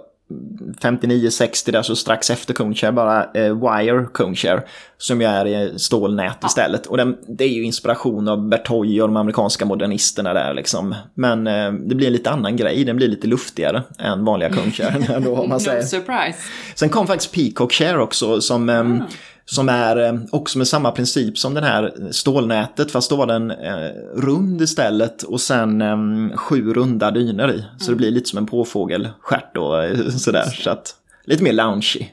59-60 0.82 1.72
där 1.72 1.82
så 1.82 1.96
strax 1.96 2.30
efter 2.30 2.54
Kungskär 2.54 2.92
bara 2.92 3.24
eh, 3.34 3.54
Wire 3.54 4.06
Kungskär 4.14 4.66
som 4.98 5.22
ju 5.22 5.28
är 5.28 5.46
i 5.46 5.80
stålnät 5.80 6.44
istället. 6.46 6.86
Och 6.86 6.98
den, 6.98 7.18
det 7.28 7.44
är 7.44 7.50
ju 7.50 7.64
inspiration 7.64 8.28
av 8.28 8.50
Bertoy 8.50 9.02
och 9.02 9.08
de 9.08 9.18
amerikanska 9.18 9.66
modernisterna 9.66 10.34
där 10.34 10.54
liksom. 10.54 10.96
Men 11.14 11.48
eh, 11.48 11.72
det 11.72 11.96
blir 11.96 12.08
en 12.08 12.14
lite 12.14 12.30
annan 12.30 12.56
grej, 12.56 12.84
den 12.84 12.96
blir 12.96 13.08
lite 13.08 13.28
luftigare 13.28 13.84
än 14.00 14.26
vanliga 14.26 14.50
man 15.48 15.50
No 15.50 15.60
säger. 15.60 15.82
surprise. 15.82 16.40
Sen 16.76 16.90
kom 16.90 17.08
faktiskt 17.08 17.34
Peacock 17.34 17.74
Share 17.74 18.02
också 18.02 18.42
som, 18.42 18.70
ehm, 18.70 19.04
som 19.46 19.70
är 19.70 19.98
eh, 19.98 20.20
också 20.32 20.58
med 20.58 20.68
samma 20.68 20.92
princip 20.92 21.38
som 21.38 21.54
den 21.54 21.64
här 21.64 21.94
stålnätet 22.12 22.92
fast 22.92 23.10
då 23.10 23.16
var 23.16 23.28
den 23.28 23.52
eh, 23.52 23.90
rund 24.16 24.62
istället 24.62 25.24
och 25.24 25.42
sen 25.42 25.82
ehm, 25.82 26.32
sju 26.36 26.74
runda 26.74 27.12
dyner 27.12 27.52
i. 27.52 27.66
Så 27.80 27.92
det 27.92 27.98
blir 27.98 28.12
lite 28.12 28.30
som 28.30 28.38
en 28.38 28.46
påfågelstjärt 28.46 29.58
och 29.58 29.84
eh, 29.84 30.10
sådär. 30.10 30.44
Så 30.44 30.70
att, 30.70 30.96
lite 31.26 31.44
mer 31.44 31.54
loungy. 31.54 32.06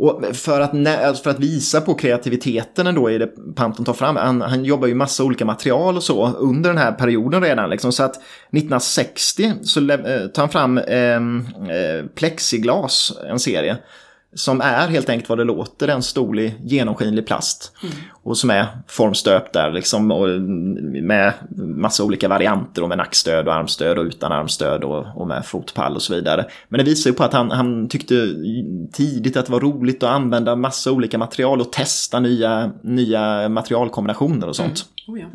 Och 0.00 0.36
för 0.36 0.60
att, 0.60 0.70
för 1.22 1.30
att 1.30 1.40
visa 1.40 1.80
på 1.80 1.94
kreativiteten 1.94 2.86
ändå 2.86 3.10
i 3.10 3.18
det 3.18 3.54
Panton 3.54 3.84
tar 3.84 3.92
fram, 3.92 4.16
han, 4.16 4.40
han 4.40 4.64
jobbar 4.64 4.88
ju 4.88 4.94
massa 4.94 5.24
olika 5.24 5.44
material 5.44 5.96
och 5.96 6.02
så 6.02 6.26
under 6.26 6.70
den 6.70 6.78
här 6.78 6.92
perioden 6.92 7.42
redan. 7.42 7.70
Liksom, 7.70 7.92
så 7.92 8.02
att 8.02 8.16
1960 8.16 9.52
så 9.62 9.80
tar 9.80 10.40
han 10.40 10.48
fram 10.48 10.78
ehm, 10.78 11.46
eh, 11.70 12.06
plexiglas, 12.14 13.12
en 13.30 13.38
serie. 13.38 13.76
Som 14.34 14.60
är 14.60 14.88
helt 14.88 15.08
enkelt 15.08 15.28
vad 15.28 15.38
det 15.38 15.44
låter, 15.44 15.88
en 15.88 16.02
stol 16.02 16.38
i 16.38 16.54
genomskinlig 16.62 17.26
plast. 17.26 17.72
Och 18.22 18.38
som 18.38 18.50
är 18.50 18.66
formstöpt 18.86 19.52
där 19.52 19.70
liksom 19.70 20.10
och 20.10 20.28
med 21.02 21.32
massa 21.56 22.04
olika 22.04 22.28
varianter 22.28 22.82
och 22.82 22.88
med 22.88 22.98
nackstöd 22.98 23.48
och 23.48 23.54
armstöd 23.54 23.98
och 23.98 24.04
utan 24.04 24.32
armstöd 24.32 24.84
och, 24.84 25.06
och 25.14 25.26
med 25.26 25.46
fotpall 25.46 25.94
och 25.94 26.02
så 26.02 26.14
vidare. 26.14 26.46
Men 26.68 26.78
det 26.78 26.84
visar 26.84 27.10
ju 27.10 27.16
på 27.16 27.24
att 27.24 27.32
han, 27.32 27.50
han 27.50 27.88
tyckte 27.88 28.34
tidigt 28.92 29.36
att 29.36 29.46
det 29.46 29.52
var 29.52 29.60
roligt 29.60 30.02
att 30.02 30.10
använda 30.10 30.56
massa 30.56 30.92
olika 30.92 31.18
material 31.18 31.60
och 31.60 31.72
testa 31.72 32.20
nya, 32.20 32.72
nya 32.82 33.48
materialkombinationer 33.48 34.48
och 34.48 34.56
sånt. 34.56 34.84
Oh, 35.06 35.20
ja. 35.20 35.26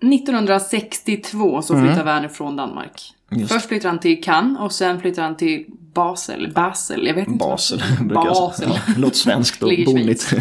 1962 0.00 1.62
så 1.62 1.74
flyttar 1.74 2.04
Werner 2.04 2.28
från 2.28 2.56
Danmark. 2.56 3.14
Mm. 3.30 3.40
Just. 3.40 3.52
Först 3.52 3.66
flyttar 3.66 3.88
han 3.88 3.98
till 3.98 4.22
Cannes 4.22 4.60
och 4.60 4.72
sen 4.72 5.00
flyttar 5.00 5.22
han 5.22 5.36
till 5.36 5.66
Basel. 5.96 6.52
Basel, 6.54 7.06
jag 7.06 7.14
vet 7.14 7.28
inte. 7.28 7.38
Basel 7.38 7.82
Basel. 8.14 8.68
Låter 8.96 9.16
svenskt 9.16 9.62
och 9.62 9.72
bonigt. 9.86 10.32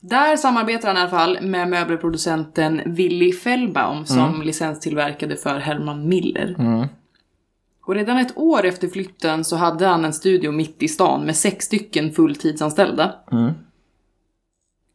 Där 0.00 0.36
samarbetar 0.36 0.88
han 0.88 0.96
i 0.96 1.00
alla 1.00 1.10
fall 1.10 1.38
med 1.42 1.68
möbelproducenten 1.68 2.82
Willy 2.86 3.32
Fellbaum 3.32 4.06
som 4.06 4.18
Mm. 4.18 4.42
licenstillverkade 4.42 5.36
för 5.36 5.58
Herman 5.58 6.08
Miller. 6.08 6.54
Mm. 6.58 6.86
Och 7.86 7.94
redan 7.94 8.18
ett 8.18 8.36
år 8.36 8.64
efter 8.64 8.88
flytten 8.88 9.44
så 9.44 9.56
hade 9.56 9.86
han 9.86 10.04
en 10.04 10.12
studio 10.12 10.52
mitt 10.52 10.82
i 10.82 10.88
stan 10.88 11.24
med 11.26 11.36
sex 11.36 11.64
stycken 11.64 12.12
fulltidsanställda. 12.12 13.14
Mm. 13.32 13.52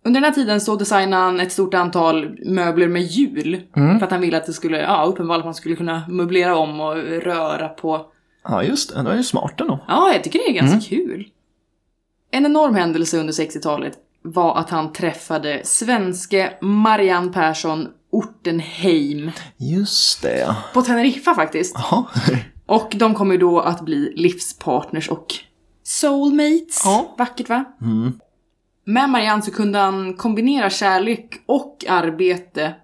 Under 0.06 0.22
den 0.22 0.24
här 0.28 0.32
tiden 0.36 0.62
så 0.62 0.76
designade 0.76 1.24
han 1.24 1.40
ett 1.40 1.52
stort 1.52 1.74
antal 1.74 2.38
möbler 2.46 2.88
med 2.88 3.02
hjul. 3.04 3.62
Mm. 3.76 4.00
För 4.00 4.06
att 4.06 4.12
han 4.12 4.22
ville 4.22 4.38
att 4.38 4.46
det 4.46 4.54
skulle, 4.54 4.82
ja 4.82 5.06
uppenbarligen 5.06 5.40
att 5.42 5.46
man 5.46 5.54
skulle 5.54 5.76
kunna 5.76 6.04
möblera 6.10 6.58
om 6.58 6.80
och 6.80 6.96
röra 6.98 7.68
på. 7.70 8.06
Ja, 8.48 8.64
just 8.64 8.94
det. 8.96 9.04
Det 9.04 9.12
är 9.12 9.16
ju 9.18 9.24
smart 9.24 9.62
ändå. 9.62 9.86
Ja, 9.88 10.14
jag 10.14 10.24
tycker 10.24 10.40
det 10.40 10.50
är 10.50 10.54
ganska 10.54 10.96
Mm. 10.96 11.08
kul. 11.08 11.28
En 12.32 12.46
enorm 12.46 12.76
händelse 12.76 13.18
under 13.20 13.34
60-talet 13.34 13.94
var 14.22 14.58
att 14.58 14.70
han 14.70 14.94
träffade 14.94 15.62
svenske 15.64 16.54
Marianne 16.62 17.32
Persson 17.34 17.88
Ortenheim. 18.12 19.32
Just 19.58 20.22
det, 20.22 20.40
ja. 20.40 20.56
På 20.74 20.82
Teneriffa 20.82 21.36
faktiskt. 21.36 21.76
Jaha. 21.78 22.06
Och 22.66 22.94
de 22.96 23.14
kommer 23.14 23.34
ju 23.34 23.40
då 23.40 23.60
att 23.60 23.82
bli 23.82 24.14
livspartners 24.16 25.10
och 25.10 25.26
soulmates. 25.84 26.82
Ja. 26.86 27.16
Vackert 27.18 27.50
va? 27.50 27.66
Mm. 27.82 28.20
Med 28.86 29.10
Marianne 29.10 29.42
så 29.42 29.52
kunde 29.52 29.80
han 29.80 30.14
kombinera 30.14 30.70
kärlek 30.70 31.36
och 31.46 31.86
arbete. 31.90 32.76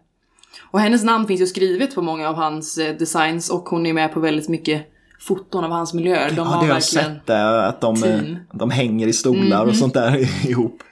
Och 0.72 0.80
hennes 0.80 1.04
namn 1.04 1.28
finns 1.28 1.42
ju 1.42 1.46
skrivet 1.48 1.96
på 1.96 2.02
många 2.02 2.30
av 2.30 2.36
hans 2.36 2.78
eh, 2.78 2.98
designs 2.98 3.50
och 3.50 3.70
hon 3.70 3.86
är 3.86 3.94
med 3.94 4.14
på 4.14 4.20
väldigt 4.20 4.50
mycket 4.50 4.88
foton 5.22 5.64
av 5.64 5.72
hans 5.72 5.94
miljöer. 5.94 6.30
De 6.30 6.36
Ja, 6.36 6.44
har 6.44 6.52
det 6.52 6.58
har 6.58 6.68
jag 6.68 6.74
verkligen... 6.74 7.06
sett 7.16 7.28
det, 7.28 7.68
att 7.68 7.82
de, 7.82 7.96
eh, 7.96 8.02
team. 8.02 8.38
de 8.54 8.72
hänger 8.72 9.08
i 9.08 9.14
stolar 9.14 9.66
och 9.66 9.76
sånt 9.76 9.94
där 9.94 10.18
ihop. 10.50 10.84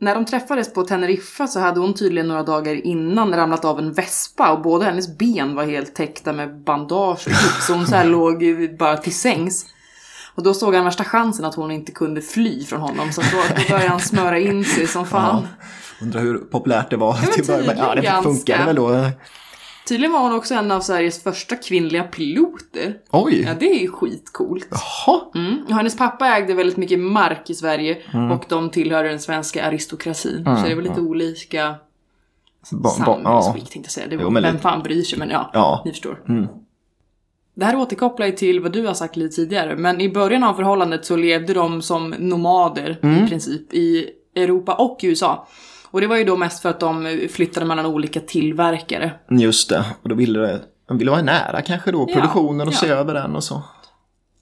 När 0.00 0.14
de 0.14 0.24
träffades 0.24 0.72
på 0.72 0.82
Teneriffa 0.82 1.46
så 1.46 1.60
hade 1.60 1.80
hon 1.80 1.94
tydligen 1.94 2.28
några 2.28 2.42
dagar 2.42 2.86
innan 2.86 3.34
ramlat 3.34 3.64
av 3.64 3.78
en 3.78 3.92
vespa 3.92 4.52
och 4.52 4.62
båda 4.62 4.84
hennes 4.86 5.18
ben 5.18 5.54
var 5.54 5.64
helt 5.64 5.94
täckta 5.94 6.32
med 6.32 6.56
bandage 6.64 7.26
och 7.26 7.32
gips. 7.32 7.66
Så 7.66 7.72
hon 7.74 7.86
så 7.86 7.94
här 7.94 8.04
låg 8.18 8.44
bara 8.78 8.96
till 8.96 9.14
sängs. 9.14 9.66
Och 10.34 10.42
då 10.42 10.54
såg 10.54 10.74
han 10.74 10.84
värsta 10.84 11.04
chansen 11.04 11.44
att 11.44 11.54
hon 11.54 11.70
inte 11.70 11.92
kunde 11.92 12.20
fly 12.20 12.64
från 12.64 12.80
honom. 12.80 13.12
Så 13.12 13.20
då, 13.20 13.26
då 13.56 13.62
började 13.70 13.88
han 13.90 14.00
smöra 14.00 14.38
in 14.38 14.64
sig 14.64 14.86
som 14.86 15.06
fan. 15.06 15.46
Undrar 16.02 16.20
hur 16.20 16.38
populärt 16.38 16.90
det 16.90 16.96
var 16.96 17.14
till 17.32 17.46
början. 17.46 17.76
Ja, 17.78 17.94
det 17.94 18.22
funkade 18.22 18.64
väl 18.64 18.76
då. 18.76 19.10
Tydligen 19.88 20.12
var 20.12 20.20
hon 20.20 20.32
också 20.32 20.54
en 20.54 20.70
av 20.70 20.80
Sveriges 20.80 21.22
första 21.22 21.56
kvinnliga 21.56 22.04
piloter. 22.04 22.94
Oj! 23.10 23.42
Ja, 23.46 23.54
det 23.60 23.70
är 23.70 23.80
ju 23.80 23.90
skitcoolt. 23.90 24.68
Jaha. 24.70 25.20
Mm. 25.34 25.62
Och 25.68 25.74
Hennes 25.74 25.96
pappa 25.96 26.26
ägde 26.26 26.54
väldigt 26.54 26.76
mycket 26.76 26.98
mark 26.98 27.50
i 27.50 27.54
Sverige 27.54 27.98
Mm. 28.14 28.30
och 28.30 28.44
de 28.48 28.70
tillhörde 28.70 29.08
den 29.08 29.20
svenska 29.20 29.64
aristokratin. 29.66 30.44
Så 30.44 30.68
det 30.68 30.74
var 30.74 30.82
lite 30.82 31.00
olika 31.00 31.74
Ba, 32.72 32.90
ja. 33.24 33.52
tänkte 33.54 33.78
jag 33.78 33.90
säga. 33.90 34.06
Det 34.06 34.14
Jo, 34.14 34.22
var, 34.24 34.30
men 34.30 34.42
vem 34.42 34.52
lite- 34.52 34.62
fan 34.62 34.82
bryr 34.82 35.02
sig? 35.02 35.18
Men 35.18 35.30
ja, 35.30 35.50
Ja. 35.52 35.82
ni 35.84 35.90
förstår. 35.90 36.22
Mm. 36.28 36.46
Det 37.54 37.64
här 37.64 37.76
återkopplar 37.76 38.26
ju 38.26 38.32
till 38.32 38.60
vad 38.60 38.72
du 38.72 38.86
har 38.86 38.94
sagt 38.94 39.16
lite 39.16 39.36
tidigare, 39.36 39.76
men 39.76 40.00
i 40.00 40.08
början 40.08 40.44
av 40.44 40.54
förhållandet 40.54 41.04
så 41.04 41.16
levde 41.16 41.54
de 41.54 41.82
som 41.82 42.10
nomader 42.18 42.98
Mm. 43.02 43.24
i 43.24 43.28
princip 43.28 43.74
i 43.74 44.10
Europa 44.34 44.74
och 44.74 44.98
USA. 45.02 45.46
Och 45.90 46.00
det 46.00 46.06
var 46.06 46.16
ju 46.16 46.24
då 46.24 46.36
mest 46.36 46.62
för 46.62 46.68
att 46.68 46.80
de 46.80 47.28
flyttade 47.32 47.66
mellan 47.66 47.86
olika 47.86 48.20
tillverkare. 48.20 49.12
Just 49.30 49.68
det. 49.68 49.84
Och 50.02 50.08
då 50.08 50.14
ville 50.14 50.60
de 50.88 50.98
ville 50.98 51.10
vara 51.10 51.22
nära 51.22 51.62
kanske 51.62 51.92
då, 51.92 52.06
Ja, 52.08 52.14
produktionen 52.14 52.68
och 52.68 52.74
ja. 52.74 52.78
se 52.78 52.88
över 52.88 53.14
den 53.14 53.36
och 53.36 53.44
så. 53.44 53.62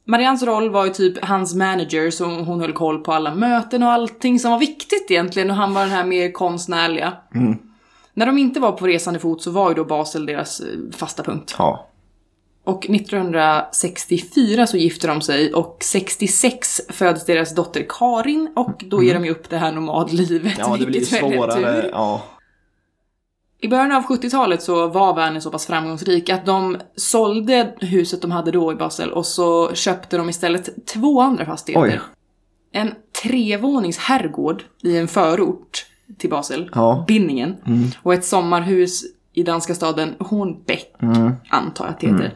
Mariannes 0.04 0.42
roll 0.42 0.70
var 0.70 0.84
ju 0.84 0.92
typ 0.92 1.24
hans 1.24 1.54
manager, 1.54 2.10
så 2.10 2.24
hon 2.24 2.60
höll 2.60 2.72
koll 2.72 2.98
på 3.04 3.12
alla 3.12 3.34
möten 3.34 3.82
och 3.82 3.92
allting 3.92 4.38
som 4.38 4.50
var 4.50 4.58
viktigt 4.58 5.10
egentligen 5.10 5.50
och 5.50 5.56
han 5.56 5.74
var 5.74 5.80
den 5.80 5.90
här 5.90 6.04
mer 6.04 6.32
konstnärliga. 6.32 7.12
Mm. 7.34 7.58
När 8.14 8.26
de 8.26 8.38
inte 8.38 8.60
var 8.60 8.72
på 8.72 8.86
resande 8.86 9.20
fot 9.20 9.42
så 9.42 9.50
var 9.50 9.68
ju 9.68 9.74
då 9.74 9.84
Basel 9.84 10.26
deras 10.26 10.60
eh, 10.60 10.66
fasta 10.92 11.22
punkt. 11.22 11.54
Ja. 11.58 11.86
Och 12.66 12.90
1964 12.90 14.66
så 14.66 14.76
gifte 14.76 15.06
de 15.06 15.20
sig 15.20 15.54
och 15.54 15.78
66 15.80 16.80
föds 16.88 17.26
deras 17.26 17.54
dotter 17.54 17.86
Karin 17.88 18.52
och 18.56 18.84
då 18.86 19.02
ger 19.02 19.14
de 19.14 19.24
ju 19.24 19.30
upp 19.30 19.50
det 19.50 19.56
här 19.58 19.72
nomadlivet. 19.72 20.58
Mm. 20.58 20.70
Ja, 20.70 20.76
det 20.80 20.86
blir 20.86 21.00
svårare. 21.04 21.88
Ja. 21.92 22.22
I 23.60 23.68
början 23.68 23.92
av 23.92 24.02
70-talet 24.02 24.62
så 24.62 24.88
var 24.88 25.14
Werner 25.14 25.40
så 25.40 25.50
pass 25.50 25.66
framgångsrik 25.66 26.28
att 26.30 26.46
de 26.46 26.76
sålde 26.96 27.74
huset 27.80 28.22
de 28.22 28.30
hade 28.30 28.50
då 28.50 28.72
i 28.72 28.74
Basel 28.74 29.12
och 29.12 29.26
så 29.26 29.74
köpte 29.74 30.16
de 30.16 30.28
istället 30.28 30.86
två 30.86 31.20
andra 31.20 31.44
fastigheter. 31.46 31.88
Oj. 31.88 32.00
En 32.72 32.94
trevånings 33.22 33.98
herrgård 33.98 34.62
i 34.82 34.96
en 34.96 35.08
förort 35.08 35.86
till 36.18 36.30
Basel, 36.30 36.70
Ja. 36.74 36.92
Mm. 36.92 37.04
Binningen, 37.06 37.56
och 38.02 38.14
ett 38.14 38.24
sommarhus 38.24 39.02
i 39.32 39.42
danska 39.42 39.74
staden 39.74 40.14
Hornbäck, 40.18 40.94
Mm. 41.02 41.32
antar 41.50 41.84
jag 41.84 41.94
att 41.94 42.00
det 42.00 42.06
heter. 42.06 42.34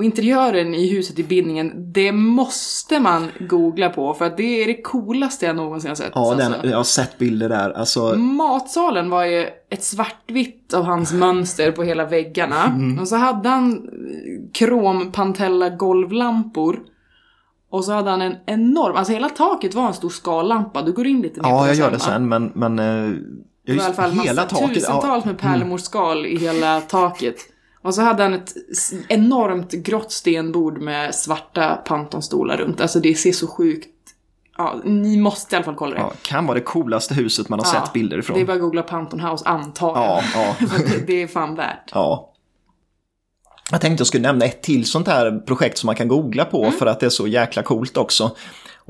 Och 0.00 0.04
interiören 0.04 0.74
i 0.74 0.90
huset 0.90 1.18
i 1.18 1.22
Binningen, 1.22 1.92
det 1.92 2.12
måste 2.12 3.00
man 3.00 3.28
googla 3.40 3.88
på 3.88 4.14
för 4.14 4.24
att 4.24 4.36
det 4.36 4.62
är 4.62 4.66
det 4.66 4.82
coolaste 4.82 5.46
jag 5.46 5.56
någonsin 5.56 5.88
har 5.88 5.94
sett. 5.94 6.12
Ja, 6.14 6.34
den, 6.34 6.52
alltså. 6.52 6.68
jag 6.68 6.76
har 6.76 6.84
sett 6.84 7.18
bilder 7.18 7.48
där. 7.48 7.70
Alltså, 7.70 8.14
Matsalen 8.16 9.10
var 9.10 9.24
ju 9.24 9.48
ett 9.70 9.84
svartvitt 9.84 10.74
av 10.74 10.84
hans 10.84 11.12
mönster 11.12 11.72
på 11.72 11.82
hela 11.82 12.04
väggarna. 12.04 12.64
Mm. 12.64 12.98
Och 12.98 13.08
så 13.08 13.16
hade 13.16 13.48
han 13.48 13.72
eh, 13.72 14.52
krom 14.52 15.12
Pantella 15.12 15.68
golvlampor. 15.68 16.80
Och 17.70 17.84
så 17.84 17.92
hade 17.92 18.10
han 18.10 18.22
en 18.22 18.36
enorm, 18.46 18.96
alltså 18.96 19.12
hela 19.12 19.28
taket 19.28 19.74
var 19.74 19.86
en 19.86 19.94
stor 19.94 20.08
skallampa. 20.10 20.82
Du 20.82 20.92
går 20.92 21.06
in 21.06 21.22
lite 21.22 21.40
mer 21.40 21.48
på 21.48 21.56
ja, 21.56 21.62
det 21.62 21.68
jag 21.68 21.76
gör 21.76 21.90
det 21.90 21.98
sen, 21.98 22.28
men, 22.28 22.52
men 22.54 22.78
eh, 22.78 22.84
Det 23.66 23.72
var 23.72 23.82
i 23.82 23.84
alla 23.84 23.94
fall 23.94 24.14
massa, 24.14 24.34
taket. 24.34 24.74
tusentals 24.74 25.24
Ja, 25.24 25.30
med 25.30 25.38
pärlemorskal 25.38 26.26
i 26.26 26.38
hela 26.38 26.80
taket. 26.80 27.36
Och 27.82 27.94
så 27.94 28.02
hade 28.02 28.22
han 28.22 28.34
ett 28.34 28.52
enormt 29.08 29.70
grått 29.72 30.12
stenbord 30.12 30.80
med 30.80 31.14
svarta 31.14 31.76
pantonstolar 31.76 32.56
runt. 32.56 32.80
Alltså 32.80 33.00
det 33.00 33.14
ser 33.14 33.32
så 33.32 33.46
sjukt... 33.46 33.88
Ja, 34.58 34.80
ni 34.84 35.16
måste 35.16 35.54
i 35.54 35.56
alla 35.56 35.64
fall 35.64 35.74
kolla 35.74 35.94
det. 35.94 36.00
ja, 36.00 36.12
kan 36.22 36.46
vara 36.46 36.54
det 36.54 36.64
coolaste 36.64 37.14
huset 37.14 37.48
man 37.48 37.58
har 37.58 37.66
Ja, 37.74 37.80
sett 37.84 37.92
bilder 37.92 38.18
ifrån. 38.18 38.36
Det 38.36 38.42
är 38.42 38.46
bara 38.46 38.52
att 38.52 38.60
googla 38.60 38.82
Panton 38.82 39.20
House, 39.20 39.44
antar 39.48 39.88
jag. 39.88 40.22
Ja, 40.34 40.54
ja. 40.60 40.66
Det, 40.88 41.06
det 41.06 41.22
är 41.22 41.26
fan 41.26 41.54
värt. 41.54 41.90
Ja. 41.92 42.26
Jag 43.70 43.80
tänkte 43.80 44.00
jag 44.00 44.06
skulle 44.06 44.22
nämna 44.22 44.44
ett 44.44 44.62
till 44.62 44.84
sånt 44.86 45.06
här 45.08 45.38
projekt 45.46 45.78
som 45.78 45.86
man 45.86 45.94
kan 45.96 46.08
googla 46.08 46.44
på 46.44 46.62
Mm. 46.64 46.78
för 46.78 46.86
att 46.86 47.00
det 47.00 47.06
är 47.06 47.10
så 47.10 47.26
jäkla 47.26 47.62
coolt 47.62 47.96
också. 47.96 48.36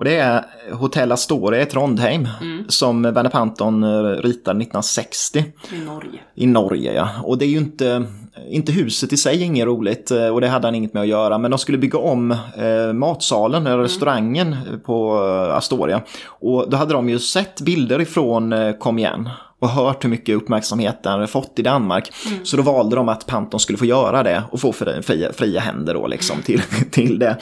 Och 0.01 0.05
det 0.05 0.17
är 0.17 0.45
Hotell 0.73 1.13
Astoria 1.13 1.63
i 1.63 1.67
Trondheim 1.67 2.29
Mm. 2.41 2.65
som 2.69 3.03
Werner 3.03 3.31
Panton 3.31 3.83
eh, 3.85 3.89
ritade 4.03 4.63
1960 4.63 5.45
I 5.73 5.85
Norge. 5.85 6.21
i 6.35 6.47
Norge. 6.47 6.93
Ja. 6.95 7.09
Och 7.25 7.39
det 7.39 7.45
är 7.45 7.49
ju 7.49 7.59
inte, 7.59 8.05
inte 8.51 8.73
huset 8.73 9.13
i 9.13 9.17
sig 9.17 9.43
inget 9.43 9.67
roligt 9.67 10.11
eh, 10.11 10.27
och 10.29 10.41
det 10.41 10.49
hade 10.49 10.67
han 10.67 10.75
inget 10.75 10.95
med 10.95 11.01
att 11.01 11.09
göra. 11.09 11.39
Men 11.39 11.51
de 11.51 11.59
skulle 11.59 11.79
bygga 11.79 11.99
om 11.99 12.31
eh, 12.31 12.93
matsalen, 12.95 13.67
eller 13.67 13.79
restaurangen 13.79 14.57
på 14.87 15.27
eh, 15.49 15.57
Astoria. 15.57 16.03
Och 16.27 16.71
då 16.71 16.77
hade 16.77 16.93
de 16.95 17.09
ju 17.09 17.19
sett 17.19 17.61
bilder 17.61 18.01
ifrån 18.01 18.53
eh, 18.53 18.73
Kom 18.73 18.99
igen 18.99 19.29
och 19.59 19.69
hört 19.69 20.05
hur 20.05 20.09
mycket 20.09 20.37
uppmärksamhet 20.37 21.03
den 21.03 21.13
hade 21.13 21.27
fått 21.27 21.53
i 21.59 21.63
Danmark. 21.63 22.13
Så 22.45 22.57
då 22.57 22.63
valde 22.63 22.97
de 22.97 23.09
att 23.09 23.27
Panton 23.27 23.61
skulle 23.61 23.79
få 23.79 23.85
göra 23.85 24.23
det 24.23 24.43
och 24.51 24.61
få 24.61 24.73
fria, 24.73 25.03
fria, 25.03 25.33
fria 25.33 25.61
händer 25.61 25.95
då 25.95 26.07
liksom 26.07 26.43
till, 26.43 26.61
till 26.91 27.19
det. 27.19 27.37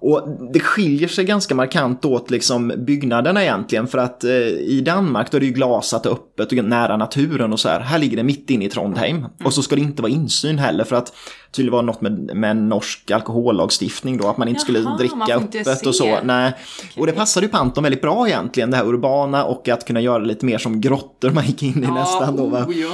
Och 0.00 0.28
det 0.52 0.60
skiljer 0.60 1.08
sig 1.08 1.24
ganska 1.24 1.54
markant 1.54 2.04
åt 2.04 2.30
liksom 2.30 2.72
byggnaderna 2.76 3.42
egentligen 3.42 3.86
för 3.86 3.98
att 3.98 4.24
eh, 4.24 4.32
i 4.48 4.82
Danmark 4.86 5.30
då 5.30 5.36
är 5.36 5.40
det 5.40 5.46
ju 5.46 5.52
glasat 5.52 6.06
och 6.06 6.12
öppet 6.12 6.52
och 6.52 6.64
nära 6.64 6.96
naturen 6.96 7.52
och 7.52 7.60
så 7.60 7.68
här. 7.68 7.80
Här 7.80 7.98
ligger 7.98 8.16
det 8.16 8.22
mitt 8.22 8.50
inne 8.50 8.64
i 8.64 8.68
Trondheim. 8.68 9.26
Och 9.44 9.54
så 9.54 9.62
ska 9.62 9.76
det 9.76 9.82
inte 9.82 10.02
vara 10.02 10.12
insyn 10.12 10.58
heller 10.58 10.84
för 10.84 10.96
att 10.96 11.12
tydligen 11.50 11.72
var 11.72 11.82
något 11.82 12.00
med, 12.00 12.36
med 12.36 12.56
norsk 12.56 13.10
alkohollagstiftning 13.10 14.18
då 14.18 14.28
att 14.28 14.38
man 14.38 14.48
inte 14.48 14.60
skulle 14.60 14.78
Jaha, 14.78 14.88
man 14.88 14.98
dricka 14.98 15.36
öppet 15.36 15.86
och 15.86 15.94
så. 15.94 16.18
Nej. 16.24 16.52
Och 16.96 17.06
det 17.06 17.12
passade 17.12 17.46
ju 17.46 17.52
Panton 17.52 17.84
väldigt 17.84 18.02
bra 18.02 18.28
egentligen 18.28 18.70
det 18.70 18.76
här 18.76 18.86
urbana 18.86 19.44
och 19.44 19.68
att 19.68 19.86
kunna 19.86 20.00
göra 20.00 20.18
lite 20.18 20.46
mer 20.46 20.58
som 20.58 20.80
grottor 20.80 21.30
man 21.30 21.46
gick 21.46 21.62
in 21.62 21.84
i 21.84 21.86
nästan 21.86 22.36
då. 22.36 22.46
Va? 22.46 22.64
oh, 22.68 22.76
ja. 22.76 22.90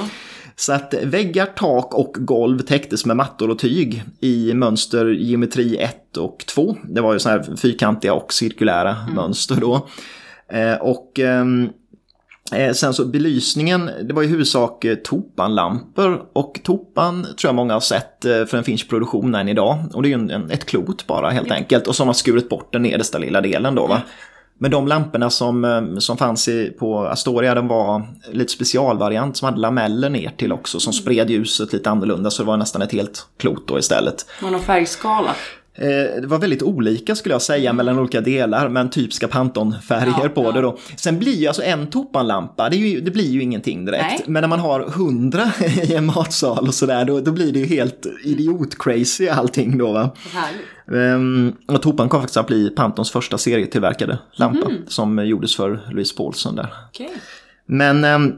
Så 0.55 0.73
att 0.73 0.93
väggar, 1.03 1.45
tak 1.45 1.93
och 1.93 2.15
golv 2.19 2.59
täcktes 2.59 3.05
med 3.05 3.17
mattor 3.17 3.49
och 3.49 3.59
tyg 3.59 4.03
i 4.19 4.53
mönster 4.53 5.05
geometri 5.05 5.77
1 5.77 6.17
och 6.17 6.43
2. 6.47 6.77
Det 6.89 7.01
var 7.01 7.13
ju 7.13 7.19
så 7.19 7.29
här 7.29 7.55
fyrkantiga 7.57 8.13
och 8.13 8.33
cirkulära 8.33 8.95
mönster 9.15 9.55
då. 9.55 9.87
Eh, 10.49 10.73
och 10.73 11.19
ehm, 11.19 11.69
eh, 12.51 12.73
sen 12.73 12.93
så 12.93 13.05
belysningen, 13.05 13.89
det 14.03 14.13
var 14.13 14.23
i 14.23 14.27
huvudsak 14.27 14.85
eh, 14.85 14.95
topanlampor 14.95 16.25
och 16.33 16.59
topan 16.63 17.23
tror 17.23 17.49
jag 17.49 17.55
många 17.55 17.73
har 17.73 17.79
sett 17.79 18.17
för 18.21 18.55
en 18.55 18.63
finsk 18.63 18.89
produktion 18.89 19.35
än 19.35 19.49
idag. 19.49 19.77
Och 19.93 20.03
det 20.03 20.07
är 20.07 20.17
ju 20.17 20.31
en, 20.31 20.51
ett 20.51 20.65
klot 20.65 21.07
bara 21.07 21.29
helt 21.29 21.51
enkelt 21.51 21.87
och 21.87 21.95
som 21.95 22.07
har 22.07 22.13
skurit 22.13 22.49
bort 22.49 22.73
den 22.73 22.81
nedersta 22.81 23.17
lilla 23.17 23.41
delen 23.41 23.75
då 23.75 23.87
va. 23.87 24.01
Men 24.59 24.71
de 24.71 24.87
lamporna 24.87 25.29
som, 25.29 25.65
eh, 25.65 25.97
som 25.97 26.17
fanns 26.17 26.47
i, 26.47 26.71
på 26.79 26.99
Astoria, 26.99 27.55
de 27.55 27.67
var 27.67 28.07
lite 28.31 28.51
specialvariant 28.51 29.37
som 29.37 29.45
hade 29.45 29.57
lameller 29.59 30.09
ner 30.09 30.31
till 30.37 30.51
också 30.51 30.79
som 30.79 30.93
spred 30.93 31.29
ljuset 31.29 31.73
lite 31.73 31.89
annorlunda 31.89 32.29
så 32.29 32.43
det 32.43 32.47
var 32.47 32.57
nästan 32.57 32.81
ett 32.81 32.91
helt 32.91 33.27
klot 33.37 33.67
då 33.67 33.79
istället. 33.79 34.25
Var 34.41 34.49
någon 34.49 34.61
färgskala. 34.61 35.35
Eh, 35.77 36.21
det 36.21 36.27
var 36.27 36.39
väldigt 36.39 36.63
olika 36.63 37.15
skulle 37.15 37.35
jag 37.35 37.41
säga 37.41 37.73
mellan 37.73 37.99
olika 37.99 38.21
delar, 38.21 38.69
men 38.69 38.89
typiska 38.89 39.27
Panton-färger 39.27 40.13
Ja, 40.23 40.29
på 40.29 40.43
ja. 40.43 40.51
det 40.51 40.61
då. 40.61 40.77
Sen 40.95 41.19
blir 41.19 41.33
ju 41.35 41.47
alltså 41.47 41.63
en 41.63 41.87
topanlampa, 41.87 42.69
det, 42.69 42.75
ju, 42.75 43.01
det 43.01 43.11
blir 43.11 43.29
ju 43.29 43.41
ingenting 43.41 43.85
direkt. 43.85 44.03
Nej. 44.09 44.23
Men 44.27 44.41
när 44.41 44.47
man 44.47 44.59
har 44.59 44.79
hundra 44.79 45.51
i 45.83 45.93
en 45.95 46.05
matsal 46.05 46.67
och 46.67 46.73
sådär, 46.73 47.05
då, 47.05 47.19
då 47.19 47.31
blir 47.31 47.51
det 47.53 47.59
ju 47.59 47.65
helt 47.65 48.05
idiot-crazy 48.25 49.29
allting 49.31 49.77
då 49.77 49.91
va. 49.93 50.09
Um, 50.87 51.55
och 51.67 51.81
Topan 51.81 52.09
kom 52.09 52.19
faktiskt 52.21 52.37
att 52.37 52.47
bli 52.47 52.69
Pantons 52.69 53.11
första 53.11 53.37
serietillverkade 53.37 54.17
lampa 54.33 54.69
Mhm. 54.69 54.77
som 54.87 55.25
gjordes 55.27 55.55
för 55.55 55.79
Louise 55.91 56.15
Paulson 56.15 56.55
där. 56.55 56.73
Okej. 56.89 57.09
Men 57.65 58.03
ehm, 58.03 58.33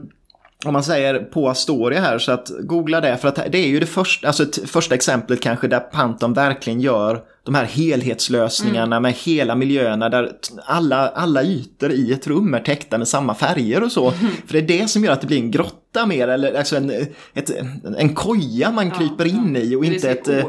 om 0.64 0.72
man 0.72 0.82
säger 0.84 1.18
på 1.18 1.48
Astoria 1.48 2.00
här 2.00 2.18
så 2.18 2.32
att 2.32 2.50
googla 2.60 3.00
det 3.00 3.16
för 3.16 3.28
att 3.28 3.34
det 3.52 3.58
är 3.58 3.66
ju 3.66 3.80
det 3.80 3.86
första, 3.86 4.26
alltså 4.26 4.44
första 4.66 4.94
exemplet 4.94 5.40
kanske 5.40 5.68
där 5.68 5.80
Panton 5.80 6.32
verkligen 6.32 6.80
gör 6.80 7.20
de 7.44 7.54
här 7.54 7.64
helhetslösningarna 7.64 9.00
med 9.00 9.12
hela 9.12 9.54
miljöerna 9.54 10.08
där 10.08 10.32
alla, 10.64 11.08
alla 11.08 11.42
ytor 11.42 11.92
i 11.92 12.12
ett 12.12 12.26
rum 12.26 12.54
är 12.54 12.60
täckta 12.60 12.98
med 12.98 13.08
samma 13.08 13.34
färger 13.34 13.82
och 13.82 13.92
så. 13.92 14.10
För 14.46 14.52
det 14.52 14.58
är 14.58 14.80
det 14.80 14.88
som 14.88 15.04
gör 15.04 15.12
att 15.12 15.20
det 15.20 15.26
blir 15.26 15.38
en 15.38 15.50
grotta 15.50 15.87
mer 16.06 16.28
eller 16.28 16.54
alltså 16.54 16.76
en, 16.76 16.90
ett, 17.34 17.50
en 17.98 18.14
koja 18.14 18.70
man 18.70 18.90
kryper 18.90 19.24
in 19.26 19.56
i 19.56 19.76
och 19.76 19.80
Det 19.82 19.86
inte 19.86 20.10
ett... 20.10 20.28
eh, 20.28 20.44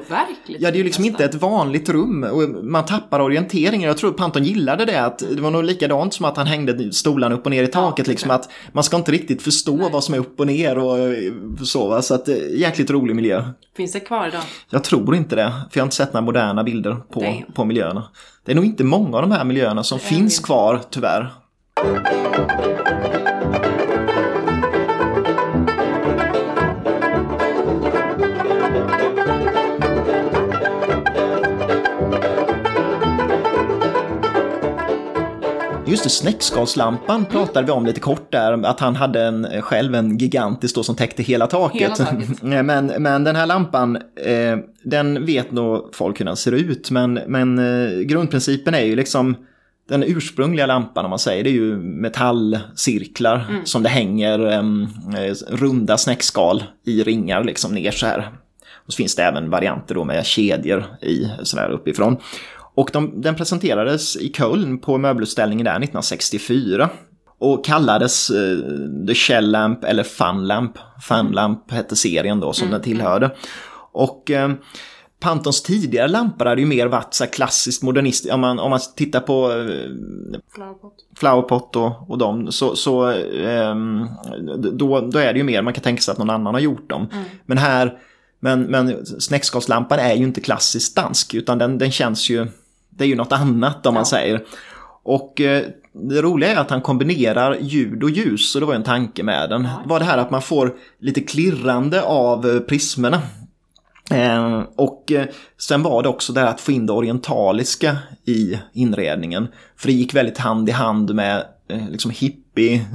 Ja, 0.48 0.72
det 0.72 0.76
är 0.76 0.78
ju 0.78 0.84
liksom 0.84 1.04
nästan. 1.06 1.06
inte 1.24 1.38
ett 1.38 1.42
vanligt 1.42 1.90
rum 1.90 2.24
och 2.24 2.66
man 2.66 2.86
tappar 2.86 3.20
orienteringen. 3.20 3.88
Jag 3.88 3.98
tror 3.98 4.12
Panton 4.12 4.44
gillade 4.44 4.86
det, 4.86 5.06
att 5.06 5.20
det 5.36 5.42
var 5.42 5.52
nog 5.52 5.64
likadant 5.64 6.14
som 6.14 6.26
att 6.26 6.38
han 6.38 6.48
hängde 6.48 6.94
stolarna 6.94 7.36
upp 7.36 7.46
och 7.46 7.52
ner 7.52 7.64
i 7.64 7.68
taket. 7.68 8.06
det 8.06 8.12
liksom 8.12 8.32
att 8.32 8.50
man 8.72 8.84
ska 8.84 8.98
inte 8.98 9.12
riktigt 9.12 9.42
förstå 9.42 9.90
vad 9.90 10.04
som 10.04 10.14
är 10.14 10.20
upp 10.20 10.40
och 10.40 10.48
ner 10.48 10.78
och 10.78 11.00
eh, 11.00 11.14
så. 11.64 11.88
Va? 11.88 12.02
Så 12.02 12.14
att 12.16 12.28
eh, 12.30 12.36
jäkligt 12.56 12.90
rolig 12.90 13.16
miljö. 13.16 13.44
Finns 13.78 13.92
det 13.92 14.00
kvar 14.00 14.28
idag? 14.28 14.42
Jag 14.70 14.84
tror 14.84 15.16
inte 15.16 15.36
det, 15.36 15.52
för 15.72 15.78
jag 15.80 15.82
har 15.84 15.86
inte 15.88 15.96
sett 15.96 16.14
några 16.14 16.26
moderna 16.26 16.64
bilder 16.64 16.96
på, 17.14 17.44
på 17.54 17.66
miljöerna. 17.66 18.04
Det 18.46 18.52
är 18.52 18.56
nog 18.56 18.66
inte 18.66 18.84
många 18.84 19.18
av 19.18 19.22
de 19.22 19.32
här 19.32 19.44
miljöerna 19.44 19.84
som 19.84 20.00
finns 20.00 20.40
kvar, 20.40 20.82
tyvärr. 20.90 21.34
Just 36.00 36.04
det, 36.04 36.30
snäckskalslampan 36.30 37.26
pratade 37.26 37.66
vi 37.66 37.72
om 37.72 37.86
lite 37.86 38.00
kort 38.00 38.32
där, 38.32 38.66
att 38.66 38.80
han 38.80 38.96
hade 38.96 39.24
en, 39.24 39.62
själv 39.62 39.96
en 39.96 40.18
gigantisk 40.18 40.76
då 40.76 40.84
som 40.84 40.96
täckte 40.96 41.24
hela 41.24 41.48
taket. 41.48 41.82
Hela 41.82 41.96
taket. 41.96 42.42
men, 42.42 42.86
men 42.86 43.24
den 43.24 43.36
här 43.36 43.46
lampan, 43.46 43.96
eh, 44.26 44.58
den 44.84 45.26
vet 45.26 45.52
nog 45.52 45.90
folk 45.94 46.20
hur 46.20 46.26
den 46.26 46.36
ser 46.36 46.52
ut, 46.52 46.92
men, 46.92 47.14
men 47.14 47.60
eh, 47.60 48.00
grundprincipen 48.00 48.74
är 48.74 48.82
ju 48.82 48.96
liksom 48.96 49.36
den 49.90 50.04
ursprungliga 50.04 50.66
lampan 50.66 51.06
om 51.06 51.10
man 51.10 51.20
säger, 51.20 51.44
det 51.44 51.50
är 51.50 51.54
ju 51.54 51.78
metallcirklar 51.78 53.46
mm. 53.50 53.66
som 53.66 53.84
det 53.84 53.90
hänger 53.90 54.40
um, 54.40 54.88
runda 55.48 55.98
snäckskal 55.98 56.64
i 56.86 57.04
ringar 57.04 57.44
liksom 57.44 57.76
ner 57.76 57.92
så 57.92 58.06
här. 58.06 58.30
Och 58.76 58.94
så 58.94 58.98
finns 58.98 59.16
det 59.16 59.24
även 59.24 59.50
varianter 59.50 59.96
då 59.96 60.04
med 60.04 60.26
kedjor 60.26 60.86
i 61.02 61.30
sådär 61.44 61.70
uppifrån. 61.70 62.18
Och 62.80 62.90
de, 62.94 63.22
den 63.22 63.36
presenterades 63.36 64.18
i 64.18 64.34
Köln 64.34 64.80
på 64.80 64.98
möbelutställningen 64.98 65.66
där 65.66 65.72
1964. 65.72 66.90
Och 67.40 67.66
kallades 67.66 68.30
eh, 68.30 68.58
The 69.08 69.14
Shell 69.14 69.52
Lamp 69.52 69.84
eller 69.84 70.04
Fun 70.04 70.48
Lamp. 70.48 70.78
Fun 71.02 71.32
Lamp 71.32 71.72
hette 71.72 71.96
serien 71.96 72.40
då 72.40 72.54
som 72.54 72.68
mm. 72.68 72.72
den 72.72 72.82
tillhörde. 72.82 73.32
Och 73.92 74.32
eh, 74.32 74.52
Pantons 75.20 75.64
tidigare 75.64 76.08
lampor 76.08 76.46
hade 76.46 76.62
ju 76.62 76.68
mer 76.68 76.88
varit 76.88 77.14
så 77.14 77.26
klassiskt 77.26 77.84
modernist. 77.84 78.30
Om 78.30 78.42
man, 78.42 78.60
om 78.60 78.70
man 78.70 78.80
tittar 78.96 79.20
på 79.20 79.52
eh, 79.52 79.58
Flowerpot, 80.56 80.94
Flowerpot 81.16 81.76
och, 81.76 82.10
och 82.10 82.18
dem 82.18 82.52
så, 82.52 82.76
så 82.76 83.12
eh, 83.12 83.76
då, 84.74 85.02
då 85.02 85.20
är 85.20 85.34
det 85.34 85.40
ju 85.40 85.44
mer 85.44 85.62
man 85.62 85.74
kan 85.74 85.84
tänka 85.84 86.02
sig 86.02 86.12
att 86.12 86.18
någon 86.18 86.30
annan 86.30 86.54
har 86.54 86.62
gjort 86.62 86.90
dem. 86.90 87.08
Mm. 87.12 87.26
Men 87.46 87.58
här, 87.58 87.98
men, 88.40 88.62
men 88.62 89.06
snäckskalslampan 89.06 90.00
är 90.00 90.14
ju 90.14 90.24
inte 90.24 90.42
klassiskt 90.42 90.96
dansk 90.96 91.34
utan 91.34 91.58
den, 91.58 91.78
den 91.78 91.92
känns 91.92 92.30
ju, 92.30 92.48
det 93.00 93.06
är 93.06 93.08
ju 93.08 93.16
något 93.16 93.32
annat 93.32 93.76
om 93.76 93.82
ja. 93.84 93.92
man 93.92 94.06
säger. 94.06 94.44
Och 95.04 95.42
eh, 95.42 95.64
det 95.94 96.22
roliga 96.22 96.52
är 96.52 96.56
att 96.56 96.70
han 96.70 96.82
kombinerar 96.82 97.58
ljud 97.62 98.04
och 98.04 98.10
ljus, 98.10 98.56
och 98.56 98.62
det 98.62 98.68
var 98.68 98.76
en 98.76 98.84
tanke 98.84 99.24
med 99.24 99.50
den. 99.50 99.64
Ja. 99.64 99.82
var 99.86 100.00
det 100.00 100.06
här 100.06 100.18
att 100.18 100.32
man 100.32 100.42
får 100.42 100.76
lite 101.00 101.22
klirrande 101.22 102.02
av 102.02 102.50
eh, 102.50 102.60
prismerna. 102.60 103.22
Eh, 104.12 104.64
och 104.76 105.12
eh, 105.12 105.26
sen 105.58 105.84
var 105.84 106.04
det 106.04 106.10
också 106.10 106.34
det 106.34 106.40
här 106.40 106.48
att 106.48 106.62
få 106.62 106.72
in 106.72 106.86
det 106.86 106.94
orientaliska 106.94 107.98
i 108.26 108.60
inredningen. 108.74 109.48
För 109.78 109.88
det 109.88 109.94
gick 109.94 110.16
väldigt 110.16 110.38
hand 110.38 110.70
i 110.70 110.72
hand 110.72 111.16
med 111.16 111.46
eh, 111.68 111.90
liksom 111.90 112.12
hippie, 112.12 112.86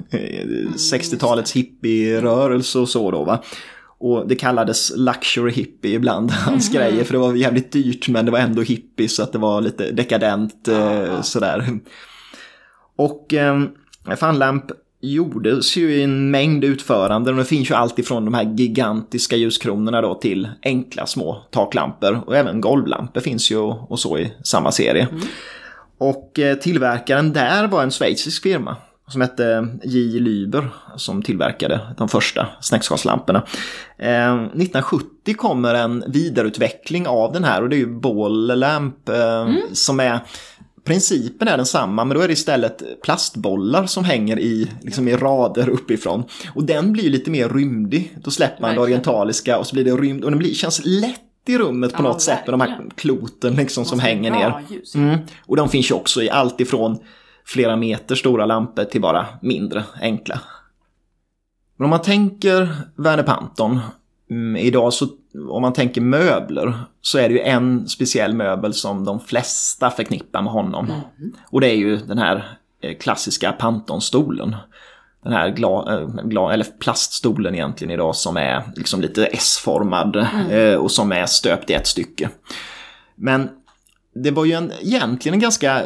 60-talets 0.77 1.57
mm, 1.57 1.67
hippie-rörelse 1.67 2.79
och 2.79 2.89
så 2.89 3.11
då 3.11 3.25
va. 3.25 3.43
Och 3.99 4.29
det 4.29 4.35
kallades 4.35 4.93
luxury 4.97 5.53
hippie 5.53 5.95
ibland, 5.95 6.31
hans 6.47 6.71
mm. 6.71 6.81
grejer, 6.81 7.05
för 7.05 7.13
det 7.13 7.19
var 7.19 7.35
jävligt 7.35 7.73
dyrt 7.73 8.09
men 8.09 8.25
det 8.25 8.31
var 8.31 8.39
ändå 8.39 8.63
hippie 8.63 9.09
så 9.09 9.23
att 9.23 9.33
det 9.33 9.39
var 9.39 9.61
lite 9.61 9.91
dekadent 9.91 10.69
eh, 10.69 11.23
sådär. 11.23 11.81
Och 12.97 13.35
eh, 13.35 13.65
Funlamp 14.17 14.65
gjordes 15.01 15.77
ju 15.77 15.95
i 15.95 16.03
en 16.03 16.31
mängd 16.31 16.65
utföranden 16.65 17.35
och 17.35 17.39
det 17.39 17.45
finns 17.45 17.71
ju 17.71 17.75
allt 17.75 17.99
ifrån 17.99 18.25
de 18.25 18.35
här 18.35 18.55
gigantiska 18.57 19.37
ljuskronorna 19.37 20.01
då 20.01 20.15
till 20.15 20.49
enkla 20.63 21.07
små 21.07 21.43
taklampor 21.51 22.21
och 22.27 22.37
även 22.37 22.61
golvlampor 22.61 23.21
finns 23.21 23.51
ju 23.51 23.57
och 23.59 23.99
så 24.01 24.19
i 24.19 24.33
samma 24.45 24.73
serie. 24.73 25.09
Mm. 25.11 25.23
Och 25.99 26.39
eh, 26.39 26.57
tillverkaren 26.59 27.33
där 27.33 27.67
var 27.67 27.83
en 27.83 27.91
schweizisk 27.91 28.43
firma 28.43 28.77
som 29.09 29.21
hette 29.21 29.69
J. 29.85 30.21
Lyber 30.21 30.69
som 30.97 31.23
tillverkade 31.23 31.81
de 31.97 32.09
första 32.09 32.49
snäckskalslamporna. 32.61 33.43
Eh, 33.99 34.35
1970 34.35 35.35
kommer 35.35 35.75
en 35.75 36.05
vidareutveckling 36.07 37.07
av 37.07 37.33
den 37.33 37.45
här 37.45 37.63
och 37.63 37.69
det 37.69 37.77
är 37.77 37.79
ju 37.79 38.01
Ball 38.01 38.59
Lamp 38.59 39.09
eh, 39.09 39.41
mm. 39.41 39.61
som 39.73 40.01
är 40.01 40.21
Principen 40.85 41.49
är 41.49 41.57
densamma, 41.57 42.05
men 42.05 42.17
då 42.17 42.23
är 42.23 42.27
det 42.27 42.33
istället 42.33 42.83
plastbollar 43.03 43.87
som 43.87 44.05
hänger 44.05 44.39
i, 44.39 44.71
liksom 44.83 45.09
i 45.09 45.17
rader 45.17 45.69
uppifrån. 45.69 46.25
Och 46.55 46.65
den 46.65 46.93
blir 46.93 47.11
lite 47.11 47.31
mer 47.31 47.49
rymdig. 47.49 48.19
Då 48.25 48.31
släpper 48.31 48.63
man 48.63 48.75
det 48.75 48.81
orientaliska 48.81 49.59
och 49.59 49.67
så 49.67 49.75
blir 49.75 49.85
det 49.85 49.91
rymd 49.91 50.25
och 50.25 50.31
den 50.31 50.39
blir, 50.39 50.55
känns 50.55 50.81
lätt 50.85 51.21
i 51.47 51.59
rummet 51.59 51.93
på 51.93 52.03
ja, 52.03 52.09
något 52.09 52.23
sätt 52.23 52.47
med 52.47 52.53
de 52.53 52.61
här 52.61 52.85
kloten 52.95 53.55
liksom 53.55 53.85
som 53.85 54.01
hänger 54.01 54.31
ner. 54.31 54.65
Mm. 54.95 55.19
Och 55.47 55.57
de 55.57 55.69
finns 55.69 55.91
ju 55.91 55.95
också 55.95 56.23
i 56.23 56.31
allt 56.31 56.61
ifrån 56.61 56.99
flera 57.47 57.77
meter 57.77 58.15
stora 58.15 58.47
lampor 58.47 58.85
till 58.85 59.01
bara 59.01 59.27
mindre, 59.43 59.85
enkla. 60.01 60.41
Men 61.77 61.85
om 61.85 61.91
man 61.91 62.03
tänker 62.03 62.77
Werner 62.97 63.23
Panton, 63.23 63.81
mm, 64.31 64.57
idag 64.57 64.93
så 64.93 65.07
om 65.49 65.63
man 65.63 65.73
tänker 65.73 66.01
möbler 66.01 66.75
så 67.01 67.19
är 67.19 67.29
det 67.29 67.35
ju 67.35 67.41
en 67.41 67.89
speciell 67.89 68.35
möbel 68.35 68.75
som 68.75 69.05
de 69.05 69.21
flesta 69.21 69.91
förknippar 69.91 70.43
med 70.43 70.53
honom. 70.53 70.85
Mm. 70.87 71.33
Och 71.51 71.61
det 71.61 71.71
är 71.71 71.77
ju 71.77 71.97
den 71.97 72.19
här 72.19 72.59
eh, 72.81 72.97
klassiska 72.99 73.53
Pantonstolen. 73.53 74.57
Den 75.23 75.33
här 75.33 75.51
gla, 75.51 76.01
eh, 76.01 76.09
gla, 76.09 76.53
eller 76.53 76.67
plaststolen 76.79 77.55
egentligen 77.55 77.91
idag 77.91 78.17
som 78.17 78.37
är 78.37 78.63
liksom 78.77 79.01
lite 79.01 79.27
S-formad 79.27 80.17
mm. 80.17 80.51
Eh, 80.51 80.75
och 80.75 80.91
som 80.91 81.13
är 81.13 81.27
stöpt 81.27 81.71
i 81.71 81.73
ett 81.73 81.87
stycke. 81.87 82.31
Men 83.15 83.49
det 84.15 84.31
var 84.31 84.45
ju 84.45 84.53
en, 84.53 84.73
egentligen 84.83 85.35
en 85.35 85.41
ganska, 85.41 85.83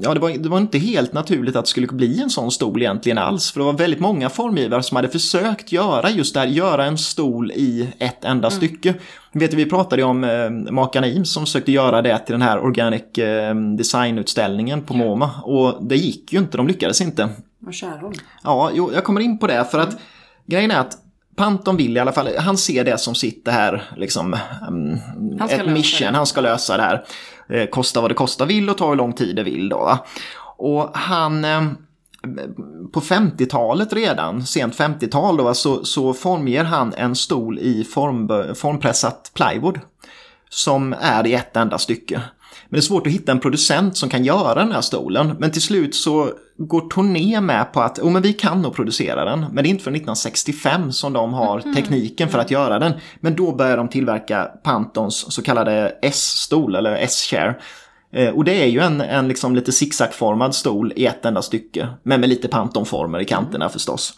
ja 0.00 0.14
det 0.14 0.20
var, 0.20 0.30
det 0.30 0.48
var 0.48 0.58
inte 0.58 0.78
helt 0.78 1.12
naturligt 1.12 1.56
att 1.56 1.64
det 1.64 1.70
skulle 1.70 1.86
bli 1.86 2.20
en 2.22 2.30
sån 2.30 2.50
stol 2.50 2.82
egentligen 2.82 3.18
alls. 3.18 3.52
För 3.52 3.60
det 3.60 3.66
var 3.66 3.72
väldigt 3.72 4.00
många 4.00 4.30
formgivare 4.30 4.82
som 4.82 4.96
hade 4.96 5.08
försökt 5.08 5.72
göra 5.72 6.10
just 6.10 6.34
det 6.34 6.40
här, 6.40 6.46
göra 6.46 6.84
en 6.84 6.98
stol 6.98 7.50
i 7.50 7.88
ett 7.98 8.24
enda 8.24 8.48
mm. 8.48 8.56
stycke. 8.56 8.94
Vet 9.32 9.50
du, 9.50 9.56
vi 9.56 9.66
pratade 9.66 10.02
ju 10.02 10.08
om 10.08 10.24
eh, 10.24 10.50
Makarna 10.72 11.06
Eames 11.06 11.32
som 11.32 11.46
försökte 11.46 11.72
göra 11.72 12.02
det 12.02 12.18
till 12.18 12.32
den 12.32 12.42
här 12.42 12.58
Organic 12.58 13.18
eh, 13.18 13.54
Design-utställningen 13.54 14.82
på 14.82 14.94
MoMA. 14.94 15.30
Och 15.42 15.84
det 15.84 15.96
gick 15.96 16.32
ju 16.32 16.38
inte, 16.38 16.56
de 16.56 16.66
lyckades 16.66 17.00
inte. 17.00 17.28
Vad 17.58 17.74
Kärholm? 17.74 18.14
Ja, 18.42 18.70
jo, 18.74 18.90
jag 18.94 19.04
kommer 19.04 19.20
in 19.20 19.38
på 19.38 19.46
det 19.46 19.64
för 19.70 19.78
att 19.78 19.88
mm. 19.88 20.00
grejen 20.46 20.70
är 20.70 20.80
att 20.80 20.98
Panton 21.38 21.76
vill 21.76 21.96
i 21.96 22.00
alla 22.00 22.12
fall, 22.12 22.28
han 22.38 22.56
ser 22.56 22.84
det 22.84 22.98
som 22.98 23.14
sitt 23.14 23.48
här, 23.48 23.82
liksom, 23.96 24.36
um, 24.68 24.98
ett 25.40 25.66
mission, 25.66 26.14
han 26.14 26.26
ska 26.26 26.40
lösa 26.40 26.76
det 26.76 26.82
här. 26.82 27.04
Eh, 27.48 27.66
kosta 27.66 28.00
vad 28.00 28.10
det 28.10 28.14
kosta 28.14 28.44
vill 28.44 28.70
och 28.70 28.78
ta 28.78 28.88
hur 28.88 28.96
lång 28.96 29.12
tid 29.12 29.36
det 29.36 29.42
vill 29.42 29.68
då. 29.68 29.78
Va? 29.78 29.98
Och 30.56 30.90
han, 30.94 31.44
eh, 31.44 31.62
på 32.92 33.00
50-talet 33.00 33.92
redan, 33.92 34.46
sent 34.46 34.76
50-tal 34.76 35.36
då, 35.36 35.54
så, 35.54 35.84
så 35.84 36.14
formger 36.14 36.64
han 36.64 36.94
en 36.94 37.16
stol 37.16 37.58
i 37.58 37.84
form, 37.84 38.54
formpressat 38.54 39.30
plywood. 39.34 39.80
Som 40.50 40.94
är 41.00 41.26
i 41.26 41.34
ett 41.34 41.56
enda 41.56 41.78
stycke. 41.78 42.22
Men 42.70 42.76
det 42.76 42.80
är 42.80 42.86
svårt 42.86 43.06
att 43.06 43.12
hitta 43.12 43.32
en 43.32 43.40
producent 43.40 43.96
som 43.96 44.08
kan 44.08 44.24
göra 44.24 44.54
den 44.54 44.72
här 44.72 44.80
stolen. 44.80 45.36
Men 45.38 45.50
till 45.50 45.62
slut 45.62 45.94
så 45.94 46.30
går 46.56 46.80
Torné 46.80 47.40
med 47.40 47.72
på 47.72 47.80
att 47.80 47.98
oh, 47.98 48.10
men 48.10 48.22
vi 48.22 48.32
kan 48.32 48.62
nog 48.62 48.74
producera 48.74 49.24
den. 49.24 49.40
Men 49.40 49.54
det 49.54 49.68
är 49.68 49.70
inte 49.70 49.84
för 49.84 49.90
1965 49.90 50.92
som 50.92 51.12
de 51.12 51.32
har 51.32 51.60
mm. 51.60 51.74
tekniken 51.74 52.28
för 52.28 52.38
att 52.38 52.50
göra 52.50 52.78
den. 52.78 52.92
Men 53.20 53.36
då 53.36 53.54
börjar 53.54 53.76
de 53.76 53.88
tillverka 53.88 54.44
Pantons 54.64 55.34
så 55.34 55.42
kallade 55.42 55.98
S-stol 56.02 56.74
eller 56.74 56.94
S-chair. 56.96 57.58
Eh, 58.12 58.28
och 58.28 58.44
det 58.44 58.62
är 58.62 58.66
ju 58.66 58.80
en, 58.80 59.00
en 59.00 59.28
liksom 59.28 59.54
lite 59.54 59.72
zigzagformad 59.72 60.54
stol 60.54 60.92
i 60.96 61.06
ett 61.06 61.24
enda 61.24 61.42
stycke. 61.42 61.88
Men 62.02 62.20
med 62.20 62.28
lite 62.28 62.48
Pantonformer 62.48 63.20
i 63.20 63.24
kanterna 63.24 63.64
mm. 63.64 63.72
förstås. 63.72 64.14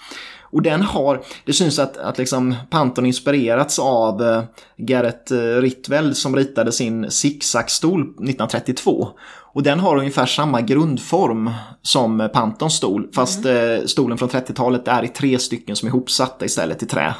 Och 0.53 0.63
den 0.63 0.83
har, 0.83 1.23
det 1.45 1.53
syns 1.53 1.79
att, 1.79 1.97
att 1.97 2.19
liksom 2.19 2.55
Panton 2.71 3.07
inspirerats 3.07 3.79
av 3.79 4.23
eh, 4.23 4.43
Garrett 4.77 5.31
eh, 5.31 5.39
Ritwell 5.39 6.15
som 6.15 6.37
ritade 6.37 6.73
sin 6.73 7.11
zigzagstol 7.11 8.01
1932. 8.01 9.09
Och 9.53 9.63
den 9.63 9.81
har 9.81 9.97
ungefär 9.97 10.27
samma 10.27 10.61
grundform 10.61 11.51
som 11.83 12.29
Pantons 12.33 12.75
stol, 12.75 13.09
fast 13.15 13.45
mm. 13.45 13.81
eh, 13.81 13.87
stolen 13.87 14.19
från 14.19 14.29
30-talet 14.29 14.89
är 14.89 15.05
i 15.05 15.09
tre 15.09 15.39
stycken 15.39 15.77
som 15.77 15.87
är 15.87 15.91
ihopsatta 15.91 16.45
istället 16.45 16.83
i 16.83 16.87
trä. 16.87 17.15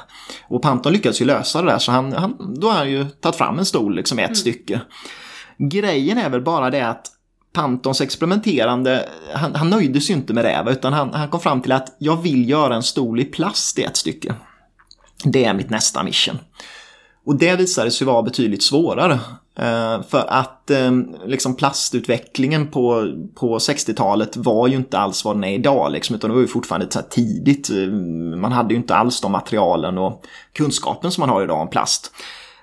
Och 0.49 0.63
Panton 0.63 0.93
lyckades 0.93 1.21
ju 1.21 1.25
lösa 1.25 1.63
det 1.63 1.71
där, 1.71 1.79
så 1.79 1.93
han, 1.93 2.13
han, 2.13 2.55
då 2.61 2.69
har 2.69 2.75
han 2.75 2.91
ju 2.91 3.05
tagit 3.05 3.37
fram 3.37 3.59
en 3.59 3.65
stol 3.65 3.97
liksom 3.97 4.19
i 4.19 4.23
ett 4.23 4.29
mm. 4.29 4.37
stycke. 4.37 4.81
Grejen 5.59 6.19
är 6.19 6.31
väl 6.31 6.43
bara 6.43 6.71
det 6.71 6.89
att 6.89 7.07
Pantons 7.53 8.01
experimenterande, 8.01 9.09
han, 9.35 9.55
han 9.55 9.71
nöjde 9.71 10.01
sig 10.01 10.17
inte 10.17 10.35
med 10.35 10.45
det, 10.45 10.65
utan 10.71 10.93
han, 10.93 11.15
han 11.15 11.29
kom 11.29 11.41
fram 11.41 11.63
till 11.63 11.73
att 11.73 11.97
jag 11.99 12.23
vill 12.23 12.49
göra 12.49 12.75
en 12.75 12.83
stol 12.83 13.21
i 13.21 13.25
plast 13.25 13.79
i 13.79 13.83
ett 13.83 13.97
stycke. 13.97 14.35
Det 15.25 15.45
är 15.45 15.55
mitt 15.55 15.71
nästa 15.71 16.03
mission. 16.03 16.39
Och 17.27 17.37
det 17.37 17.57
visade 17.57 17.91
sig 17.91 18.07
vara 18.07 18.23
betydligt 18.23 18.63
svårare. 18.63 19.19
Eh, 19.61 20.03
för 20.09 20.25
att 20.29 20.71
eh, 20.71 20.91
liksom 21.27 21.57
plastutvecklingen 21.57 22.67
på, 22.67 23.13
på 23.35 23.59
60-talet 23.59 24.37
var 24.37 24.69
ju 24.69 24.77
inte 24.77 24.99
alls 24.99 25.25
vad 25.25 25.37
den 25.37 25.45
är 25.45 25.55
idag, 25.55 25.93
liksom, 25.93 26.17
utan 26.17 26.31
det 26.31 26.35
var 26.35 26.41
ju 26.41 26.49
fortfarande 26.49 26.91
så 26.91 27.01
tidigt. 27.11 27.71
Eh, 27.71 27.77
man 28.37 28.53
hade 28.53 28.75
ju 28.75 28.81
inte 28.81 28.95
alls 28.95 29.21
de 29.21 29.33
materialen 29.33 29.99
och 29.99 30.25
kunskapen 30.53 31.11
som 31.11 31.23
man 31.23 31.29
har 31.29 31.43
idag 31.43 31.61
om 31.61 31.71
plast. 31.71 32.13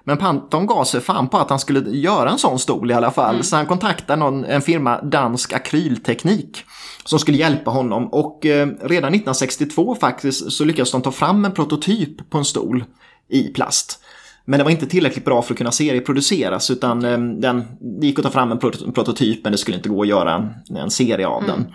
Men 0.08 0.18
Panton 0.18 0.66
gav 0.66 0.84
sig 0.84 1.02
fan 1.02 1.28
på 1.28 1.38
att 1.38 1.50
han 1.50 1.60
skulle 1.60 1.80
göra 1.80 2.30
en 2.30 2.38
sån 2.38 2.60
stol 2.60 2.92
i 2.92 2.94
alla 2.94 3.12
fall. 3.12 3.34
Mm. 3.34 3.44
Så 3.44 3.56
han 3.56 3.66
kontaktade 3.66 4.20
någon, 4.20 4.46
en 4.46 4.62
firma, 4.62 5.02
Dansk 5.02 5.54
Akrylteknik, 5.54 6.64
som 7.06 7.20
skulle 7.20 7.38
hjälpa 7.38 7.72
honom. 7.72 8.08
Och 8.08 8.46
eh, 8.46 8.68
redan 8.68 9.14
1962 9.14 9.96
faktiskt 9.96 10.52
så 10.52 10.64
lyckades 10.64 10.92
de 10.92 11.02
ta 11.02 11.12
fram 11.12 11.46
en 11.46 11.52
prototyp 11.52 12.30
på 12.30 12.38
en 12.38 12.46
stol 12.46 12.84
i 13.30 13.48
plast. 13.48 14.04
Men 14.46 14.58
det 14.58 14.64
var 14.64 14.72
inte 14.72 14.88
tillräckligt 14.88 15.26
bra 15.26 15.42
för 15.42 15.54
att 15.54 15.58
kunna 15.58 15.72
serieproduceras 15.72 16.72
utan 16.72 17.06
eh, 17.06 17.20
den, 17.20 17.64
det 17.80 18.08
gick 18.08 18.20
att 18.20 18.26
ta 18.26 18.32
fram 18.32 18.52
en 18.52 18.60
prototyp 18.94 19.44
men 19.44 19.52
det 19.52 19.58
skulle 19.58 19.78
inte 19.78 19.90
gå 19.90 20.02
att 20.02 20.08
göra 20.08 20.34
en, 20.34 20.78
en 20.78 20.92
serie 20.92 21.28
av 21.28 21.44
den. 21.44 21.68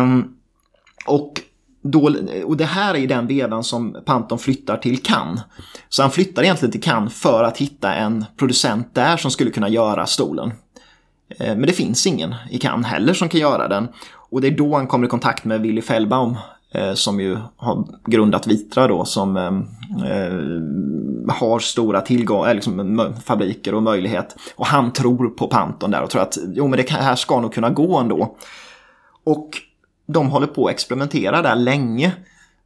Um, 0.00 0.34
och, 1.06 1.40
då, 1.82 2.16
och 2.44 2.56
det 2.56 2.64
här 2.64 2.96
är 2.96 3.06
den 3.06 3.26
vevan 3.26 3.64
som 3.64 3.96
Panton 4.04 4.38
flyttar 4.38 4.76
till 4.76 5.02
Cannes. 5.02 5.40
Så 5.88 6.02
han 6.02 6.10
flyttar 6.10 6.42
egentligen 6.42 6.72
till 6.72 6.82
Cannes 6.82 7.14
för 7.14 7.44
att 7.44 7.58
hitta 7.58 7.94
en 7.94 8.24
producent 8.36 8.94
där 8.94 9.16
som 9.16 9.30
skulle 9.30 9.50
kunna 9.50 9.68
göra 9.68 10.06
stolen. 10.06 10.52
Eh, 11.28 11.56
men 11.56 11.62
det 11.62 11.72
finns 11.72 12.06
ingen 12.06 12.34
i 12.50 12.58
Cannes 12.58 12.86
heller 12.86 13.14
som 13.14 13.28
kan 13.28 13.40
göra 13.40 13.68
den. 13.68 13.88
Och 14.30 14.40
det 14.40 14.46
är 14.46 14.56
då 14.56 14.76
han 14.76 14.86
kommer 14.86 15.06
i 15.06 15.10
kontakt 15.10 15.44
med 15.44 15.60
Willy 15.60 15.82
Fellbaum 15.82 16.36
eh, 16.74 16.94
som 16.94 17.20
ju 17.20 17.38
har 17.56 17.84
grundat 18.06 18.46
Vitra 18.46 18.88
då 18.88 19.04
som 19.04 19.36
eh, 19.36 20.12
eh 20.12 20.32
har 21.28 21.58
stora 21.58 22.00
tillgångar, 22.00 22.54
liksom, 22.54 23.14
fabriker 23.24 23.74
och 23.74 23.82
möjlighet. 23.82 24.36
Och 24.56 24.66
han 24.66 24.92
tror 24.92 25.28
på 25.28 25.46
Panton 25.46 25.90
där 25.90 26.02
och 26.02 26.10
tror 26.10 26.22
att 26.22 26.38
jo 26.54 26.68
men 26.68 26.76
det 26.76 26.90
här 26.90 27.16
ska 27.16 27.40
nog 27.40 27.54
kunna 27.54 27.70
gå 27.70 27.98
ändå. 27.98 28.36
Och 29.24 29.50
de 30.12 30.30
håller 30.30 30.46
på 30.46 30.66
att 30.66 30.72
experimentera 30.72 31.42
där 31.42 31.56
länge. 31.56 32.06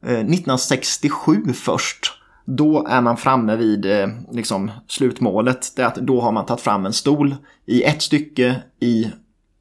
Eh, 0.03 0.11
1967 0.11 1.53
först 1.55 2.13
då 2.45 2.87
är 2.87 3.01
man 3.01 3.17
framme 3.17 3.57
vid 3.57 3.87
eh, 3.87 4.09
liksom, 4.33 4.71
slutmålet. 4.89 5.73
Det 5.77 5.83
är 5.83 5.87
att 5.87 5.95
då 5.95 6.21
har 6.21 6.33
man 6.33 6.47
tagit 6.47 6.61
fram 6.61 6.87
en 6.87 6.93
stol 6.93 7.37
i 7.67 7.83
ett 7.83 8.03
stycke 8.03 8.63
i, 8.81 9.11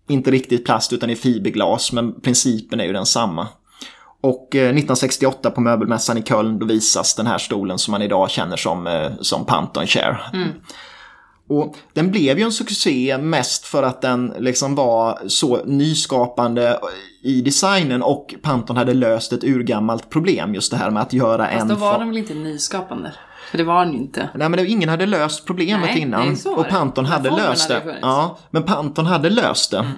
inte 0.08 0.32
riktigt 0.32 0.66
plast 0.66 0.94
utan 0.94 1.10
i 1.10 1.16
fiberglas, 1.16 1.92
men 1.92 2.22
principen 2.22 2.80
är 2.80 2.86
ju 2.86 2.94
densamma. 2.94 3.48
Och 4.22 4.56
eh, 4.56 4.62
1968 4.62 5.52
på 5.52 5.62
möbelmässan 5.62 6.18
i 6.18 6.24
Köln 6.24 6.60
då 6.60 6.66
visas 6.66 7.16
den 7.16 7.28
här 7.28 7.38
stolen 7.38 7.78
som 7.78 7.92
man 7.92 8.02
idag 8.02 8.30
känner 8.30 8.58
som, 8.58 9.10
som 9.22 9.46
Panton 9.46 9.88
Chair. 9.88 10.30
Mm. 10.34 10.50
Och 11.48 11.76
den 11.94 12.12
blev 12.12 12.40
ju 12.40 12.44
en 12.44 12.52
succé 12.52 13.18
mest 13.18 13.66
för 13.66 13.84
att 13.84 14.02
den 14.02 14.34
liksom 14.40 14.76
var 14.76 15.20
så 15.28 15.66
nyskapande 15.66 16.80
i 17.24 17.42
designen 17.42 18.02
och 18.02 18.36
Panton 18.42 18.78
hade 18.78 18.94
löst 18.94 19.34
ett 19.34 19.44
urgammalt 19.44 20.10
problem 20.10 20.54
just 20.54 20.72
det 20.72 20.78
här 20.78 20.92
med 20.92 21.02
att 21.02 21.14
göra 21.14 21.46
Fast 21.46 21.62
en... 21.62 21.70
Fast 21.70 21.82
då 21.82 21.86
var 21.86 22.00
den 22.00 22.08
väl 22.08 22.18
inte 22.18 22.34
nyskapande? 22.34 23.14
För 23.52 23.58
det 23.58 23.64
var 23.64 23.86
den 23.86 23.94
ju 23.94 24.00
inte. 24.00 24.30
Nej 24.36 24.50
men 24.50 24.68
ingen 24.68 24.90
hade 24.90 25.06
löst 25.06 25.46
problemet 25.46 25.90
nej, 25.94 26.02
innan. 26.02 26.28
Nej, 26.28 26.54
och 26.56 26.70
Panton 26.70 27.06
hade 27.06 27.30
löst 27.30 27.68
det. 27.68 27.74
Hade 27.74 27.98
ja, 28.02 28.38
men 28.50 28.64
Panton 28.64 29.06
hade 29.06 29.30
löst 29.30 29.72
det. 29.72 29.80
Mm. 29.80 29.94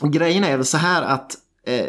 Och 0.00 0.12
grejen 0.12 0.44
är 0.44 0.56
väl 0.56 0.66
så 0.66 0.76
här 0.76 1.02
att 1.02 1.34
eh, 1.66 1.86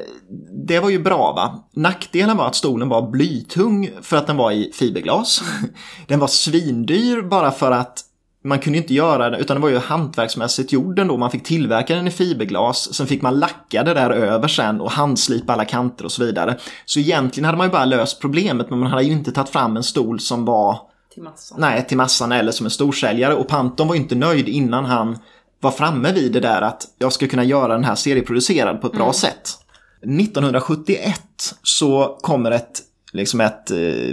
det 0.68 0.80
var 0.80 0.90
ju 0.90 1.00
bra 1.00 1.34
va. 1.34 1.64
Nackdelen 1.74 2.38
var 2.38 2.48
att 2.48 2.56
stolen 2.56 2.90
var 2.90 3.10
blytung 3.10 3.90
för 4.02 4.18
att 4.18 4.28
den 4.28 4.38
var 4.38 4.52
i 4.52 4.72
fiberglas. 4.74 5.42
Mm. 5.42 5.74
Den 6.08 6.20
var 6.20 6.28
svindyr 6.28 7.22
bara 7.22 7.52
för 7.52 7.72
att 7.72 8.04
man 8.48 8.60
kunde 8.60 8.78
inte 8.78 8.94
göra 8.94 9.30
det, 9.30 9.38
utan 9.38 9.56
det 9.58 9.62
var 9.62 9.70
ju 9.70 9.78
hantverksmässigt 9.78 10.72
gjord 10.72 11.00
ändå. 11.00 11.18
Man 11.18 11.32
fick 11.32 11.44
tillverka 11.44 11.96
den 11.96 12.08
i 12.08 12.12
fiberglas, 12.12 12.94
sen 12.94 13.08
fick 13.08 13.22
man 13.22 13.40
lacka 13.40 13.84
det 13.84 13.94
där 13.94 14.10
över 14.10 14.48
sen 14.48 14.82
och 14.82 14.92
handslipa 14.92 15.54
alla 15.54 15.66
kanter 15.66 16.06
och 16.06 16.12
så 16.12 16.26
vidare. 16.26 16.58
Så 16.86 17.00
egentligen 17.00 17.46
hade 17.46 17.58
man 17.58 17.68
ju 17.68 17.72
bara 17.72 17.86
löst 17.86 18.22
problemet, 18.22 18.70
men 18.70 18.80
man 18.80 18.92
hade 18.92 19.04
ju 19.04 19.12
inte 19.12 19.32
tagit 19.32 19.50
fram 19.50 19.78
en 19.78 19.84
stol 19.84 20.20
som 20.20 20.46
var 20.46 20.80
till 21.14 21.24
massan. 21.24 21.58
Nej, 21.62 21.88
till 21.88 21.98
massan 21.98 22.32
eller 22.32 22.52
som 22.52 22.66
en 22.66 22.72
storsäljare. 22.72 23.34
Och 23.34 23.48
Panton 23.48 23.88
var 23.88 23.96
inte 23.96 24.16
nöjd 24.16 24.48
innan 24.50 24.86
han 24.86 25.18
var 25.60 25.72
framme 25.72 26.12
vid 26.12 26.34
det 26.34 26.40
där 26.40 26.62
att 26.62 26.88
jag 26.98 27.14
ska 27.14 27.28
kunna 27.28 27.44
göra 27.44 27.74
den 27.74 27.84
här 27.84 27.96
serieproducerad 27.96 28.82
på 28.82 28.88
ett 28.88 28.94
bra 28.94 29.04
mm. 29.04 29.14
sätt. 29.14 29.50
1971 30.02 31.22
så 31.64 32.18
kommer 32.22 32.52
ett, 32.52 32.82
liksom 33.12 33.42
ett, 33.42 33.72
eh, 33.72 34.10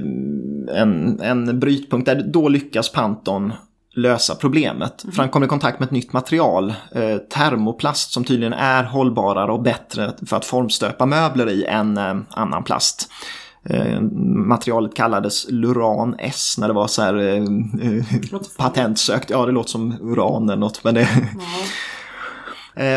en, 0.80 1.20
en 1.20 1.60
brytpunkt 1.60 2.06
där 2.06 2.22
då 2.32 2.48
lyckas 2.48 2.92
Panton 2.92 3.52
lösa 3.94 4.34
problemet. 4.34 5.04
Mm. 5.04 5.14
För 5.14 5.22
han 5.22 5.30
kommer 5.30 5.46
i 5.46 5.48
kontakt 5.48 5.80
med 5.80 5.86
ett 5.86 5.92
nytt 5.92 6.12
material, 6.12 6.74
eh, 6.94 7.16
termoplast, 7.16 8.12
som 8.12 8.24
tydligen 8.24 8.52
är 8.52 8.84
hållbarare 8.84 9.52
och 9.52 9.62
bättre 9.62 10.12
för 10.26 10.36
att 10.36 10.44
formstöpa 10.44 11.06
möbler 11.06 11.50
i 11.50 11.64
än 11.64 11.98
eh, 11.98 12.16
annan 12.30 12.64
plast. 12.64 13.08
Eh, 13.64 14.00
materialet 14.46 14.94
kallades 14.94 15.46
Luran 15.48 16.16
S 16.18 16.54
när 16.58 16.68
det 16.68 16.74
var 16.74 16.86
så 16.86 17.02
här 17.02 17.14
eh, 17.14 17.42
eh 17.88 18.04
patentsökt. 18.58 19.30
Ja, 19.30 19.46
det 19.46 19.52
låter 19.52 19.70
som 19.70 19.96
uran 20.00 20.48
eller 20.48 20.60
något. 20.60 20.84
Men 20.84 20.94
det... 20.94 21.00
Mm. 21.00 21.24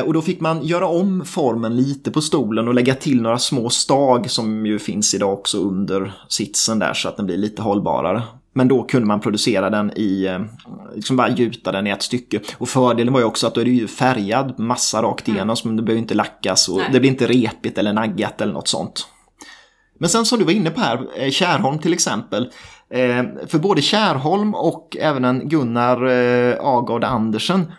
Och 0.05 0.13
då 0.13 0.21
fick 0.21 0.39
man 0.39 0.65
göra 0.65 0.87
om 0.87 1.25
formen 1.25 1.75
lite 1.75 2.11
på 2.11 2.21
stolen 2.21 2.67
och 2.67 2.73
lägga 2.73 2.95
till 2.95 3.21
några 3.21 3.39
små 3.39 3.69
stag 3.69 4.31
som 4.31 4.65
ju 4.65 4.79
finns 4.79 5.13
idag 5.13 5.33
också 5.33 5.57
under 5.57 6.13
sitsen 6.27 6.79
där 6.79 6.93
så 6.93 7.09
att 7.09 7.17
den 7.17 7.25
blir 7.25 7.37
lite 7.37 7.61
hållbarare. 7.61 8.23
Men 8.57 8.67
då 8.67 8.83
kunde 8.83 9.07
man 9.07 9.19
producera 9.19 9.69
den 9.69 9.91
i, 9.95 10.25
eh, 10.25 10.39
liksom 10.95 11.15
bara 11.15 11.29
gjuta 11.29 11.71
den 11.71 11.87
i 11.87 11.89
ett 11.89 12.01
stycke. 12.01 12.39
Och 12.57 12.69
fördelen 12.69 13.13
var 13.13 13.19
ju 13.19 13.25
också 13.25 13.47
att 13.47 13.55
då 13.55 13.61
är 13.61 13.65
det 13.65 13.71
ju 13.71 13.87
färgad 13.87 14.59
massa 14.59 15.01
rakt 15.01 15.27
igenom, 15.27 15.43
mm. 15.43 15.55
så 15.55 15.69
det 15.69 15.81
behöver 15.81 16.01
inte 16.01 16.13
lackas 16.13 16.69
och 16.69 16.77
Nej. 16.77 16.89
det 16.91 16.99
blir 16.99 17.09
inte 17.09 17.27
repigt 17.27 17.77
eller 17.77 17.93
naggat 17.93 18.41
eller 18.41 18.53
något 18.53 18.67
sånt. 18.67 19.07
Men 19.99 20.09
sen 20.09 20.25
som 20.25 20.39
du 20.39 20.45
var 20.45 20.51
inne 20.51 20.69
på 20.69 20.81
här, 20.81 20.99
eh, 21.15 21.29
Kärholm 21.29 21.79
till 21.79 21.93
exempel. 21.93 22.49
Eh, 22.89 23.23
för 23.47 23.59
både 23.59 23.81
Kärholm 23.81 24.55
och 24.55 24.97
även 24.99 25.49
Gunnar 25.49 26.03
Agard 26.61 27.03
Andersen 27.03 27.71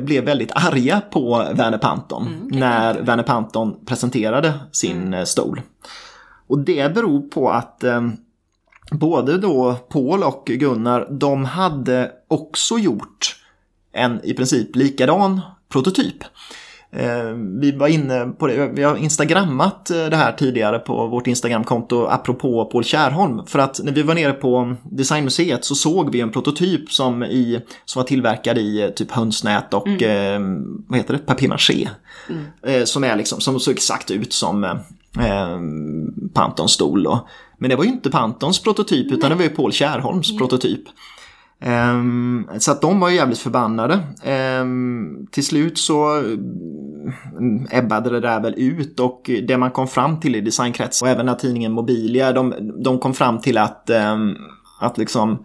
blev 0.00 0.24
väldigt 0.24 0.52
arga 0.52 1.00
på 1.10 1.46
Werner 1.52 1.78
Panton 1.78 2.26
mm, 2.26 2.60
när 2.60 2.94
Werner 2.94 3.22
Panton 3.22 3.84
presenterade 3.86 4.52
sin 4.72 5.06
mm. 5.06 5.26
stol. 5.26 5.60
Och 6.48 6.58
det 6.58 6.94
beror 6.94 7.20
på 7.20 7.50
att 7.50 7.84
både 8.90 9.38
då 9.38 9.74
Paul 9.88 10.22
och 10.22 10.44
Gunnar, 10.46 11.08
de 11.10 11.44
hade 11.44 12.12
också 12.28 12.78
gjort 12.78 13.36
en 13.92 14.20
i 14.24 14.34
princip 14.34 14.76
likadan 14.76 15.40
prototyp. 15.68 16.24
Eh, 16.90 17.30
vi 17.60 17.72
var 17.72 17.88
inne 17.88 18.26
på 18.26 18.46
det, 18.46 18.70
vi 18.74 18.82
har 18.82 18.96
instagrammat 18.96 19.90
eh, 19.90 20.06
det 20.06 20.16
här 20.16 20.32
tidigare 20.32 20.78
på 20.78 21.06
vårt 21.06 21.26
instagramkonto 21.26 22.06
apropå 22.06 22.64
Paul 22.64 22.84
Kärholm. 22.84 23.46
För 23.46 23.58
att 23.58 23.80
när 23.84 23.92
vi 23.92 24.02
var 24.02 24.14
nere 24.14 24.32
på 24.32 24.76
Designmuseet 24.82 25.64
så 25.64 25.74
såg 25.74 26.12
vi 26.12 26.20
en 26.20 26.30
prototyp 26.30 26.92
som, 26.92 27.22
i, 27.24 27.60
som 27.84 28.00
var 28.00 28.06
tillverkad 28.06 28.58
i 28.58 28.82
eh, 28.82 28.88
typ 28.88 29.10
hönsnät 29.10 29.74
och 29.74 29.88
mm. 29.88 30.02
eh, 30.02 30.86
vad 30.88 30.98
heter 30.98 31.14
det, 31.14 31.18
papier-maché. 31.20 31.88
Mm. 32.28 32.86
som, 32.86 33.04
är 33.04 33.16
liksom, 33.16 33.40
som 33.40 33.60
såg 33.60 33.74
exakt 33.74 34.10
ut 34.10 34.32
som 34.32 34.64
eh, 34.64 35.58
Pantons 36.34 36.72
stol. 36.72 37.02
Då. 37.02 37.28
Men 37.58 37.70
det 37.70 37.76
var 37.76 37.84
ju 37.84 37.90
inte 37.90 38.10
Pantons 38.10 38.62
prototyp 38.62 39.12
utan 39.12 39.30
det 39.30 39.36
var 39.36 39.42
ju 39.42 39.48
Paul 39.48 39.72
Kärholms 39.72 40.30
mm. 40.30 40.38
prototyp. 40.38 40.82
Um, 41.64 42.48
så 42.58 42.72
att 42.72 42.80
de 42.80 43.00
var 43.00 43.08
ju 43.08 43.16
jävligt 43.16 43.38
förbannade. 43.38 44.00
Um, 44.60 45.26
till 45.30 45.46
slut 45.46 45.78
så 45.78 46.20
um, 46.20 47.68
ebbade 47.70 48.10
det 48.10 48.20
där 48.20 48.40
väl 48.40 48.54
ut 48.56 49.00
och 49.00 49.30
det 49.48 49.58
man 49.58 49.70
kom 49.70 49.88
fram 49.88 50.20
till 50.20 50.36
i 50.36 50.40
designkrets 50.40 51.02
och 51.02 51.08
även 51.08 51.26
när 51.26 51.34
tidningen 51.34 51.72
Mobilia, 51.72 52.32
de, 52.32 52.54
de 52.84 52.98
kom 52.98 53.14
fram 53.14 53.40
till 53.40 53.58
att, 53.58 53.90
att 54.80 54.98
liksom 54.98 55.38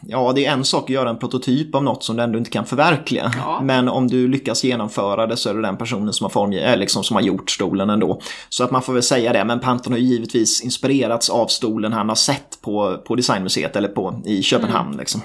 ja, 0.00 0.32
det 0.34 0.46
är 0.46 0.52
en 0.52 0.64
sak 0.64 0.84
att 0.84 0.90
göra 0.90 1.10
en 1.10 1.18
prototyp 1.18 1.74
av 1.74 1.84
något 1.84 2.04
som 2.04 2.16
du 2.16 2.22
ändå 2.22 2.38
inte 2.38 2.50
kan 2.50 2.66
förverkliga. 2.66 3.32
Ja. 3.38 3.60
Men 3.62 3.88
om 3.88 4.08
du 4.08 4.28
lyckas 4.28 4.64
genomföra 4.64 5.26
det 5.26 5.36
så 5.36 5.50
är 5.50 5.54
det 5.54 5.62
den 5.62 5.76
personen 5.76 6.12
som 6.12 6.24
har, 6.24 6.30
form, 6.30 6.52
äh, 6.52 6.76
liksom, 6.76 7.04
som 7.04 7.16
har 7.16 7.22
gjort 7.22 7.50
stolen 7.50 7.90
ändå. 7.90 8.20
Så 8.48 8.64
att 8.64 8.70
man 8.70 8.82
får 8.82 8.92
väl 8.92 9.02
säga 9.02 9.32
det, 9.32 9.44
men 9.44 9.60
Panton 9.60 9.92
har 9.92 9.98
ju 9.98 10.06
givetvis 10.06 10.64
inspirerats 10.64 11.30
av 11.30 11.46
stolen 11.46 11.92
han 11.92 12.08
har 12.08 12.16
sett 12.16 12.58
på, 12.62 12.96
på 13.06 13.14
Designmuseet 13.14 13.76
eller 13.76 13.88
på, 13.88 14.22
i 14.24 14.42
Köpenhamn. 14.42 14.88
Mm. 14.88 14.98
Liksom. 14.98 15.20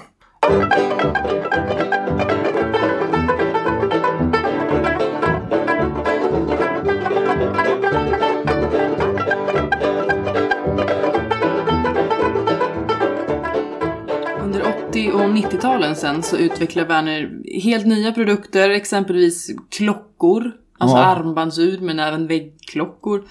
Och 15.26 15.36
90-talen 15.36 15.96
sen 15.96 16.22
så 16.22 16.36
utvecklar 16.36 16.84
Werner 16.84 17.42
helt 17.62 17.86
nya 17.86 18.12
produkter, 18.12 18.70
exempelvis 18.70 19.50
klockor, 19.70 20.52
alltså 20.78 20.96
ja. 20.96 21.04
armbandsur 21.04 21.80
men 21.80 21.98
även 21.98 22.26
väggklockor. 22.26 23.24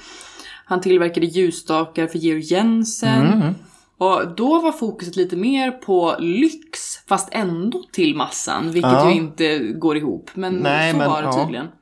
Han 0.66 0.82
tillverkade 0.82 1.26
ljusstakar 1.26 2.08
för 2.08 2.20
Georg 2.20 2.42
Jensen. 2.42 3.34
Mm. 3.34 3.54
Och 3.98 4.36
då 4.36 4.62
var 4.62 4.72
fokuset 4.72 5.16
lite 5.16 5.36
mer 5.36 5.72
på 5.72 6.16
lyx, 6.20 6.80
fast 7.08 7.30
ändå 7.32 7.84
till 7.92 8.16
massan, 8.16 8.72
vilket 8.72 8.92
ja. 8.92 9.10
ju 9.12 9.18
inte 9.18 9.58
går 9.60 9.98
ihop. 9.98 10.30
Men 10.34 10.56
Nej, 10.56 10.92
så 10.92 10.98
men, 10.98 11.10
var 11.10 11.22
det 11.22 11.34
tydligen. 11.34 11.66
Ja. 11.66 11.80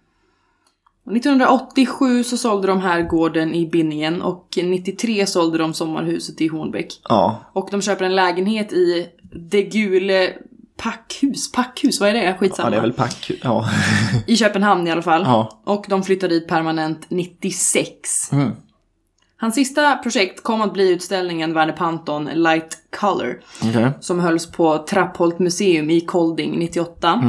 1987 1.12 2.24
så 2.24 2.38
sålde 2.38 2.68
de 2.68 2.80
här 2.80 3.02
gården 3.02 3.54
i 3.54 3.66
Binningen 3.66 4.22
och 4.22 4.48
93 4.64 5.26
sålde 5.26 5.58
de 5.58 5.74
sommarhuset 5.74 6.42
i 6.42 6.48
Hornbäck. 6.48 7.02
Ja. 7.10 7.40
Och 7.54 7.68
de 7.72 7.82
köper 7.82 8.06
en 8.06 8.16
lägenhet 8.16 8.74
i 8.74 9.08
det 9.36 9.64
gule 9.64 10.34
packhus, 10.78 11.52
packhus, 11.52 12.00
vad 12.00 12.10
är 12.10 12.14
det? 12.14 12.38
Skitsamma. 12.40 12.68
Ja, 12.68 12.72
det 12.72 12.78
är 12.78 12.82
väl 12.82 12.94
packhus, 12.94 13.40
ja. 13.44 13.70
I 14.28 14.36
Köpenhamn 14.36 14.88
i 14.88 14.92
alla 14.92 15.02
fall. 15.02 15.22
Ja. 15.26 15.62
Och 15.66 15.86
de 15.90 16.04
flyttade 16.04 16.34
dit 16.34 16.48
permanent 16.48 17.10
96. 17.10 18.32
Mm. 18.32 18.52
Hans 19.38 19.56
sista 19.56 19.96
projekt 19.96 20.44
kom 20.44 20.62
att 20.62 20.74
bli 20.74 20.90
utställningen 20.90 21.54
Werner 21.54 21.74
Panton 21.74 22.26
Light 22.26 22.78
Color. 23.00 23.40
Okej. 23.64 23.92
Som 24.00 24.20
hölls 24.20 24.52
på 24.52 24.78
Trappholt 24.78 25.40
museum 25.40 25.90
i 25.90 26.02
Kolding 26.02 26.60
98. 26.60 27.22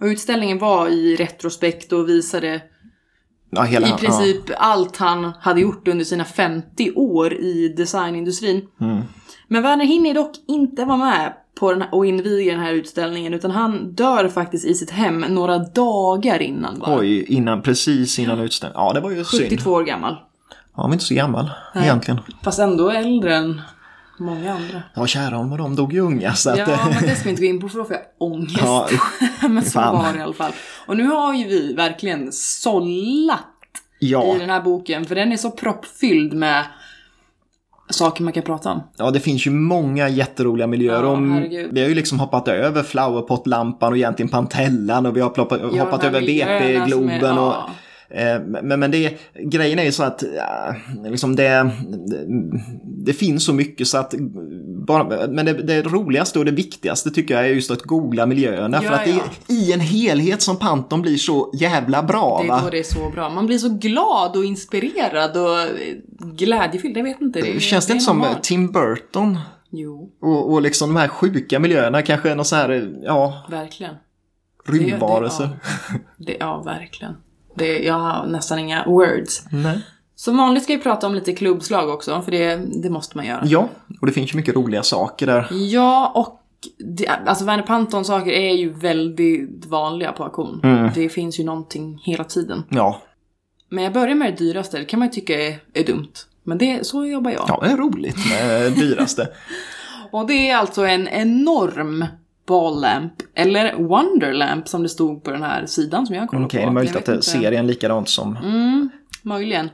Och 0.00 0.06
utställningen 0.06 0.58
var 0.58 0.88
i 0.88 1.16
retrospekt 1.16 1.92
och 1.92 2.08
visade 2.08 2.62
Ja, 3.50 3.62
hela, 3.62 3.88
i 3.88 3.92
princip 3.92 4.50
allt 4.56 4.96
han 4.96 5.32
hade 5.40 5.60
gjort 5.60 5.88
under 5.88 6.04
sina 6.04 6.24
50 6.24 6.92
år 6.94 7.34
i 7.34 7.74
designindustrin. 7.76 8.68
Men 9.48 9.62
Werner 9.62 9.84
hinner 9.84 10.14
dock 10.14 10.32
inte 10.48 10.84
vara 10.84 10.96
med 10.96 11.32
på 11.60 11.72
den 11.72 11.82
här, 11.82 11.94
och 11.94 12.06
inviga 12.06 12.52
den 12.52 12.62
här 12.62 12.72
utställningen 12.72 13.34
utan 13.34 13.50
han 13.50 13.92
dör 13.92 14.28
faktiskt 14.28 14.66
i 14.66 14.74
sitt 14.74 14.90
hem 14.90 15.20
några 15.20 15.58
dagar 15.58 16.42
innan 16.42 16.78
bara. 16.78 16.98
Oj, 16.98 17.22
innan, 17.22 17.62
precis 17.62 18.18
innan 18.18 18.40
utställningen. 18.40 18.84
Ja, 18.84 18.92
det 18.92 19.00
var 19.00 19.10
ju 19.10 19.24
synd. 19.24 19.42
72 19.42 19.70
år 19.70 19.84
gammal. 19.84 20.16
Ja, 20.50 20.56
han 20.82 20.90
var 20.90 20.92
inte 20.92 21.04
så 21.04 21.14
gammal 21.14 21.50
egentligen. 21.74 22.20
Fast 22.42 22.58
ändå 22.58 22.90
äldre 22.90 23.36
än 23.36 23.60
många 24.18 24.54
andra. 24.54 24.82
Ja, 24.94 25.06
kära 25.06 25.36
honom, 25.36 25.58
de 25.58 25.76
dog 25.76 25.92
ju 25.92 26.00
unga 26.00 26.34
så 26.34 26.50
att... 26.50 26.58
Ja, 26.58 26.78
men 26.90 27.02
det 27.02 27.14
ska 27.14 27.24
vi 27.24 27.30
inte 27.30 27.42
gå 27.42 27.48
in 27.48 27.60
på 27.60 27.68
för 27.68 27.78
då 27.78 27.84
får 27.84 27.96
jag 27.96 28.02
ångest. 28.18 28.58
Ja, 28.60 28.88
usch. 28.92 29.42
men 29.50 29.64
så 29.64 29.80
var 29.80 30.12
det 30.12 30.18
i 30.18 30.22
alla 30.22 30.32
fall. 30.32 30.52
Och 30.86 30.96
nu 30.96 31.06
har 31.06 31.34
ju 31.34 31.44
vi 31.44 31.74
verkligen 31.74 32.32
sållat 32.32 33.40
ja. 33.98 34.36
i 34.36 34.38
den 34.38 34.50
här 34.50 34.60
boken 34.60 35.04
för 35.04 35.14
den 35.14 35.32
är 35.32 35.36
så 35.36 35.50
proppfylld 35.50 36.32
med 36.32 36.64
saker 37.90 38.24
man 38.24 38.32
kan 38.32 38.42
prata 38.42 38.72
om. 38.72 38.80
ja, 38.96 39.10
det 39.10 39.20
finns 39.20 39.46
ju 39.46 39.50
många 39.50 40.08
jätteroliga 40.08 40.66
miljöer. 40.66 41.02
Ja, 41.02 41.08
och 41.08 41.18
vi 41.70 41.80
har 41.82 41.88
ju 41.88 41.94
liksom 41.94 42.20
hoppat 42.20 42.48
över 42.48 42.82
flowerpot-lampan 42.82 43.92
och 43.92 43.96
egentligen 43.96 44.28
Pantellan 44.28 45.06
och 45.06 45.16
vi 45.16 45.20
har 45.20 45.30
ploppat, 45.30 45.60
Ja, 45.72 45.84
hoppat 45.84 46.04
över 46.04 46.20
som 46.90 47.36
är- 47.36 47.38
och 47.38 47.46
ja. 47.52 47.68
Eh, 47.68 47.72
Men, 48.08 48.80
men 48.80 48.90
det, 48.90 49.18
grejen 49.34 49.78
är 49.78 49.84
ju 49.84 49.92
så 49.92 50.02
att 50.02 50.22
ja, 50.36 50.74
liksom 51.04 51.36
det, 51.36 51.70
det 52.82 53.12
finns 53.12 53.44
så 53.44 53.52
mycket 53.52 53.88
så 53.88 53.98
att 53.98 54.14
bara, 54.86 55.28
men 55.28 55.46
det, 55.46 55.52
det 55.52 55.82
roligaste 55.82 56.38
och 56.38 56.44
det 56.44 56.50
viktigaste 56.50 57.10
tycker 57.10 57.34
jag 57.34 57.44
är 57.44 57.48
just 57.48 57.70
att 57.70 57.82
googla 57.82 58.26
miljöerna. 58.26 58.80
Ja, 58.82 58.88
för 58.88 58.96
att 58.96 59.04
det, 59.04 59.10
ja. 59.10 59.54
i 59.54 59.72
en 59.72 59.80
helhet 59.80 60.42
som 60.42 60.56
Panton 60.58 61.02
blir 61.02 61.16
så 61.16 61.50
jävla 61.54 62.02
bra. 62.02 62.38
Det 62.42 62.48
är 62.48 62.50
va? 62.50 62.68
det 62.70 62.78
är 62.78 62.82
så 62.82 63.10
bra. 63.10 63.30
Man 63.30 63.46
blir 63.46 63.58
så 63.58 63.68
glad 63.68 64.36
och 64.36 64.44
inspirerad 64.44 65.36
och 65.36 65.60
eh, 65.60 65.68
glädjefylld. 66.34 66.96
Jag 66.96 67.04
vet 67.04 67.20
inte. 67.20 67.40
Det, 67.40 67.60
Känns 67.60 67.86
det 67.86 67.92
inte 67.92 68.02
är 68.02 68.04
som 68.04 68.18
normalt. 68.18 68.42
Tim 68.42 68.72
Burton? 68.72 69.38
Jo, 69.70 70.10
Och, 70.22 70.52
och 70.52 70.62
liksom 70.62 70.88
de 70.94 71.00
här 71.00 71.08
sjuka 71.08 71.58
miljöerna, 71.58 72.02
kanske 72.02 72.34
någon 72.34 72.44
så 72.44 72.56
här, 72.56 72.94
ja, 73.02 73.46
verkligen. 73.50 73.94
rymdvarelser. 74.66 75.48
Ja, 76.40 76.62
verkligen. 76.62 77.14
Det, 77.56 77.78
jag 77.78 77.94
har 77.94 78.26
nästan 78.26 78.58
inga 78.58 78.84
words. 78.86 79.44
Nej. 79.50 79.80
Som 80.14 80.36
vanligt 80.36 80.62
ska 80.62 80.76
vi 80.76 80.82
prata 80.82 81.06
om 81.06 81.14
lite 81.14 81.32
klubbslag 81.32 81.88
också, 81.88 82.22
för 82.22 82.32
det, 82.32 82.56
det 82.82 82.90
måste 82.90 83.16
man 83.16 83.26
göra. 83.26 83.42
Ja, 83.44 83.68
och 84.00 84.06
det 84.06 84.12
finns 84.12 84.32
ju 84.32 84.36
mycket 84.36 84.56
roliga 84.56 84.82
saker 84.82 85.26
där. 85.26 85.48
Ja, 85.50 86.12
och 86.14 86.42
det, 86.78 87.08
alltså 87.08 87.44
Werner 87.44 87.62
Panton-saker 87.62 88.30
är 88.30 88.54
ju 88.54 88.72
väldigt 88.72 89.66
vanliga 89.66 90.12
på 90.12 90.24
auktion. 90.24 90.60
Mm. 90.64 90.90
Det 90.94 91.08
finns 91.08 91.40
ju 91.40 91.44
någonting 91.44 92.00
hela 92.02 92.24
tiden. 92.24 92.62
Ja, 92.68 93.02
Men 93.68 93.84
jag 93.84 93.92
börjar 93.92 94.14
med 94.14 94.32
det 94.32 94.36
dyraste, 94.44 94.78
det 94.78 94.84
kan 94.84 94.98
man 94.98 95.08
ju 95.08 95.12
tycka 95.12 95.42
är, 95.42 95.58
är 95.74 95.84
dumt. 95.84 96.12
Men 96.42 96.58
det, 96.58 96.86
så 96.86 97.06
jobbar 97.06 97.30
jag. 97.30 97.44
ja 97.48 97.60
det 97.62 97.70
är 97.70 97.76
roligt 97.76 98.16
med 98.28 98.72
dyraste. 98.72 99.28
Och 100.10 100.26
det 100.26 100.50
är 100.50 100.56
alltså 100.56 100.86
en 100.86 101.08
enorm 101.08 102.04
ball-lamp, 102.46 103.12
eller 103.34 103.74
wonderlamp 103.76 104.68
som 104.68 104.82
det 104.82 104.88
stod 104.88 105.24
på 105.24 105.30
den 105.30 105.42
här 105.42 105.66
sidan 105.66 106.06
som 106.06 106.16
jag 106.16 106.28
kollade 106.28 106.46
Okej, 106.46 106.60
på. 106.60 106.66
det 106.66 106.70
är 106.70 106.74
möjligt 106.74 106.96
att 106.96 107.04
det 107.04 107.22
serien 107.22 107.66
likadant 107.66 108.08
som... 108.08 108.36
Mm, 108.36 108.90
möjligen. 109.22 109.70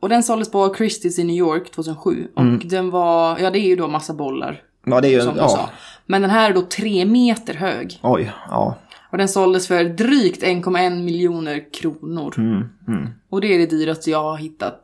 Och 0.00 0.08
den 0.08 0.22
såldes 0.22 0.50
på 0.50 0.74
Christie's 0.74 1.20
i 1.20 1.24
New 1.24 1.36
York 1.36 1.70
2007. 1.72 2.28
Och 2.34 2.42
Mm. 2.42 2.60
den 2.64 2.90
var, 2.90 3.38
ja 3.38 3.50
det 3.50 3.58
är 3.58 3.68
ju 3.68 3.76
då 3.76 3.88
massa 3.88 4.14
bollar. 4.14 4.62
Ja, 4.86 5.00
det 5.00 5.08
är 5.08 5.12
ju... 5.12 5.20
Som 5.20 5.36
Ja, 5.36 5.48
sa. 5.48 5.68
Men 6.06 6.22
den 6.22 6.30
här 6.30 6.50
är 6.50 6.54
då 6.54 6.62
tre 6.62 7.04
meter 7.04 7.54
hög. 7.54 7.98
oj, 8.02 8.32
ja. 8.50 8.76
Och 9.10 9.18
den 9.18 9.28
såldes 9.28 9.68
för 9.68 9.84
drygt 9.84 10.42
1,1 10.42 11.02
miljoner 11.04 11.72
kronor. 11.72 12.34
Mm, 12.38 12.68
mm, 12.88 13.08
Och 13.30 13.40
det 13.40 13.54
är 13.54 13.58
det 13.58 13.66
dyraste 13.66 14.10
jag 14.10 14.22
har 14.22 14.36
hittat 14.36 14.80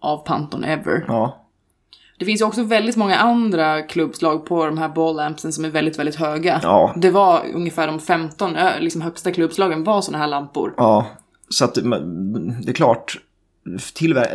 av 0.00 0.18
Panton 0.26 0.64
ever. 0.64 1.04
ja. 1.08 1.41
Det 2.22 2.26
finns 2.26 2.40
ju 2.40 2.44
också 2.44 2.62
väldigt 2.62 2.96
många 2.96 3.16
andra 3.16 3.82
klubbslag 3.82 4.46
på 4.46 4.66
de 4.66 4.78
här 4.78 4.88
balllampsen 4.88 5.52
som 5.52 5.64
är 5.64 5.68
väldigt, 5.70 5.98
väldigt 5.98 6.16
höga. 6.16 6.60
Ja. 6.62 6.94
Det 6.96 7.10
var 7.10 7.42
ungefär 7.54 7.86
de 7.86 8.00
15 8.00 8.56
ö, 8.56 8.70
liksom 8.80 9.02
högsta 9.02 9.32
klubbslagen 9.32 9.84
var 9.84 10.00
såna 10.00 10.18
här 10.18 10.26
lampor. 10.26 10.74
Ja, 10.76 11.06
så 11.48 11.64
att 11.64 11.74
det 11.74 11.80
är 12.68 12.72
klart. 12.72 13.18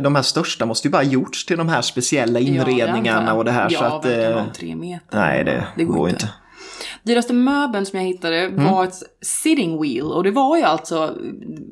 De 0.02 0.16
här 0.16 0.22
största 0.22 0.66
måste 0.66 0.88
ju 0.88 0.92
bara 0.92 1.04
gjorts 1.04 1.46
till 1.46 1.58
de 1.58 1.70
här 1.70 1.82
speciella 1.82 2.40
inredningarna 2.40 3.34
och 3.34 3.46
det 3.46 3.52
här. 3.52 3.68
Ja, 3.72 3.80
så 3.80 3.86
att, 3.86 4.06
eh, 4.06 4.44
tre 4.54 4.76
meter. 4.76 5.18
nej, 5.18 5.66
det, 5.76 5.84
går, 5.84 6.10
inte. 6.10 6.30
Dyraste 7.04 7.34
möbeln 7.34 7.86
som 7.86 8.00
jag 8.00 8.06
hittade 8.06 8.40
Mm. 8.40 8.66
var 8.66 8.84
ett 8.84 8.96
sitting 9.22 9.82
wheel. 9.82 10.12
Och 10.12 10.24
det 10.24 10.32
var 10.32 10.58
ju 10.58 10.64
alltså 10.64 11.16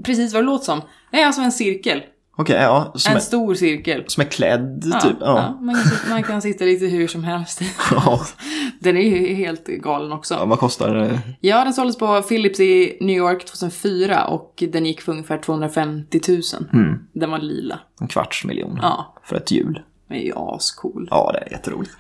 precis 0.05 0.34
vad 0.34 0.43
det 0.43 0.45
låter 0.45 0.66
som. 0.66 0.82
Det 1.11 1.22
är 1.22 1.26
alltså 1.26 1.41
en 1.41 1.51
cirkel. 1.51 2.03
Okej, 2.38 2.55
ja. 2.55 2.91
Som, 2.95 3.11
En 3.11 3.15
är, 3.17 3.21
stor 3.21 3.55
cirkel. 3.55 4.03
som 4.07 4.21
är 4.21 4.27
klädd, 4.27 4.83
Ja, 4.93 4.99
typ. 4.99 5.17
Ja. 5.19 5.25
ja, 5.38 5.57
man, 5.61 5.75
kan, 5.75 5.83
sitta- 5.83 6.09
man 6.09 6.23
kan 6.23 6.41
sitta 6.41 6.65
lite 6.65 6.86
hur 6.86 7.07
som 7.07 7.23
helst. 7.23 7.61
Ja. 7.91 8.21
Den 8.79 8.97
är 8.97 9.01
ju 9.01 9.33
helt 9.36 9.65
galen 9.67 10.11
också. 10.11 10.33
ja, 10.33 10.45
vad 10.45 10.59
kostar 10.59 10.95
det? 10.95 11.19
Ja, 11.41 11.63
den 11.63 11.73
såldes 11.73 11.97
på 11.97 12.21
Philips 12.21 12.59
i 12.59 12.97
New 13.01 13.15
York 13.17 13.45
2004 13.45 14.25
och 14.27 14.63
den 14.71 14.86
gick 14.86 15.01
för 15.01 15.11
ungefär 15.11 15.38
250 15.38 16.19
000. 16.27 16.41
Mm. 16.73 16.99
Den 17.13 17.31
var 17.31 17.39
lila. 17.39 17.79
En 18.01 18.07
kvarts 18.07 18.45
miljon 18.45 18.79
Ja, 18.81 19.13
för 19.23 19.36
ett 19.36 19.51
hjul. 19.51 19.81
den 20.09 20.17
är 20.17 20.21
ju 20.23 20.33
ascool. 20.36 21.07
Ja, 21.11 21.31
det 21.33 21.39
är 21.39 21.51
jätteroligt. 21.51 21.95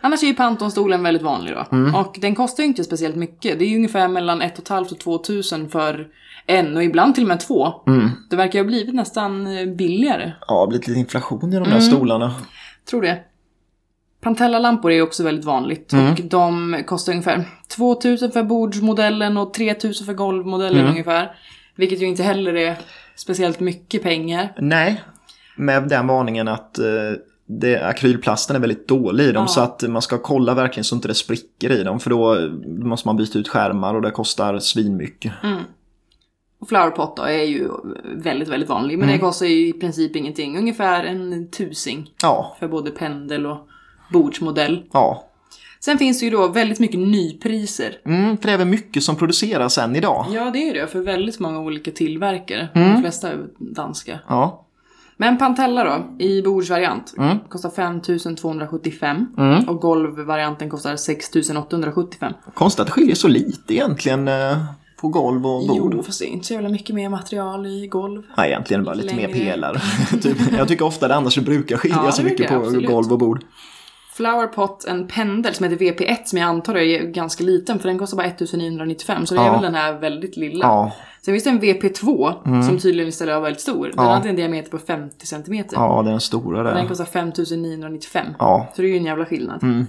Annars 0.00 0.22
är 0.22 0.26
ju 0.26 0.34
Pantonstolen 0.34 1.02
väldigt 1.02 1.22
vanlig 1.22 1.54
då. 1.54 1.76
Mm. 1.76 1.94
Och 1.94 2.16
den 2.20 2.34
kostar 2.34 2.62
ju 2.62 2.68
inte 2.68 2.84
speciellt 2.84 3.16
mycket. 3.16 3.58
Det 3.58 3.64
är 3.64 3.68
ju 3.68 3.76
ungefär 3.76 4.08
mellan 4.08 4.42
1 4.42 4.68
500 4.68 4.90
och 4.92 5.00
2 5.00 5.20
000 5.52 5.68
för 5.68 6.06
en 6.46 6.76
och 6.76 6.84
ibland 6.84 7.14
till 7.14 7.24
och 7.24 7.28
med 7.28 7.40
två. 7.40 7.72
Mm. 7.86 8.10
Det 8.30 8.36
verkar 8.36 8.58
ha 8.58 8.66
blivit 8.66 8.94
nästan 8.94 9.46
eh, 9.46 9.66
billigare. 9.66 10.32
Ja, 10.48 10.66
blivit 10.66 10.88
lite 10.88 11.00
inflation 11.00 11.52
i 11.52 11.56
de 11.56 11.56
Mm. 11.56 11.70
där 11.70 11.80
stolarna. 11.80 12.34
Tror 12.90 13.02
det. 13.02 13.18
Pantella-lampor 14.20 14.92
är 14.92 15.02
också 15.02 15.22
väldigt 15.24 15.44
vanligt 15.44 15.92
Mm. 15.92 16.12
och 16.12 16.20
de 16.24 16.76
kostar 16.86 17.12
ungefär 17.12 17.44
2000 17.76 18.30
för 18.30 18.42
bordsmodellen 18.42 19.36
och 19.36 19.54
3000 19.54 20.06
för 20.06 20.12
golvmodellen 20.14 20.78
Mm. 20.80 20.90
ungefär. 20.90 21.36
Vilket 21.76 22.02
ju 22.02 22.06
inte 22.06 22.22
heller 22.22 22.54
är 22.54 22.76
speciellt 23.16 23.60
mycket 23.60 24.02
pengar. 24.02 24.52
Nej, 24.58 25.02
med 25.56 25.88
den 25.88 26.06
varningen 26.06 26.48
att 26.48 26.78
eh, 26.78 26.84
det, 27.46 27.82
akrylplasten 27.88 28.56
är 28.56 28.60
väldigt 28.60 28.88
dålig 28.88 29.24
i 29.24 29.32
dem 29.32 29.42
Ja. 29.42 29.46
så 29.48 29.60
att 29.60 29.82
man 29.88 30.02
ska 30.02 30.18
kolla 30.18 30.54
verkligen 30.54 30.84
så 30.84 30.94
inte 30.94 31.08
det 31.08 31.14
spricker 31.14 31.72
i 31.72 31.82
dem 31.82 32.00
för 32.00 32.10
då 32.10 32.36
måste 32.88 33.08
man 33.08 33.16
byta 33.16 33.38
ut 33.38 33.48
skärmar 33.48 33.94
och 33.94 34.02
det 34.02 34.10
kostar 34.10 34.58
svinmycket. 34.58 35.32
Och 36.64 36.68
flowerpot 36.68 37.16
då 37.16 37.22
är 37.22 37.42
ju 37.44 37.68
väldigt, 38.16 38.48
väldigt 38.48 38.68
vanlig. 38.68 38.98
Men 38.98 39.08
Mm. 39.08 39.18
det 39.18 39.26
kostar 39.26 39.46
ju 39.46 39.68
i 39.68 39.72
princip 39.72 40.16
ingenting. 40.16 40.58
Ungefär 40.58 41.04
en 41.04 41.50
tusing 41.50 42.10
Ja, 42.22 42.56
för 42.60 42.68
både 42.68 42.90
pendel 42.90 43.46
och 43.46 43.68
bordsmodell. 44.12 44.82
ja. 44.92 45.24
Sen 45.80 45.98
finns 45.98 46.18
det 46.20 46.24
ju 46.24 46.30
då 46.30 46.48
väldigt 46.48 46.78
mycket 46.80 46.98
nypriser. 47.00 47.96
Mm, 48.06 48.36
för 48.36 48.46
det 48.46 48.52
är 48.52 48.58
väl 48.58 48.66
mycket 48.66 49.02
som 49.02 49.16
produceras 49.16 49.78
än 49.78 49.96
idag. 49.96 50.26
Ja, 50.30 50.50
det 50.50 50.68
är 50.68 50.74
det 50.74 50.86
för 50.86 51.00
väldigt 51.00 51.40
många 51.40 51.60
olika 51.60 51.90
tillverkare. 51.90 52.68
Mm. 52.74 52.92
De 52.92 53.00
flesta 53.00 53.28
är 53.30 53.38
danska. 53.58 54.18
Ja. 54.28 54.60
Men 55.16 55.38
Pantella 55.38 55.84
då, 55.84 56.24
i 56.24 56.42
bordsvariant, 56.42 57.14
Mm. 57.18 57.38
kostar 57.48 57.70
5275 57.70 59.26
Mm. 59.38 59.68
och 59.68 59.80
golvvarianten 59.80 60.70
kostar 60.70 60.96
6875. 60.96 62.32
Konstigt 62.54 62.80
att 62.80 62.86
det 62.86 62.92
skiljer 62.92 63.14
så 63.14 63.28
lite 63.28 63.74
egentligen 63.74 64.28
eh, 64.28 64.56
på 64.96 65.08
golv 65.08 65.46
och 65.46 65.66
bord. 65.66 65.94
Jo, 65.94 66.02
fast 66.02 66.18
det 66.20 66.26
är 66.26 66.28
inte 66.28 66.46
så 66.46 66.52
jävla 66.54 66.68
mycket 66.68 66.94
mer 66.94 67.08
material 67.08 67.66
i 67.66 67.86
golv. 67.86 68.22
Nej, 68.36 68.50
egentligen 68.50 68.84
bara 68.84 68.94
lite 68.94 69.14
mer 69.16 69.28
pelare. 69.28 69.80
typ. 70.22 70.52
Jag 70.52 70.68
tycker 70.68 70.84
ofta 70.84 71.08
det 71.08 71.14
annars 71.14 71.38
brukar 71.38 71.76
skilja 71.76 72.00
Ja, 72.04 72.12
så 72.12 72.22
det 72.22 72.28
mycket 72.30 72.48
på 72.48 72.54
absolut. 72.54 72.90
golv 72.90 73.12
och 73.12 73.18
bord. 73.18 73.44
Flowerpot, 74.14 74.84
en 74.84 75.06
pendel 75.08 75.54
som 75.54 75.64
heter 75.70 75.84
VP1 75.84 76.16
som 76.24 76.38
jag 76.38 76.48
antar 76.48 76.74
är 76.74 77.02
ganska 77.06 77.44
liten 77.44 77.78
för 77.78 77.88
den 77.88 77.98
kostar 77.98 78.16
bara 78.16 78.26
1995 78.26 79.26
så 79.26 79.34
det 79.34 79.40
är 79.40 79.44
Ja. 79.46 79.52
väl 79.52 79.62
den 79.62 79.74
här 79.74 79.92
väldigt 79.98 80.36
lilla. 80.36 80.64
Ja, 80.66 80.92
Sen 81.22 81.34
finns 81.34 81.44
det 81.44 81.50
en 81.50 81.60
VP2 81.60 82.34
som 82.68 82.78
tydligen 82.78 83.08
istället 83.08 83.34
var 83.34 83.40
väldigt 83.42 83.60
stor. 83.60 83.84
Den 83.86 83.92
Ja. 83.96 84.12
hade 84.14 84.28
en 84.28 84.36
diameter 84.36 84.70
på 84.70 84.78
50 84.78 85.26
cm. 85.26 85.64
ja 85.72 86.02
den 86.02 86.20
stora 86.20 86.62
Den 86.62 86.76
där. 86.76 86.88
kostar 86.88 87.04
5995. 87.04 88.26
Ja. 88.38 88.68
Så 88.76 88.82
det 88.82 88.88
är 88.88 88.90
ju 88.90 88.96
en 88.96 89.04
jävla 89.04 89.24
skillnad. 89.26 89.62
Mm. 89.62 89.86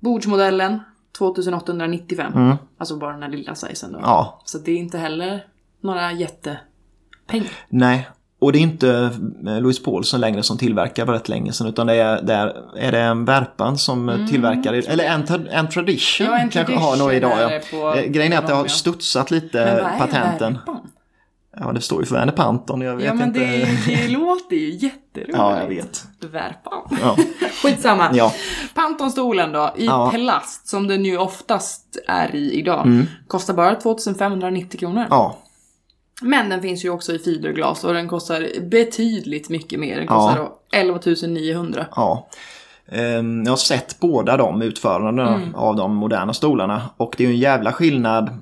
Bordsmodellen 0.00 0.80
2895. 1.18 2.32
Mm. 2.34 2.56
Alltså 2.78 2.96
bara 2.96 3.12
den 3.12 3.22
här 3.22 3.30
lilla 3.30 3.54
sizen 3.54 3.92
då. 3.92 3.98
Ja, 4.02 4.40
Så 4.44 4.58
det 4.58 4.72
är 4.72 4.76
inte 4.76 4.98
heller 4.98 5.44
några 5.80 6.12
jättepengar. 6.12 7.50
nej. 7.68 8.08
Och 8.38 8.52
det 8.52 8.58
är 8.58 8.60
inte 8.60 9.10
eh, 9.46 9.60
Louis 9.60 9.82
Paulson 9.82 10.20
längre 10.20 10.42
som 10.42 10.58
tillverkar 10.58 11.06
för 11.06 11.12
rätt 11.12 11.28
länge 11.28 11.52
sedan 11.52 11.66
utan 11.66 11.86
det 11.86 11.94
är, 11.94 12.22
det 12.22 12.34
är, 12.34 12.76
är 12.78 12.92
det 12.92 13.00
en 13.00 13.24
Värpan 13.24 13.78
som 13.78 14.26
tillverkar, 14.30 14.72
eller 14.72 15.04
en, 15.04 15.46
en 15.50 15.68
Tradition 15.68 16.26
Mm. 16.26 16.32
Ja, 16.38 16.42
en 16.42 16.48
kanske 16.50 16.58
Tradition 16.72 16.82
har 16.82 16.96
några 16.96 17.14
idag. 17.14 17.52
Ja. 17.52 17.60
på- 17.70 17.98
Eh, 17.98 18.04
Grejen 18.06 18.32
är 18.32 18.38
att 18.38 18.46
det 18.46 18.52
har 18.54 18.66
studsat 18.66 19.30
Men 19.30 19.40
lite 19.40 19.58
vad 19.82 19.92
är 19.92 19.98
patenten. 19.98 20.52
Värpan? 20.52 20.90
Ja, 21.60 21.72
det 21.72 21.80
står 21.80 22.00
ju 22.00 22.06
för 22.06 22.14
Werner 22.14 22.32
Panton. 22.32 22.80
Jag 22.80 22.96
vet 22.96 23.06
Ja 23.06 23.14
men 23.14 23.28
inte. 23.28 23.40
det, 23.40 23.68
det 23.86 24.08
låter 24.12 24.56
ju 24.56 24.70
jätteroligt. 24.70 25.36
Ja, 25.38 25.60
jag 25.60 25.68
vet. 25.68 26.04
Värpan. 26.20 26.98
Ja. 27.02 27.16
Skitsamma. 27.62 28.10
Ja. 28.14 28.32
Pantonstolen 28.74 29.52
då, 29.52 29.72
i 29.76 29.86
Ja. 29.86 30.10
plast, 30.14 30.68
som 30.68 30.88
den 30.88 31.04
ju 31.04 31.18
oftast 31.18 31.98
är 32.08 32.34
i 32.34 32.52
idag, 32.52 32.86
kostar 33.28 33.54
bara 33.54 33.74
2590 33.74 34.80
kronor. 34.80 35.06
ja. 35.10 35.38
Men 36.24 36.48
den 36.48 36.62
finns 36.62 36.84
ju 36.84 36.90
också 36.90 37.12
i 37.12 37.18
fiberglas 37.18 37.84
och 37.84 37.94
den 37.94 38.08
kostar 38.08 38.48
betydligt 38.70 39.48
mycket 39.48 39.80
mer. 39.80 39.96
Den 39.96 40.04
Ja. 40.04 40.14
kostar 40.26 40.36
då 40.42 40.52
11 40.72 40.98
900. 41.28 41.86
Ja. 41.96 42.28
Ehm, 42.88 43.42
Jag 43.44 43.52
har 43.52 43.56
sett 43.56 44.00
båda 44.00 44.36
de 44.36 44.62
utförandena 44.62 45.34
Mm. 45.34 45.54
av 45.54 45.76
de 45.76 45.94
moderna 45.94 46.34
stolarna 46.34 46.82
och 46.96 47.14
det 47.18 47.24
är 47.24 47.28
ju 47.28 47.34
en 47.34 47.40
jävla 47.40 47.72
skillnad 47.72 48.38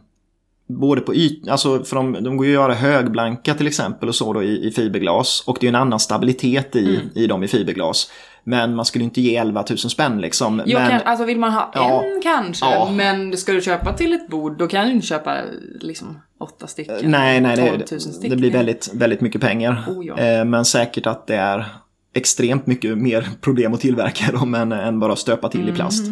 både 0.79 1.01
på 1.01 1.15
yt, 1.15 1.49
alltså 1.49 1.85
för 1.85 1.97
de, 1.97 2.13
de 2.13 2.37
går 2.37 2.47
ju 2.47 2.53
att 2.53 2.63
göra 2.63 2.75
högblanka 2.75 3.55
till 3.55 3.67
exempel 3.67 4.09
och 4.09 4.15
så 4.15 4.33
då 4.33 4.43
i, 4.43 4.67
i 4.69 4.71
fiberglas 4.71 5.43
och 5.47 5.57
det 5.61 5.67
är 5.67 5.69
en 5.69 5.75
annan 5.75 6.01
stabilitet 6.01 6.77
i, 6.77 6.95
Mm. 6.97 7.09
i 7.15 7.27
dem 7.27 7.43
i 7.43 7.49
fiberglas. 7.49 8.11
Men 8.45 8.75
man 8.75 8.85
skulle 8.85 9.05
inte 9.05 9.21
ge 9.21 9.37
11 9.37 9.65
000 9.71 9.79
spänn 9.79 10.21
liksom. 10.21 10.63
Jo, 10.67 10.79
men, 10.79 10.91
kan, 10.91 11.01
alltså 11.05 11.25
vill 11.25 11.39
man 11.39 11.53
ha 11.53 11.71
Ja. 11.75 12.03
en 12.05 12.21
kanske, 12.23 12.67
Ja. 12.67 12.91
men 12.93 13.37
ska 13.37 13.53
du 13.53 13.61
köpa 13.61 13.93
till 13.93 14.13
ett 14.13 14.29
bord 14.29 14.59
då 14.59 14.67
kan 14.67 14.87
du 14.87 14.93
inte 14.93 15.07
köpa 15.07 15.37
liksom 15.81 16.19
åtta 16.41 16.67
stycken. 16.67 16.97
Nej, 17.11 17.41
nej, 17.41 17.57
12 17.57 17.69
000 17.71 17.79
det, 17.91 18.01
stycken. 18.01 18.31
det 18.31 18.37
blir 18.37 18.51
väldigt, 18.51 18.91
väldigt 18.95 19.21
mycket 19.21 19.41
pengar. 19.41 19.85
Oh, 19.89 20.07
ja. 20.07 20.19
Eh, 20.19 20.45
Men 20.45 20.65
säkert 20.65 21.07
att 21.07 21.27
det 21.27 21.37
är 21.37 21.67
extremt 22.15 22.67
mycket 22.67 22.99
mer 22.99 23.29
problem 23.41 23.75
att 23.75 23.81
tillverka 23.81 24.33
dem 24.33 24.55
än, 24.55 24.73
än 24.73 25.01
bara 25.01 25.17
stöpa 25.17 25.49
till 25.49 25.69
i 25.69 25.73
plast. 25.73 26.05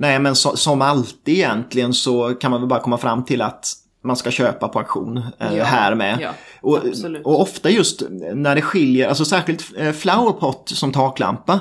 Nej, 0.00 0.18
men 0.18 0.36
så, 0.36 0.56
som 0.56 0.82
alltid 0.82 1.34
egentligen 1.34 1.94
så 1.94 2.34
kan 2.34 2.50
man 2.50 2.60
väl 2.60 2.68
bara 2.68 2.80
komma 2.80 2.98
fram 2.98 3.24
till 3.24 3.42
att 3.42 3.72
man 4.04 4.16
ska 4.16 4.30
köpa 4.30 4.68
på 4.68 4.78
auktion 4.78 5.16
eh, 5.38 5.56
Ja, 5.56 5.64
här 5.64 5.94
med. 5.94 6.18
ja, 6.20 6.30
och, 6.60 6.78
och 7.24 7.40
ofta 7.40 7.70
just 7.70 8.02
när 8.34 8.54
det 8.54 8.62
skiljer, 8.62 9.08
alltså 9.08 9.24
särskilt 9.24 9.64
eh, 9.78 9.92
flowerpot 9.92 10.68
som 10.68 10.92
taklampa. 10.92 11.60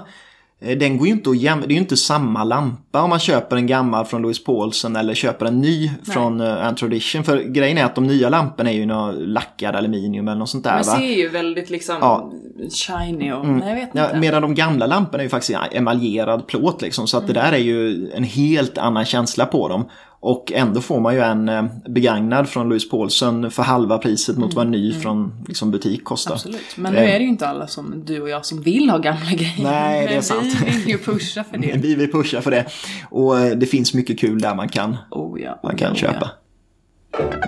Eh, 0.62 0.78
Den 0.78 0.98
går 0.98 1.08
ju 1.08 1.14
inte 1.14 1.30
att 1.30 1.36
jäm- 1.38 1.60
det 1.62 1.72
är 1.74 1.76
ju 1.76 1.82
inte 1.82 1.98
samma 1.98 2.44
lampa 2.44 3.02
om 3.02 3.10
man 3.10 3.20
köper 3.20 3.56
en 3.56 3.68
gammal 3.68 4.06
från 4.06 4.22
Louis 4.22 4.44
Paulsen 4.44 4.96
eller 4.96 5.14
köper 5.14 5.46
en 5.46 5.62
ny 5.62 5.92
från 6.14 6.42
uh, 6.42 6.66
Antradition. 6.68 7.24
För 7.24 7.38
grejen 7.44 7.78
är 7.78 7.86
att 7.86 7.96
de 7.96 8.08
nya 8.08 8.30
lamporna 8.30 8.70
är 8.72 8.76
ju 8.76 8.86
någon 8.86 9.16
lackad 9.16 9.76
aluminium 9.76 10.28
eller 10.28 10.38
något 10.40 10.50
sånt 10.50 10.64
där 10.64 10.72
Man 10.72 10.84
va? 10.86 10.98
ser 10.98 11.18
ju 11.18 11.30
väldigt 11.30 11.70
liksom 11.70 11.96
Ja. 12.02 12.32
shiny 12.70 13.32
och, 13.32 13.46
nej 13.48 13.70
jag 13.70 13.76
vet 13.76 13.90
Ja, 13.94 14.06
inte. 14.06 14.18
medan 14.20 14.42
de 14.42 14.56
gamla 14.56 14.86
lamporna 14.88 15.22
är 15.22 15.26
ju 15.26 15.30
faktiskt 15.30 15.60
emaljerad 15.72 16.48
plåt 16.48 16.82
liksom. 16.82 17.08
Så 17.08 17.18
att 17.18 17.28
det 17.28 17.34
där 17.34 17.52
är 17.54 17.58
ju 17.58 18.12
en 18.12 18.24
helt 18.24 18.78
annan 18.78 19.06
känsla 19.06 19.46
på 19.46 19.68
dem. 19.68 19.86
Och 20.20 20.52
ändå 20.56 20.82
får 20.82 21.00
man 21.00 21.14
ju 21.16 21.22
en 21.22 21.50
eh, 21.50 21.66
begagnad 21.90 22.50
från 22.50 22.70
Louis 22.70 22.90
Paulsen 22.90 23.52
för 23.52 23.64
halva 23.64 23.98
priset 23.98 24.38
mot 24.38 24.54
vad 24.54 24.66
en 24.66 24.72
ny 24.72 24.94
från 24.94 25.34
liksom, 25.48 25.72
butik 25.72 26.04
kostar. 26.04 26.34
Absolut. 26.34 26.78
Men 26.78 26.94
nu 26.94 27.00
Eh. 27.00 27.16
är 27.16 27.20
det 27.20 27.24
ju 27.24 27.30
inte 27.30 27.48
alla 27.48 27.68
som 27.68 28.04
du 28.06 28.22
och 28.22 28.30
jag 28.30 28.46
som 28.46 28.62
vill 28.62 28.90
ha 28.90 28.98
gamla 28.98 29.32
grejer. 29.32 29.64
Nej, 29.64 30.06
det 30.08 30.12
är 30.12 30.14
Men 30.14 30.24
sant. 30.24 30.58
vi 30.66 30.72
vill 30.72 30.88
ju 30.90 30.98
pusha 30.98 31.44
för 31.44 31.58
det. 31.58 31.78
Vi 31.82 31.96
vill 31.96 32.12
pusha 32.12 32.42
för 32.42 32.52
det. 32.52 32.66
Och 33.10 33.40
eh, 33.40 33.58
det 33.58 33.66
finns 33.66 33.94
mycket 33.94 34.20
kul 34.20 34.40
där 34.42 34.56
man 34.56 34.70
kan, 34.70 34.98
Oh 35.12 35.42
ja. 35.42 35.60
man 35.64 35.72
oh 35.74 35.78
kan 35.78 35.90
ja, 35.90 35.96
köpa. 35.96 36.30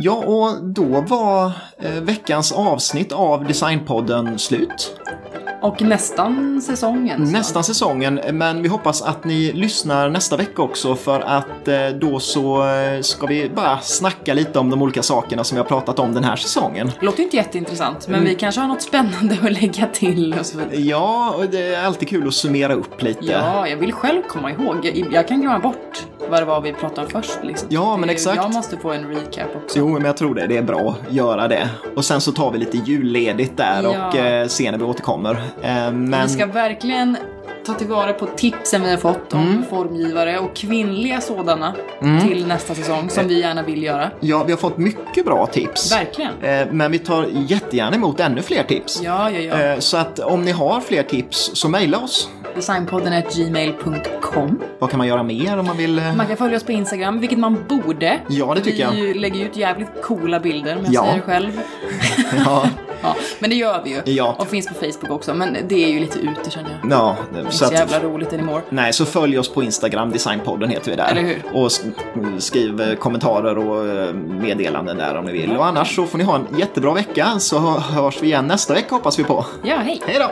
Ja, 0.02 0.14
och 0.16 0.66
då 0.70 1.02
var 1.02 1.52
veckans 2.02 2.52
avsnitt 2.52 3.12
av 3.12 3.46
Designpodden 3.46 4.40
slut. 4.40 4.96
Och 5.62 5.82
nästan 5.82 6.62
säsongen. 6.62 7.26
så. 7.28 7.32
Nästan 7.32 7.64
säsongen, 7.64 8.20
men 8.32 8.62
vi 8.62 8.68
hoppas 8.70 9.02
att 9.02 9.26
ni 9.26 9.52
lyssnar 9.52 10.10
nästa 10.10 10.38
vecka 10.38 10.62
också 10.62 10.96
för 10.96 11.20
att 11.22 11.68
eh, 11.68 11.76
då 12.02 12.20
så 12.20 12.64
eh, 12.70 13.02
ska 13.02 13.28
vi 13.28 13.50
bara 13.56 13.80
snacka 13.80 14.34
lite 14.34 14.60
om 14.60 14.70
de 14.70 14.82
olika 14.82 15.04
sakerna 15.04 15.44
som 15.44 15.56
vi 15.56 15.60
har 15.62 15.68
pratat 15.68 16.00
om 16.00 16.14
den 16.14 16.24
här 16.24 16.36
säsongen. 16.36 16.92
Låter 17.00 17.24
inte 17.24 17.36
jätteintressant, 17.38 18.08
men 18.08 18.16
Mm. 18.20 18.30
vi 18.30 18.36
kanske 18.36 18.62
har 18.62 18.68
något 18.68 18.82
spännande 18.82 19.38
att 19.44 19.52
lägga 19.52 19.86
till 19.94 20.36
och 20.40 20.46
så 20.46 20.58
vidare. 20.58 20.76
Ja, 20.82 21.34
och 21.38 21.46
det 21.46 21.74
är 21.76 21.86
alltid 21.86 22.10
kul 22.10 22.28
att 22.28 22.34
summera 22.34 22.74
upp 22.74 23.02
lite. 23.04 23.26
Ja, 23.26 23.68
jag 23.68 23.78
vill 23.78 23.94
själv 23.94 24.22
komma 24.28 24.52
ihåg. 24.52 25.06
Jag, 25.12 25.28
kan 25.28 25.42
glömma 25.42 25.60
bort 25.60 26.06
vad 26.30 26.42
det 26.42 26.46
var 26.46 26.62
vi 26.62 26.74
pratade 26.74 27.02
om 27.02 27.12
först. 27.12 27.40
Liksom. 27.44 27.68
Ja, 27.72 27.98
men 27.98 28.08
Det- 28.08 28.14
exakt. 28.14 28.36
Jag 28.36 28.54
måste 28.54 28.78
få 28.78 28.92
en 28.92 29.08
recap 29.08 29.56
också. 29.64 29.80
Jo, 29.80 29.90
men 29.94 30.06
jag 30.06 30.18
tror 30.18 30.36
det. 30.36 30.48
Det 30.48 30.58
är 30.58 30.62
bra 30.62 30.96
att 31.08 31.14
göra 31.14 31.48
det. 31.48 31.70
Och 31.96 32.06
sen 32.06 32.22
så 32.22 32.32
tar 32.32 32.52
vi 32.52 32.58
lite 32.58 32.78
julledigt 32.78 33.58
där 33.58 33.84
Ja. 33.84 34.08
och 34.08 34.16
eh, 34.16 34.48
ser 34.48 34.72
när 34.72 34.78
vi 34.78 34.84
återkommer. 34.84 35.42
Eh, 35.62 35.92
men... 35.92 36.22
Vi 36.24 36.30
ska 36.30 36.46
verkligen 36.46 37.18
ta 37.66 37.74
tillvara 37.74 38.14
på 38.14 38.26
tipsen 38.26 38.84
vi 38.84 38.90
har 38.90 38.98
fått 38.98 39.34
om 39.34 39.40
Mm. 39.48 39.64
formgivare 39.70 40.40
och 40.40 40.56
kvinnliga 40.56 41.22
sådana 41.22 41.74
till 42.22 42.48
nästa 42.48 42.76
säsong 42.76 43.10
som 43.10 43.28
vi 43.28 43.40
gärna 43.42 43.64
vill 43.64 43.84
göra. 43.84 44.12
Ja, 44.20 44.44
vi 44.44 44.52
har 44.52 44.58
fått 44.60 44.78
mycket 44.78 45.26
bra 45.26 45.46
tips. 45.48 45.92
Verkligen. 45.92 46.32
Eh, 46.42 46.68
men 46.72 46.92
vi 46.92 47.00
tar 47.00 47.28
jättegärna 47.48 47.96
emot 47.96 48.20
ännu 48.20 48.42
fler 48.42 48.64
tips. 48.64 49.02
Ja, 49.04 49.32
ja, 49.32 49.40
ja. 49.40 49.62
Eh, 49.74 49.80
Så 49.80 49.98
att 49.98 50.20
om 50.20 50.42
ni 50.42 50.52
har 50.52 50.82
fler 50.82 51.04
tips 51.04 51.52
så 51.54 51.70
mejla 51.70 51.98
oss. 52.00 52.30
Designpodden 52.56 53.24
gmail.com. 53.36 54.60
Vad 54.80 54.90
kan 54.90 54.98
man 54.98 55.08
göra 55.08 55.24
mer 55.24 55.60
om 55.60 55.66
man 55.66 55.78
vill? 55.78 56.02
Man 56.18 56.28
kan 56.28 56.38
följa 56.38 56.58
oss 56.58 56.64
på 56.64 56.72
Instagram, 56.72 57.20
vilket 57.20 57.40
man 57.40 57.58
borde. 57.70 58.20
Ja, 58.28 58.54
det 58.56 58.62
tycker 58.62 58.92
vi 58.92 59.14
lägger 59.14 59.46
ut 59.46 59.58
jävligt 59.58 60.02
coola 60.04 60.40
bilder, 60.40 60.78
om 60.78 60.84
jag 60.86 60.94
Ja. 60.94 61.02
säger 61.04 61.16
det 61.16 61.22
själv. 61.22 61.60
Ja, 62.46 62.66
Ja, 63.02 63.16
men 63.40 63.50
det 63.50 63.56
gör 63.56 63.82
vi 63.84 63.90
ju. 63.90 64.02
Ja. 64.14 64.36
Och 64.40 64.48
finns 64.48 64.68
på 64.68 64.74
Facebook 64.74 65.12
också, 65.12 65.34
men 65.34 65.58
det 65.68 65.84
är 65.86 65.90
ju 65.90 66.00
lite 66.00 66.20
ute 66.20 66.50
känner 66.52 66.80
jag. 66.84 66.92
ja 66.92 67.16
Det 67.34 67.40
är 67.40 67.44
så 67.46 67.52
så 67.52 67.66
att, 67.66 67.72
jävla 67.72 68.00
roligt 68.00 68.34
anymore. 68.34 68.62
Nej, 68.70 68.94
så 68.94 69.06
följ 69.06 69.40
oss 69.40 69.50
på 69.50 69.64
Instagram, 69.64 70.12
Designpodden 70.12 70.70
heter 70.70 70.90
vi 70.92 70.98
där. 70.98 71.08
Eller 71.12 71.22
hur? 71.22 71.44
Och 71.54 71.68
sk- 71.68 72.40
skriv 72.40 72.82
eh, 72.82 72.96
kommentarer 72.96 73.58
och 73.58 73.88
eh, 73.88 74.14
meddelanden 74.14 74.98
där 74.98 75.16
om 75.18 75.26
ni 75.26 75.32
vill. 75.32 75.58
Och 75.58 75.66
annars 75.66 75.96
så 75.96 76.06
får 76.06 76.18
ni 76.18 76.24
ha 76.24 76.36
en 76.36 76.48
jättebra 76.60 76.94
vecka 76.94 77.40
så 77.40 77.58
hörs 77.80 78.22
vi 78.22 78.28
igen 78.28 78.48
nästa 78.48 78.74
vecka 78.74 78.96
hoppas 78.96 79.20
vi 79.20 79.24
på. 79.24 79.46
Ja, 79.64 79.76
hej! 79.78 80.02
Hej 80.06 80.20
då! 80.20 80.32